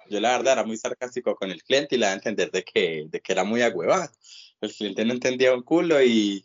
Yo 0.08 0.20
la 0.20 0.32
verdad 0.36 0.54
era 0.54 0.64
muy 0.64 0.76
sarcástico 0.76 1.34
con 1.36 1.50
el 1.50 1.62
cliente 1.62 1.94
y 1.94 1.98
le 1.98 2.06
daba 2.06 2.14
a 2.14 2.16
entender 2.16 2.50
de 2.50 2.64
que, 2.64 3.06
de 3.08 3.20
que 3.20 3.32
era 3.32 3.44
muy 3.44 3.62
agüevado. 3.62 4.10
El 4.60 4.72
cliente 4.72 5.04
no 5.04 5.12
entendía 5.14 5.54
un 5.54 5.62
culo 5.62 6.02
y 6.02 6.44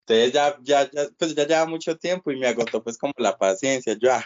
entonces 0.00 0.32
ya, 0.32 0.58
ya, 0.62 0.90
ya, 0.90 1.08
pues 1.18 1.34
ya 1.34 1.46
lleva 1.46 1.66
mucho 1.66 1.96
tiempo 1.98 2.30
y 2.30 2.36
me 2.36 2.48
agotó 2.48 2.82
pues 2.82 2.96
como 2.96 3.12
la 3.18 3.36
paciencia. 3.36 3.94
Yo, 4.00 4.12
ah, 4.12 4.24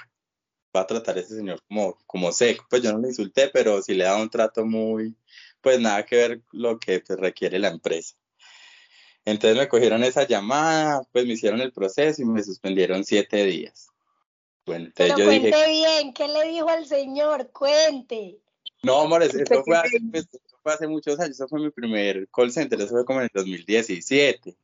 va 0.75 0.83
a 0.83 0.87
tratar 0.87 1.17
a 1.17 1.21
ese 1.21 1.37
señor 1.37 1.61
como, 1.69 1.99
como 2.07 2.33
seco. 2.33 2.65
Pues 2.71 2.83
yo 2.83 2.93
no 2.93 3.01
le 3.01 3.09
insulté, 3.09 3.49
pero 3.49 3.83
sí 3.83 3.95
le 3.95 4.05
daba 4.05 4.23
un 4.23 4.31
trato 4.31 4.65
muy, 4.65 5.17
pues 5.61 5.81
nada 5.81 6.05
que 6.05 6.17
ver 6.17 6.43
lo 6.53 6.79
que 6.79 7.01
pues, 7.01 7.19
requiere 7.19 7.59
la 7.59 7.69
empresa. 7.69 8.17
Entonces 9.25 9.57
me 9.57 9.69
cogieron 9.69 10.03
esa 10.03 10.27
llamada, 10.27 11.03
pues 11.13 11.27
me 11.27 11.35
hicieron 11.35 11.61
el 11.61 11.73
proceso 11.73 12.23
y 12.23 12.25
me 12.25 12.43
suspendieron 12.43 13.05
siete 13.05 13.45
días. 13.45 13.89
Bueno, 14.67 14.87
entonces 14.87 15.15
Pero 15.15 15.19
yo 15.19 15.25
cuente 15.25 15.47
dije, 15.47 15.71
bien, 15.71 16.13
¿qué 16.13 16.29
le 16.29 16.49
dijo 16.49 16.69
al 16.69 16.87
señor? 16.87 17.51
Cuente. 17.53 18.39
no, 18.83 19.01
amores, 19.01 19.35
eso 19.35 19.63
fue, 19.65 19.77
hace, 19.77 20.01
pues, 20.11 20.29
eso 20.33 20.57
fue 20.63 20.73
hace 20.73 20.87
muchos 20.89 21.19
años, 21.21 21.37
eso 21.37 21.49
fue 21.49 21.61
mi 21.61 21.71
primer 21.71 22.29
call 22.29 22.51
center, 22.53 22.81
eso 22.81 22.91
fue 22.91 23.05
como 23.05 23.21
en 23.21 23.25
el 23.25 23.31
2017. 23.33 24.57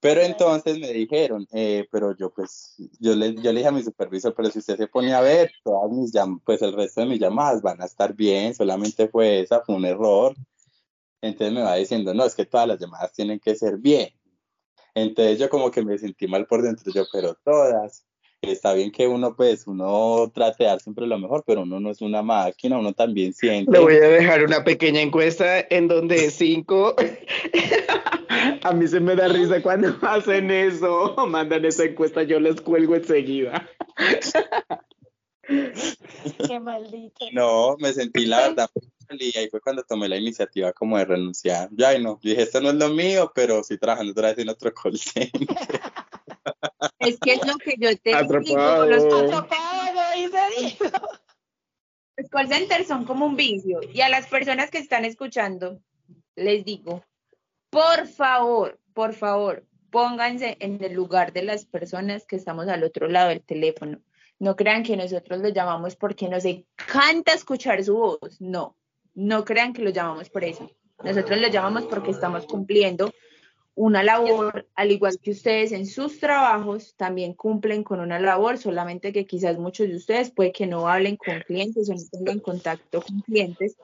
Pero 0.00 0.20
entonces 0.20 0.80
me 0.80 0.92
dijeron, 0.92 1.46
eh, 1.52 1.86
pero 1.92 2.16
yo 2.16 2.30
pues, 2.30 2.74
yo 2.98 3.14
le, 3.14 3.34
yo 3.36 3.52
le 3.52 3.60
dije 3.60 3.68
a 3.68 3.72
mi 3.72 3.84
supervisor, 3.84 4.34
pero 4.34 4.50
si 4.50 4.58
usted 4.58 4.76
se 4.76 4.88
pone 4.88 5.14
a 5.14 5.20
ver, 5.20 5.52
todas 5.62 5.92
mis 5.92 6.12
llam- 6.12 6.40
pues 6.44 6.60
el 6.62 6.72
resto 6.72 7.02
de 7.02 7.06
mis 7.06 7.20
llamadas 7.20 7.62
van 7.62 7.80
a 7.80 7.84
estar 7.84 8.12
bien, 8.12 8.52
solamente 8.52 9.06
fue 9.06 9.40
esa, 9.40 9.60
fue 9.60 9.76
un 9.76 9.84
error. 9.84 10.34
Entonces 11.22 11.54
me 11.54 11.62
va 11.62 11.76
diciendo, 11.76 12.12
no, 12.12 12.24
es 12.24 12.34
que 12.34 12.44
todas 12.44 12.66
las 12.66 12.80
llamadas 12.80 13.12
tienen 13.12 13.38
que 13.38 13.54
ser 13.54 13.78
bien. 13.78 14.10
Entonces 14.94 15.38
yo 15.38 15.48
como 15.48 15.70
que 15.70 15.82
me 15.82 15.96
sentí 15.96 16.26
mal 16.26 16.46
por 16.46 16.62
dentro, 16.62 16.92
yo, 16.92 17.04
pero 17.10 17.34
todas. 17.42 18.04
Está 18.42 18.74
bien 18.74 18.90
que 18.90 19.06
uno, 19.06 19.36
pues, 19.36 19.68
uno 19.68 20.28
trate 20.34 20.64
de 20.64 20.70
dar 20.70 20.80
siempre 20.80 21.06
lo 21.06 21.16
mejor, 21.16 21.44
pero 21.46 21.62
uno 21.62 21.78
no 21.78 21.92
es 21.92 22.00
una 22.00 22.22
máquina, 22.22 22.76
uno 22.76 22.92
también 22.92 23.32
siente. 23.32 23.70
Le 23.70 23.78
voy 23.78 23.94
a 23.94 24.00
dejar 24.00 24.42
una 24.42 24.64
pequeña 24.64 25.00
encuesta 25.00 25.60
en 25.70 25.86
donde 25.86 26.28
cinco. 26.32 26.96
a 28.64 28.72
mí 28.72 28.88
se 28.88 28.98
me 28.98 29.14
da 29.14 29.28
risa 29.28 29.62
cuando 29.62 29.94
hacen 30.02 30.50
eso. 30.50 31.14
Mandan 31.28 31.64
esa 31.64 31.84
encuesta, 31.84 32.24
yo 32.24 32.40
les 32.40 32.60
cuelgo 32.60 32.96
enseguida. 32.96 33.70
Qué 35.46 36.58
maldito. 36.60 37.26
No, 37.32 37.76
me 37.78 37.92
sentí 37.92 38.26
la 38.26 38.48
verdad 38.48 38.68
muy 38.74 38.91
y 39.20 39.36
ahí 39.36 39.48
fue 39.48 39.60
cuando 39.60 39.82
tomé 39.82 40.08
la 40.08 40.16
iniciativa 40.16 40.72
como 40.72 40.98
de 40.98 41.04
renunciar. 41.04 41.68
Ya, 41.72 41.90
ay, 41.90 42.02
no, 42.02 42.18
yo 42.22 42.30
dije, 42.30 42.42
esto 42.42 42.60
no 42.60 42.70
es 42.70 42.76
lo 42.76 42.88
mío, 42.88 43.32
pero 43.34 43.60
estoy 43.60 43.78
trabajando 43.78 44.12
otra 44.12 44.28
vez 44.28 44.38
en 44.38 44.48
otro 44.48 44.72
call 44.72 44.98
center. 44.98 45.30
Es 46.98 47.18
que 47.18 47.34
es 47.34 47.46
lo 47.46 47.56
que 47.56 47.74
yo 47.78 47.96
te 47.98 48.10
digo. 48.10 48.84
Los, 48.86 49.04
Atrapado, 49.04 49.92
no 49.94 50.16
hice 50.16 50.38
dicho. 50.60 50.84
los 52.16 52.28
call 52.30 52.48
centers 52.48 52.86
son 52.86 53.04
como 53.04 53.26
un 53.26 53.36
vicio. 53.36 53.80
Y 53.92 54.00
a 54.00 54.08
las 54.08 54.26
personas 54.26 54.70
que 54.70 54.78
están 54.78 55.04
escuchando, 55.04 55.80
les 56.36 56.64
digo, 56.64 57.04
por 57.70 58.06
favor, 58.06 58.78
por 58.92 59.14
favor, 59.14 59.64
pónganse 59.90 60.56
en 60.60 60.82
el 60.82 60.92
lugar 60.94 61.32
de 61.32 61.42
las 61.42 61.64
personas 61.64 62.24
que 62.26 62.36
estamos 62.36 62.68
al 62.68 62.84
otro 62.84 63.08
lado 63.08 63.28
del 63.28 63.42
teléfono. 63.42 64.00
No 64.38 64.56
crean 64.56 64.82
que 64.82 64.96
nosotros 64.96 65.40
los 65.40 65.52
llamamos 65.52 65.96
porque 65.96 66.28
nos 66.28 66.44
encanta 66.44 67.32
escuchar 67.32 67.84
su 67.84 67.96
voz. 67.96 68.40
No, 68.40 68.76
no 69.14 69.44
crean 69.44 69.72
que 69.72 69.82
los 69.82 69.92
llamamos 69.92 70.28
por 70.30 70.44
eso. 70.44 70.70
Nosotros 71.04 71.40
los 71.40 71.50
llamamos 71.50 71.84
porque 71.86 72.10
estamos 72.10 72.46
cumpliendo 72.46 73.12
una 73.74 74.02
labor, 74.02 74.66
al 74.74 74.90
igual 74.92 75.18
que 75.22 75.30
ustedes 75.30 75.72
en 75.72 75.86
sus 75.86 76.20
trabajos 76.20 76.94
también 76.96 77.32
cumplen 77.34 77.82
con 77.82 78.00
una 78.00 78.18
labor, 78.20 78.58
solamente 78.58 79.12
que 79.12 79.24
quizás 79.24 79.58
muchos 79.58 79.88
de 79.88 79.96
ustedes 79.96 80.30
puede 80.30 80.52
que 80.52 80.66
no 80.66 80.86
hablen 80.88 81.16
con 81.16 81.40
clientes 81.40 81.88
o 81.88 81.94
no 81.94 82.00
tengan 82.12 82.40
contacto 82.40 83.00
con 83.02 83.20
clientes, 83.22 83.76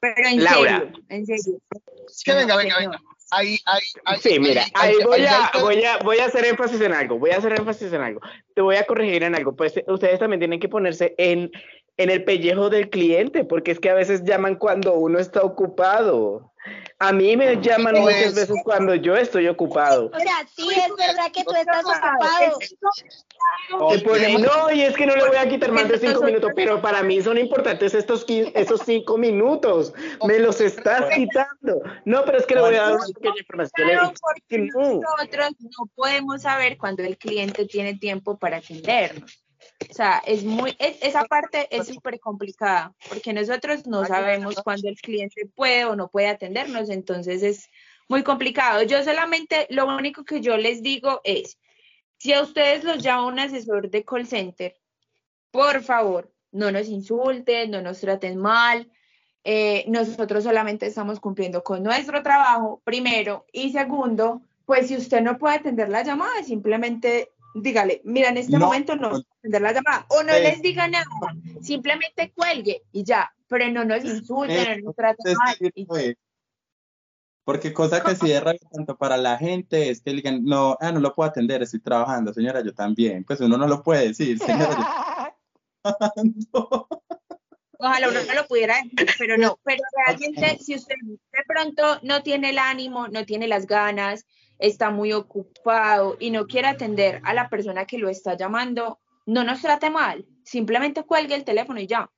pero 0.00 0.28
en 0.28 0.44
Laura. 0.44 0.78
serio, 0.80 0.92
en 1.08 1.26
serio. 1.26 1.58
Es 2.06 2.22
que 2.22 2.34
venga, 2.34 2.54
No, 2.54 2.58
venga, 2.58 2.78
venga. 2.78 3.00
Ahí, 3.32 3.58
ahí, 3.64 3.80
ahí. 4.04 4.18
Sí, 4.20 4.38
mira, 4.40 4.62
ahí- 4.74 4.90
ahí 4.90 4.94
ahí- 4.98 5.04
voy 5.04 5.20
ahí- 5.20 5.26
a, 5.26 5.50
ahí- 5.54 5.62
voy 5.62 5.84
a, 5.84 5.98
voy 5.98 6.18
a 6.18 6.24
hacer 6.26 6.44
énfasis 6.44 6.80
en 6.80 6.92
algo, 6.92 7.18
voy 7.18 7.30
a 7.30 7.36
hacer 7.38 7.52
énfasis 7.58 7.92
en 7.92 8.00
algo. 8.02 8.20
Te 8.54 8.60
voy 8.60 8.74
a 8.76 8.84
corregir 8.84 9.22
en 9.22 9.36
algo. 9.36 9.54
Pues 9.54 9.72
ustedes 9.86 10.18
también 10.18 10.40
tienen 10.40 10.58
que 10.60 10.68
ponerse 10.68 11.14
en, 11.16 11.50
en 12.02 12.08
el 12.10 12.24
pellejo 12.24 12.70
del 12.70 12.88
cliente, 12.88 13.44
porque 13.44 13.72
es 13.72 13.78
que 13.80 13.90
a 13.90 13.94
veces 13.94 14.24
llaman 14.24 14.54
cuando 14.56 14.94
uno 14.94 15.18
está 15.18 15.42
ocupado. 15.42 16.50
A 16.98 17.12
mí 17.12 17.36
me 17.36 17.56
llaman 17.60 17.94
No 17.94 18.00
muchas 18.02 18.20
es- 18.22 18.34
veces 18.34 18.56
cuando 18.64 18.94
yo 18.94 19.16
estoy 19.16 19.48
ocupado. 19.48 20.10
O 20.14 20.18
sea, 20.18 20.46
sí 20.54 20.68
es 20.70 20.88
verdad 20.96 21.30
que 21.32 21.44
tú 21.44 21.52
estás 21.54 21.84
ocupado. 21.84 22.58
Te 23.90 23.98
ponen, 24.00 24.40
no, 24.42 24.70
y 24.70 24.82
es 24.82 24.94
que 24.96 25.06
no 25.06 25.14
le 25.14 25.26
voy 25.26 25.36
a 25.36 25.48
quitar 25.48 25.72
más 25.72 25.88
de 25.88 25.98
cinco 25.98 26.22
minutos, 26.22 26.50
pero 26.56 26.80
para 26.82 27.02
mí 27.02 27.20
son 27.22 27.36
importantes 27.38 27.94
estos, 27.94 28.24
esos 28.28 28.80
cinco 28.84 29.16
minutos. 29.18 29.92
Me 30.26 30.38
los 30.38 30.60
estás 30.60 31.04
quitando. 31.14 31.82
No, 32.04 32.24
pero 32.24 32.38
es 32.38 32.46
que 32.46 32.54
le 32.54 32.60
voy 32.62 32.74
a 32.76 32.82
dar 32.82 32.94
una 32.96 33.06
pequeña 33.06 33.34
información. 33.38 33.72
Claro, 33.88 34.12
porque 34.20 34.58
No. 34.58 35.00
nosotros 35.00 35.50
no 35.60 35.86
podemos 35.94 36.42
saber 36.42 36.76
cuando 36.78 37.02
el 37.02 37.16
cliente 37.18 37.66
tiene 37.66 37.94
tiempo 37.94 38.38
para 38.38 38.58
atendernos. 38.58 39.42
O 39.88 39.92
sea, 39.94 40.22
es 40.26 40.44
muy, 40.44 40.76
es- 40.78 40.98
esa 41.02 41.24
parte 41.24 41.66
es 41.74 41.86
súper 41.86 42.20
complicada, 42.20 42.94
porque 43.08 43.32
nosotros 43.32 43.86
no 43.86 44.04
sabemos 44.04 44.56
cuándo 44.62 44.88
el 44.88 45.00
cliente 45.00 45.46
puede 45.54 45.84
o 45.86 45.96
no 45.96 46.08
puede 46.08 46.28
atendernos, 46.28 46.90
entonces 46.90 47.42
es 47.42 47.70
muy 48.08 48.22
complicado. 48.22 48.82
Yo 48.82 49.02
solamente, 49.02 49.66
lo 49.70 49.86
único 49.86 50.24
que 50.24 50.40
yo 50.40 50.56
les 50.56 50.82
digo 50.82 51.20
es, 51.24 51.58
si 52.18 52.32
a 52.34 52.42
ustedes 52.42 52.84
los 52.84 53.02
llama 53.02 53.26
un 53.26 53.38
asesor 53.38 53.88
de 53.88 54.04
call 54.04 54.26
center, 54.26 54.76
por 55.50 55.82
favor, 55.82 56.30
no 56.52 56.70
nos 56.70 56.88
insulten, 56.88 57.70
no 57.70 57.80
nos 57.80 58.00
traten 58.00 58.36
mal, 58.36 58.90
eh, 59.44 59.84
nosotros 59.88 60.44
solamente 60.44 60.86
estamos 60.86 61.18
cumpliendo 61.18 61.62
con 61.64 61.82
nuestro 61.82 62.22
trabajo, 62.22 62.82
primero, 62.84 63.46
y 63.52 63.72
segundo, 63.72 64.42
pues 64.66 64.88
si 64.88 64.96
usted 64.96 65.22
no 65.22 65.38
puede 65.38 65.56
atender 65.56 65.88
la 65.88 66.02
llamada, 66.02 66.42
simplemente 66.44 67.30
dígale, 67.54 68.00
mira, 68.04 68.28
en 68.28 68.36
este 68.38 68.52
No. 68.58 68.66
momento 68.66 68.96
no 68.96 69.20
atender 69.38 69.62
la 69.62 69.72
llamada, 69.72 70.06
o 70.08 70.22
no 70.22 70.32
les 70.32 70.62
diga 70.62 70.88
nada, 70.88 71.06
simplemente 71.60 72.32
cuelgue 72.34 72.82
y 72.92 73.04
ya, 73.04 73.32
pero 73.48 73.68
no 73.70 73.84
nos 73.84 74.04
insulten, 74.04 74.80
no 74.80 74.86
nos 74.86 74.96
traten 74.96 75.34
mal. 75.34 75.56
y 75.58 75.64
ya. 75.64 75.68
Decirlo 75.68 75.96
es. 75.96 76.16
Porque 77.44 77.72
cosa 77.72 78.02
que 78.02 78.14
sí 78.14 78.30
es 78.30 78.42
rabia 78.42 78.60
tanto 78.70 78.96
para 78.96 79.16
la 79.16 79.36
gente 79.36 79.90
es 79.90 80.00
que 80.00 80.12
digan, 80.12 80.44
no, 80.44 80.76
ah, 80.80 80.92
no 80.92 81.00
lo 81.00 81.14
puedo 81.14 81.28
atender, 81.28 81.62
estoy 81.62 81.80
trabajando, 81.80 82.32
señora, 82.32 82.62
yo 82.62 82.72
también. 82.74 83.24
Pues 83.24 83.40
uno 83.40 83.56
no 83.56 83.66
lo 83.66 83.82
puede 83.82 84.08
decir, 84.08 84.38
señora, 84.38 85.34
yo. 86.52 86.88
Ojalá 87.82 88.10
uno 88.10 88.20
no 88.22 88.34
lo 88.34 88.46
pudiera 88.46 88.76
decir, 88.76 89.08
pero 89.18 89.38
no. 89.38 89.58
Pero 89.64 89.82
realmente, 90.06 90.58
si 90.62 90.74
usted 90.74 90.94
de 91.02 91.44
pronto 91.46 91.98
no 92.02 92.22
tiene 92.22 92.50
el 92.50 92.58
ánimo, 92.58 93.08
no 93.08 93.24
tiene 93.24 93.48
las 93.48 93.66
ganas, 93.66 94.26
está 94.60 94.90
muy 94.90 95.12
ocupado 95.12 96.16
y 96.20 96.30
no 96.30 96.46
quiere 96.46 96.68
atender 96.68 97.20
a 97.24 97.34
la 97.34 97.48
persona 97.48 97.86
que 97.86 97.98
lo 97.98 98.08
está 98.08 98.36
llamando, 98.36 99.00
no 99.26 99.42
nos 99.44 99.62
trate 99.62 99.90
mal. 99.90 100.26
Simplemente 100.44 101.04
cuelgue 101.04 101.34
el 101.34 101.44
teléfono 101.44 101.80
y 101.80 101.86
ya. 101.86 102.10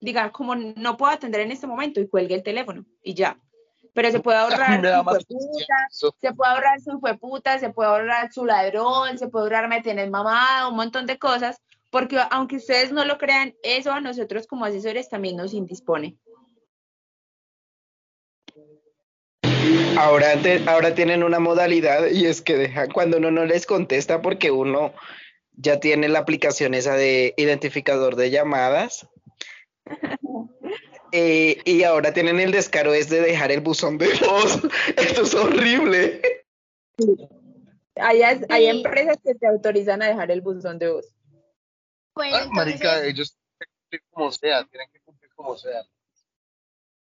Diga, 0.00 0.32
como 0.32 0.54
no 0.54 0.96
puedo 0.96 1.12
atender 1.12 1.42
en 1.42 1.52
este 1.52 1.66
momento 1.66 2.00
y 2.00 2.08
cuelgue 2.08 2.34
el 2.34 2.42
teléfono 2.42 2.84
y 3.02 3.14
ya. 3.14 3.38
Pero 3.92 4.10
se 4.10 4.20
puede 4.20 4.38
ahorrar 4.80 4.80
su 5.20 5.38
Eso. 5.90 6.14
se 6.20 6.32
puede 6.32 6.50
ahorrar 6.52 6.80
su 6.80 7.00
puta, 7.20 7.58
se 7.58 7.70
puede 7.70 7.90
ahorrar 7.90 8.32
su 8.32 8.44
ladrón, 8.44 9.18
se 9.18 9.28
puede 9.28 9.44
ahorrar 9.44 9.68
me 9.68 9.82
tenés 9.82 10.10
mamada, 10.10 10.68
un 10.68 10.76
montón 10.76 11.06
de 11.06 11.18
cosas, 11.18 11.60
porque 11.90 12.18
aunque 12.30 12.56
ustedes 12.56 12.92
no 12.92 13.04
lo 13.04 13.18
crean, 13.18 13.54
eso 13.62 13.92
a 13.92 14.00
nosotros 14.00 14.46
como 14.46 14.64
asesores 14.64 15.08
también 15.08 15.36
nos 15.36 15.52
indispone. 15.52 16.16
Ahora, 19.98 20.40
te- 20.40 20.62
ahora 20.68 20.94
tienen 20.94 21.22
una 21.22 21.38
modalidad 21.40 22.06
y 22.08 22.26
es 22.26 22.40
que 22.42 22.56
dejan 22.56 22.90
cuando 22.90 23.18
uno 23.18 23.30
no 23.30 23.44
les 23.44 23.66
contesta 23.66 24.22
porque 24.22 24.50
uno 24.50 24.94
ya 25.56 25.80
tiene 25.80 26.08
la 26.08 26.20
aplicación 26.20 26.74
esa 26.74 26.94
de 26.94 27.34
identificador 27.36 28.16
de 28.16 28.30
llamadas. 28.30 29.06
Eh, 31.12 31.60
y 31.64 31.82
ahora 31.82 32.12
tienen 32.14 32.38
el 32.38 32.52
descaro 32.52 32.94
es 32.94 33.08
de 33.08 33.20
dejar 33.20 33.50
el 33.50 33.62
buzón 33.62 33.98
de 33.98 34.06
voz. 34.20 34.60
Esto 34.96 35.22
es 35.22 35.34
horrible. 35.34 36.22
Hay, 37.96 38.22
as- 38.22 38.46
hay 38.48 38.66
Sí. 38.66 38.68
empresas 38.70 39.16
que 39.24 39.34
te 39.34 39.48
autorizan 39.48 40.02
a 40.02 40.06
dejar 40.06 40.30
el 40.30 40.40
buzón 40.40 40.78
de 40.78 40.88
voz. 40.92 41.08
Bueno, 42.14 42.36
Ah, 42.36 42.46
marica, 42.52 42.90
entonces, 43.02 43.08
ellos 43.12 43.36
tienen 43.58 43.58
que 43.58 43.98
cumplir 43.98 44.02
como 44.12 44.30
sea, 44.30 44.64
tienen 44.66 44.88
que 44.92 45.00
cumplir 45.00 45.30
como 45.34 45.56
sea. 45.58 45.82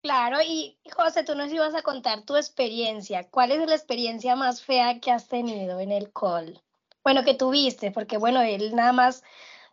Claro, 0.01 0.37
y 0.41 0.77
José, 0.95 1.23
tú 1.23 1.35
nos 1.35 1.51
ibas 1.51 1.75
a 1.75 1.81
contar 1.81 2.23
tu 2.23 2.35
experiencia. 2.35 3.29
¿Cuál 3.29 3.51
es 3.51 3.67
la 3.67 3.75
experiencia 3.75 4.35
más 4.35 4.61
fea 4.63 4.99
que 4.99 5.11
has 5.11 5.27
tenido 5.27 5.79
en 5.79 5.91
el 5.91 6.11
call? 6.11 6.61
Bueno, 7.03 7.23
que 7.23 7.33
tuviste, 7.33 7.91
porque 7.91 8.17
bueno, 8.17 8.41
él 8.41 8.75
nada 8.75 8.93
más 8.93 9.23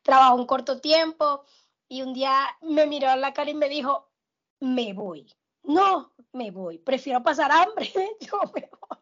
trabajó 0.02 0.36
un 0.36 0.46
corto 0.46 0.80
tiempo 0.80 1.44
y 1.88 2.02
un 2.02 2.14
día 2.14 2.32
me 2.62 2.86
miró 2.86 3.10
a 3.10 3.16
la 3.16 3.32
cara 3.34 3.50
y 3.50 3.54
me 3.54 3.68
dijo, 3.68 4.08
me 4.60 4.92
voy. 4.92 5.34
No, 5.62 6.12
me 6.32 6.50
voy. 6.50 6.78
Prefiero 6.78 7.22
pasar 7.22 7.52
hambre. 7.52 7.92
Yo 8.20 8.40
me 8.54 8.68
voy. 8.70 8.98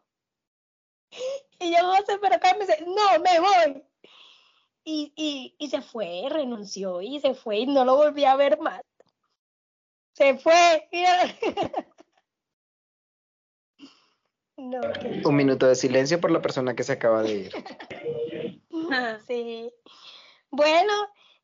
Y 1.59 1.71
yo, 1.71 1.77
José, 1.85 2.19
pero 2.21 2.35
acá 2.35 2.53
me 2.53 2.65
dice, 2.65 2.85
no, 2.85 3.19
me 3.19 3.39
voy. 3.39 3.83
Y, 4.83 5.13
y, 5.15 5.55
y 5.57 5.69
se 5.69 5.81
fue, 5.81 6.27
renunció 6.29 7.01
y 7.01 7.19
se 7.19 7.33
fue 7.33 7.59
y 7.59 7.65
no 7.65 7.83
lo 7.85 7.95
volví 7.95 8.25
a 8.25 8.35
ver 8.35 8.59
más. 8.59 8.81
Se 10.17 10.35
fue. 10.39 10.87
mira. 10.91 11.35
No, 14.59 14.81
qué 14.99 15.21
Un 15.23 15.35
minuto 15.35 15.67
de 15.67 15.75
silencio 15.75 16.19
por 16.19 16.31
la 16.31 16.41
persona 16.41 16.75
que 16.75 16.81
se 16.81 16.93
acaba 16.93 17.21
de 17.21 17.33
ir. 17.33 17.51
Sí. 19.27 19.71
Bueno, 20.49 20.93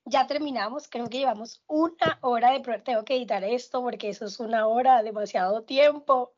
ya 0.06 0.26
terminamos. 0.26 0.88
Creo 0.88 1.08
que 1.10 1.20
llevamos 1.20 1.62
una 1.68 2.18
hora 2.22 2.52
de 2.52 2.62
prueba. 2.62 2.84
Tengo 2.84 3.06
que 3.06 3.16
editar 3.16 3.44
esto 3.44 3.84
porque 3.84 4.10
eso 4.10 4.26
es 4.26 4.40
una 4.40 4.66
hora, 4.66 5.04
demasiado 5.04 5.64
tiempo. 5.64 6.34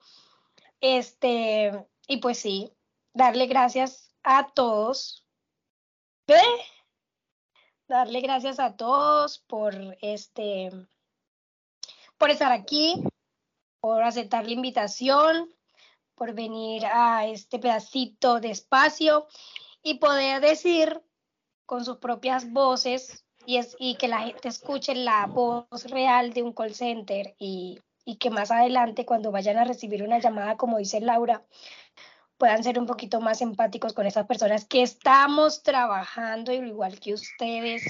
Este, 0.81 1.88
y 2.07 2.17
pues 2.17 2.39
sí, 2.39 2.73
darle 3.13 3.45
gracias 3.45 4.13
a 4.23 4.47
todos. 4.47 5.25
¿Ve? 6.27 6.41
Darle 7.88 8.19
gracias 8.19 8.59
a 8.59 8.75
todos 8.75 9.39
por 9.39 9.75
este, 10.01 10.71
por 12.18 12.30
estar 12.30 12.51
aquí, 12.51 13.03
por 13.80 14.03
aceptar 14.03 14.45
la 14.45 14.53
invitación, 14.53 15.53
por 16.16 16.34
venir 16.34 16.86
a 16.86 17.26
este 17.28 17.59
pedacito 17.59 18.39
de 18.39 18.51
espacio 18.51 19.28
y 19.84 19.95
poder 19.95 20.41
decir 20.41 21.01
con 21.66 21.84
sus 21.84 21.97
propias 21.97 22.51
voces 22.51 23.26
y, 23.45 23.57
es, 23.57 23.76
que 23.99 24.07
la 24.07 24.20
gente 24.22 24.47
escuche 24.47 24.95
la 24.95 25.28
voz 25.28 25.68
real 25.86 26.34
de 26.34 26.41
un 26.41 26.53
call 26.53 26.74
center 26.74 27.36
y 27.38 27.82
que 28.20 28.30
más 28.30 28.51
adelante 28.51 29.05
cuando 29.05 29.32
vayan 29.32 29.57
a 29.57 29.66
recibir 29.66 30.03
una 30.03 30.20
llamada, 30.20 30.57
como 30.57 30.78
dice 30.78 31.01
Laura, 31.01 31.45
puedan 32.38 32.63
ser 32.63 32.80
un 32.80 32.86
poquito 32.86 33.22
más 33.22 33.41
empáticos 33.41 33.93
con 33.93 34.05
esas 34.05 34.26
personas 34.26 34.66
que 34.66 34.82
estamos 34.82 35.63
trabajando 35.63 36.51
igual 36.51 36.99
que 36.99 37.13
ustedes. 37.13 37.84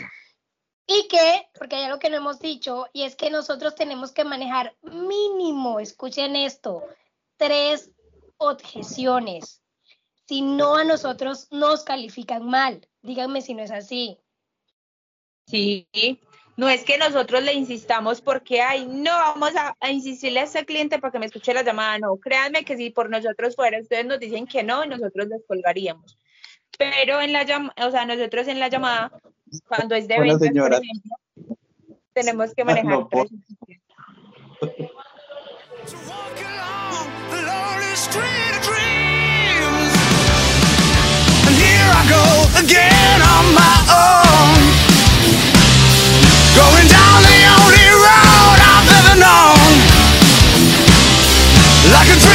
Y 0.87 1.07
que, 1.07 1.47
porque 1.57 1.75
hay 1.75 1.83
algo 1.83 1.99
que 1.99 2.09
no 2.09 2.17
hemos 2.17 2.39
dicho, 2.39 2.87
y 2.93 3.03
es 3.03 3.15
que 3.15 3.29
nosotros 3.31 3.73
tenemos 3.75 4.11
que 4.11 4.23
manejar 4.23 4.75
mínimo, 4.83 5.79
escuchen 5.79 6.35
esto, 6.35 6.83
tres 7.37 7.91
objeciones. 8.37 9.63
Si 10.27 10.41
no 10.41 10.75
a 10.75 10.83
nosotros 10.83 11.47
nos 11.51 11.83
califican 11.83 12.45
mal, 12.45 12.87
díganme 13.01 13.41
si 13.41 13.53
no 13.53 13.63
es 13.63 13.71
así. 13.71 14.19
Sí, 15.47 15.87
no 16.57 16.69
es 16.69 16.83
que 16.83 16.97
nosotros 16.97 17.43
le 17.43 17.53
insistamos 17.53 18.21
porque, 18.21 18.61
ay, 18.61 18.85
no 18.85 19.11
vamos 19.11 19.55
a, 19.55 19.75
a 19.79 19.91
insistirle 19.91 20.39
a 20.39 20.43
este 20.43 20.65
cliente 20.65 20.99
para 20.99 21.11
que 21.11 21.19
me 21.19 21.25
escuche 21.25 21.53
la 21.53 21.63
llamada, 21.63 21.99
no, 21.99 22.17
créanme 22.17 22.63
que 22.63 22.77
si 22.77 22.91
por 22.91 23.09
nosotros 23.09 23.55
fuera, 23.55 23.79
ustedes 23.79 24.05
nos 24.05 24.19
dicen 24.19 24.47
que 24.47 24.63
no, 24.63 24.85
nosotros 24.85 25.27
les 25.27 25.45
colgaríamos. 25.47 26.17
Pero 26.77 27.21
en 27.21 27.33
la 27.33 27.43
llamada, 27.43 27.87
o 27.87 27.91
sea, 27.91 28.05
nosotros 28.05 28.47
en 28.47 28.59
la 28.59 28.67
llamada, 28.67 29.11
cuando 29.67 29.95
es 29.95 30.07
de 30.07 30.17
bueno, 30.17 30.37
ventas, 30.37 30.63
por 30.63 30.73
ejemplo, 30.73 31.57
tenemos 32.13 32.53
que 32.53 32.63
manejar 32.65 32.99
no, 32.99 33.07
tres 33.07 33.31
like 51.91 52.09
a 52.09 52.15
dream. 52.19 52.34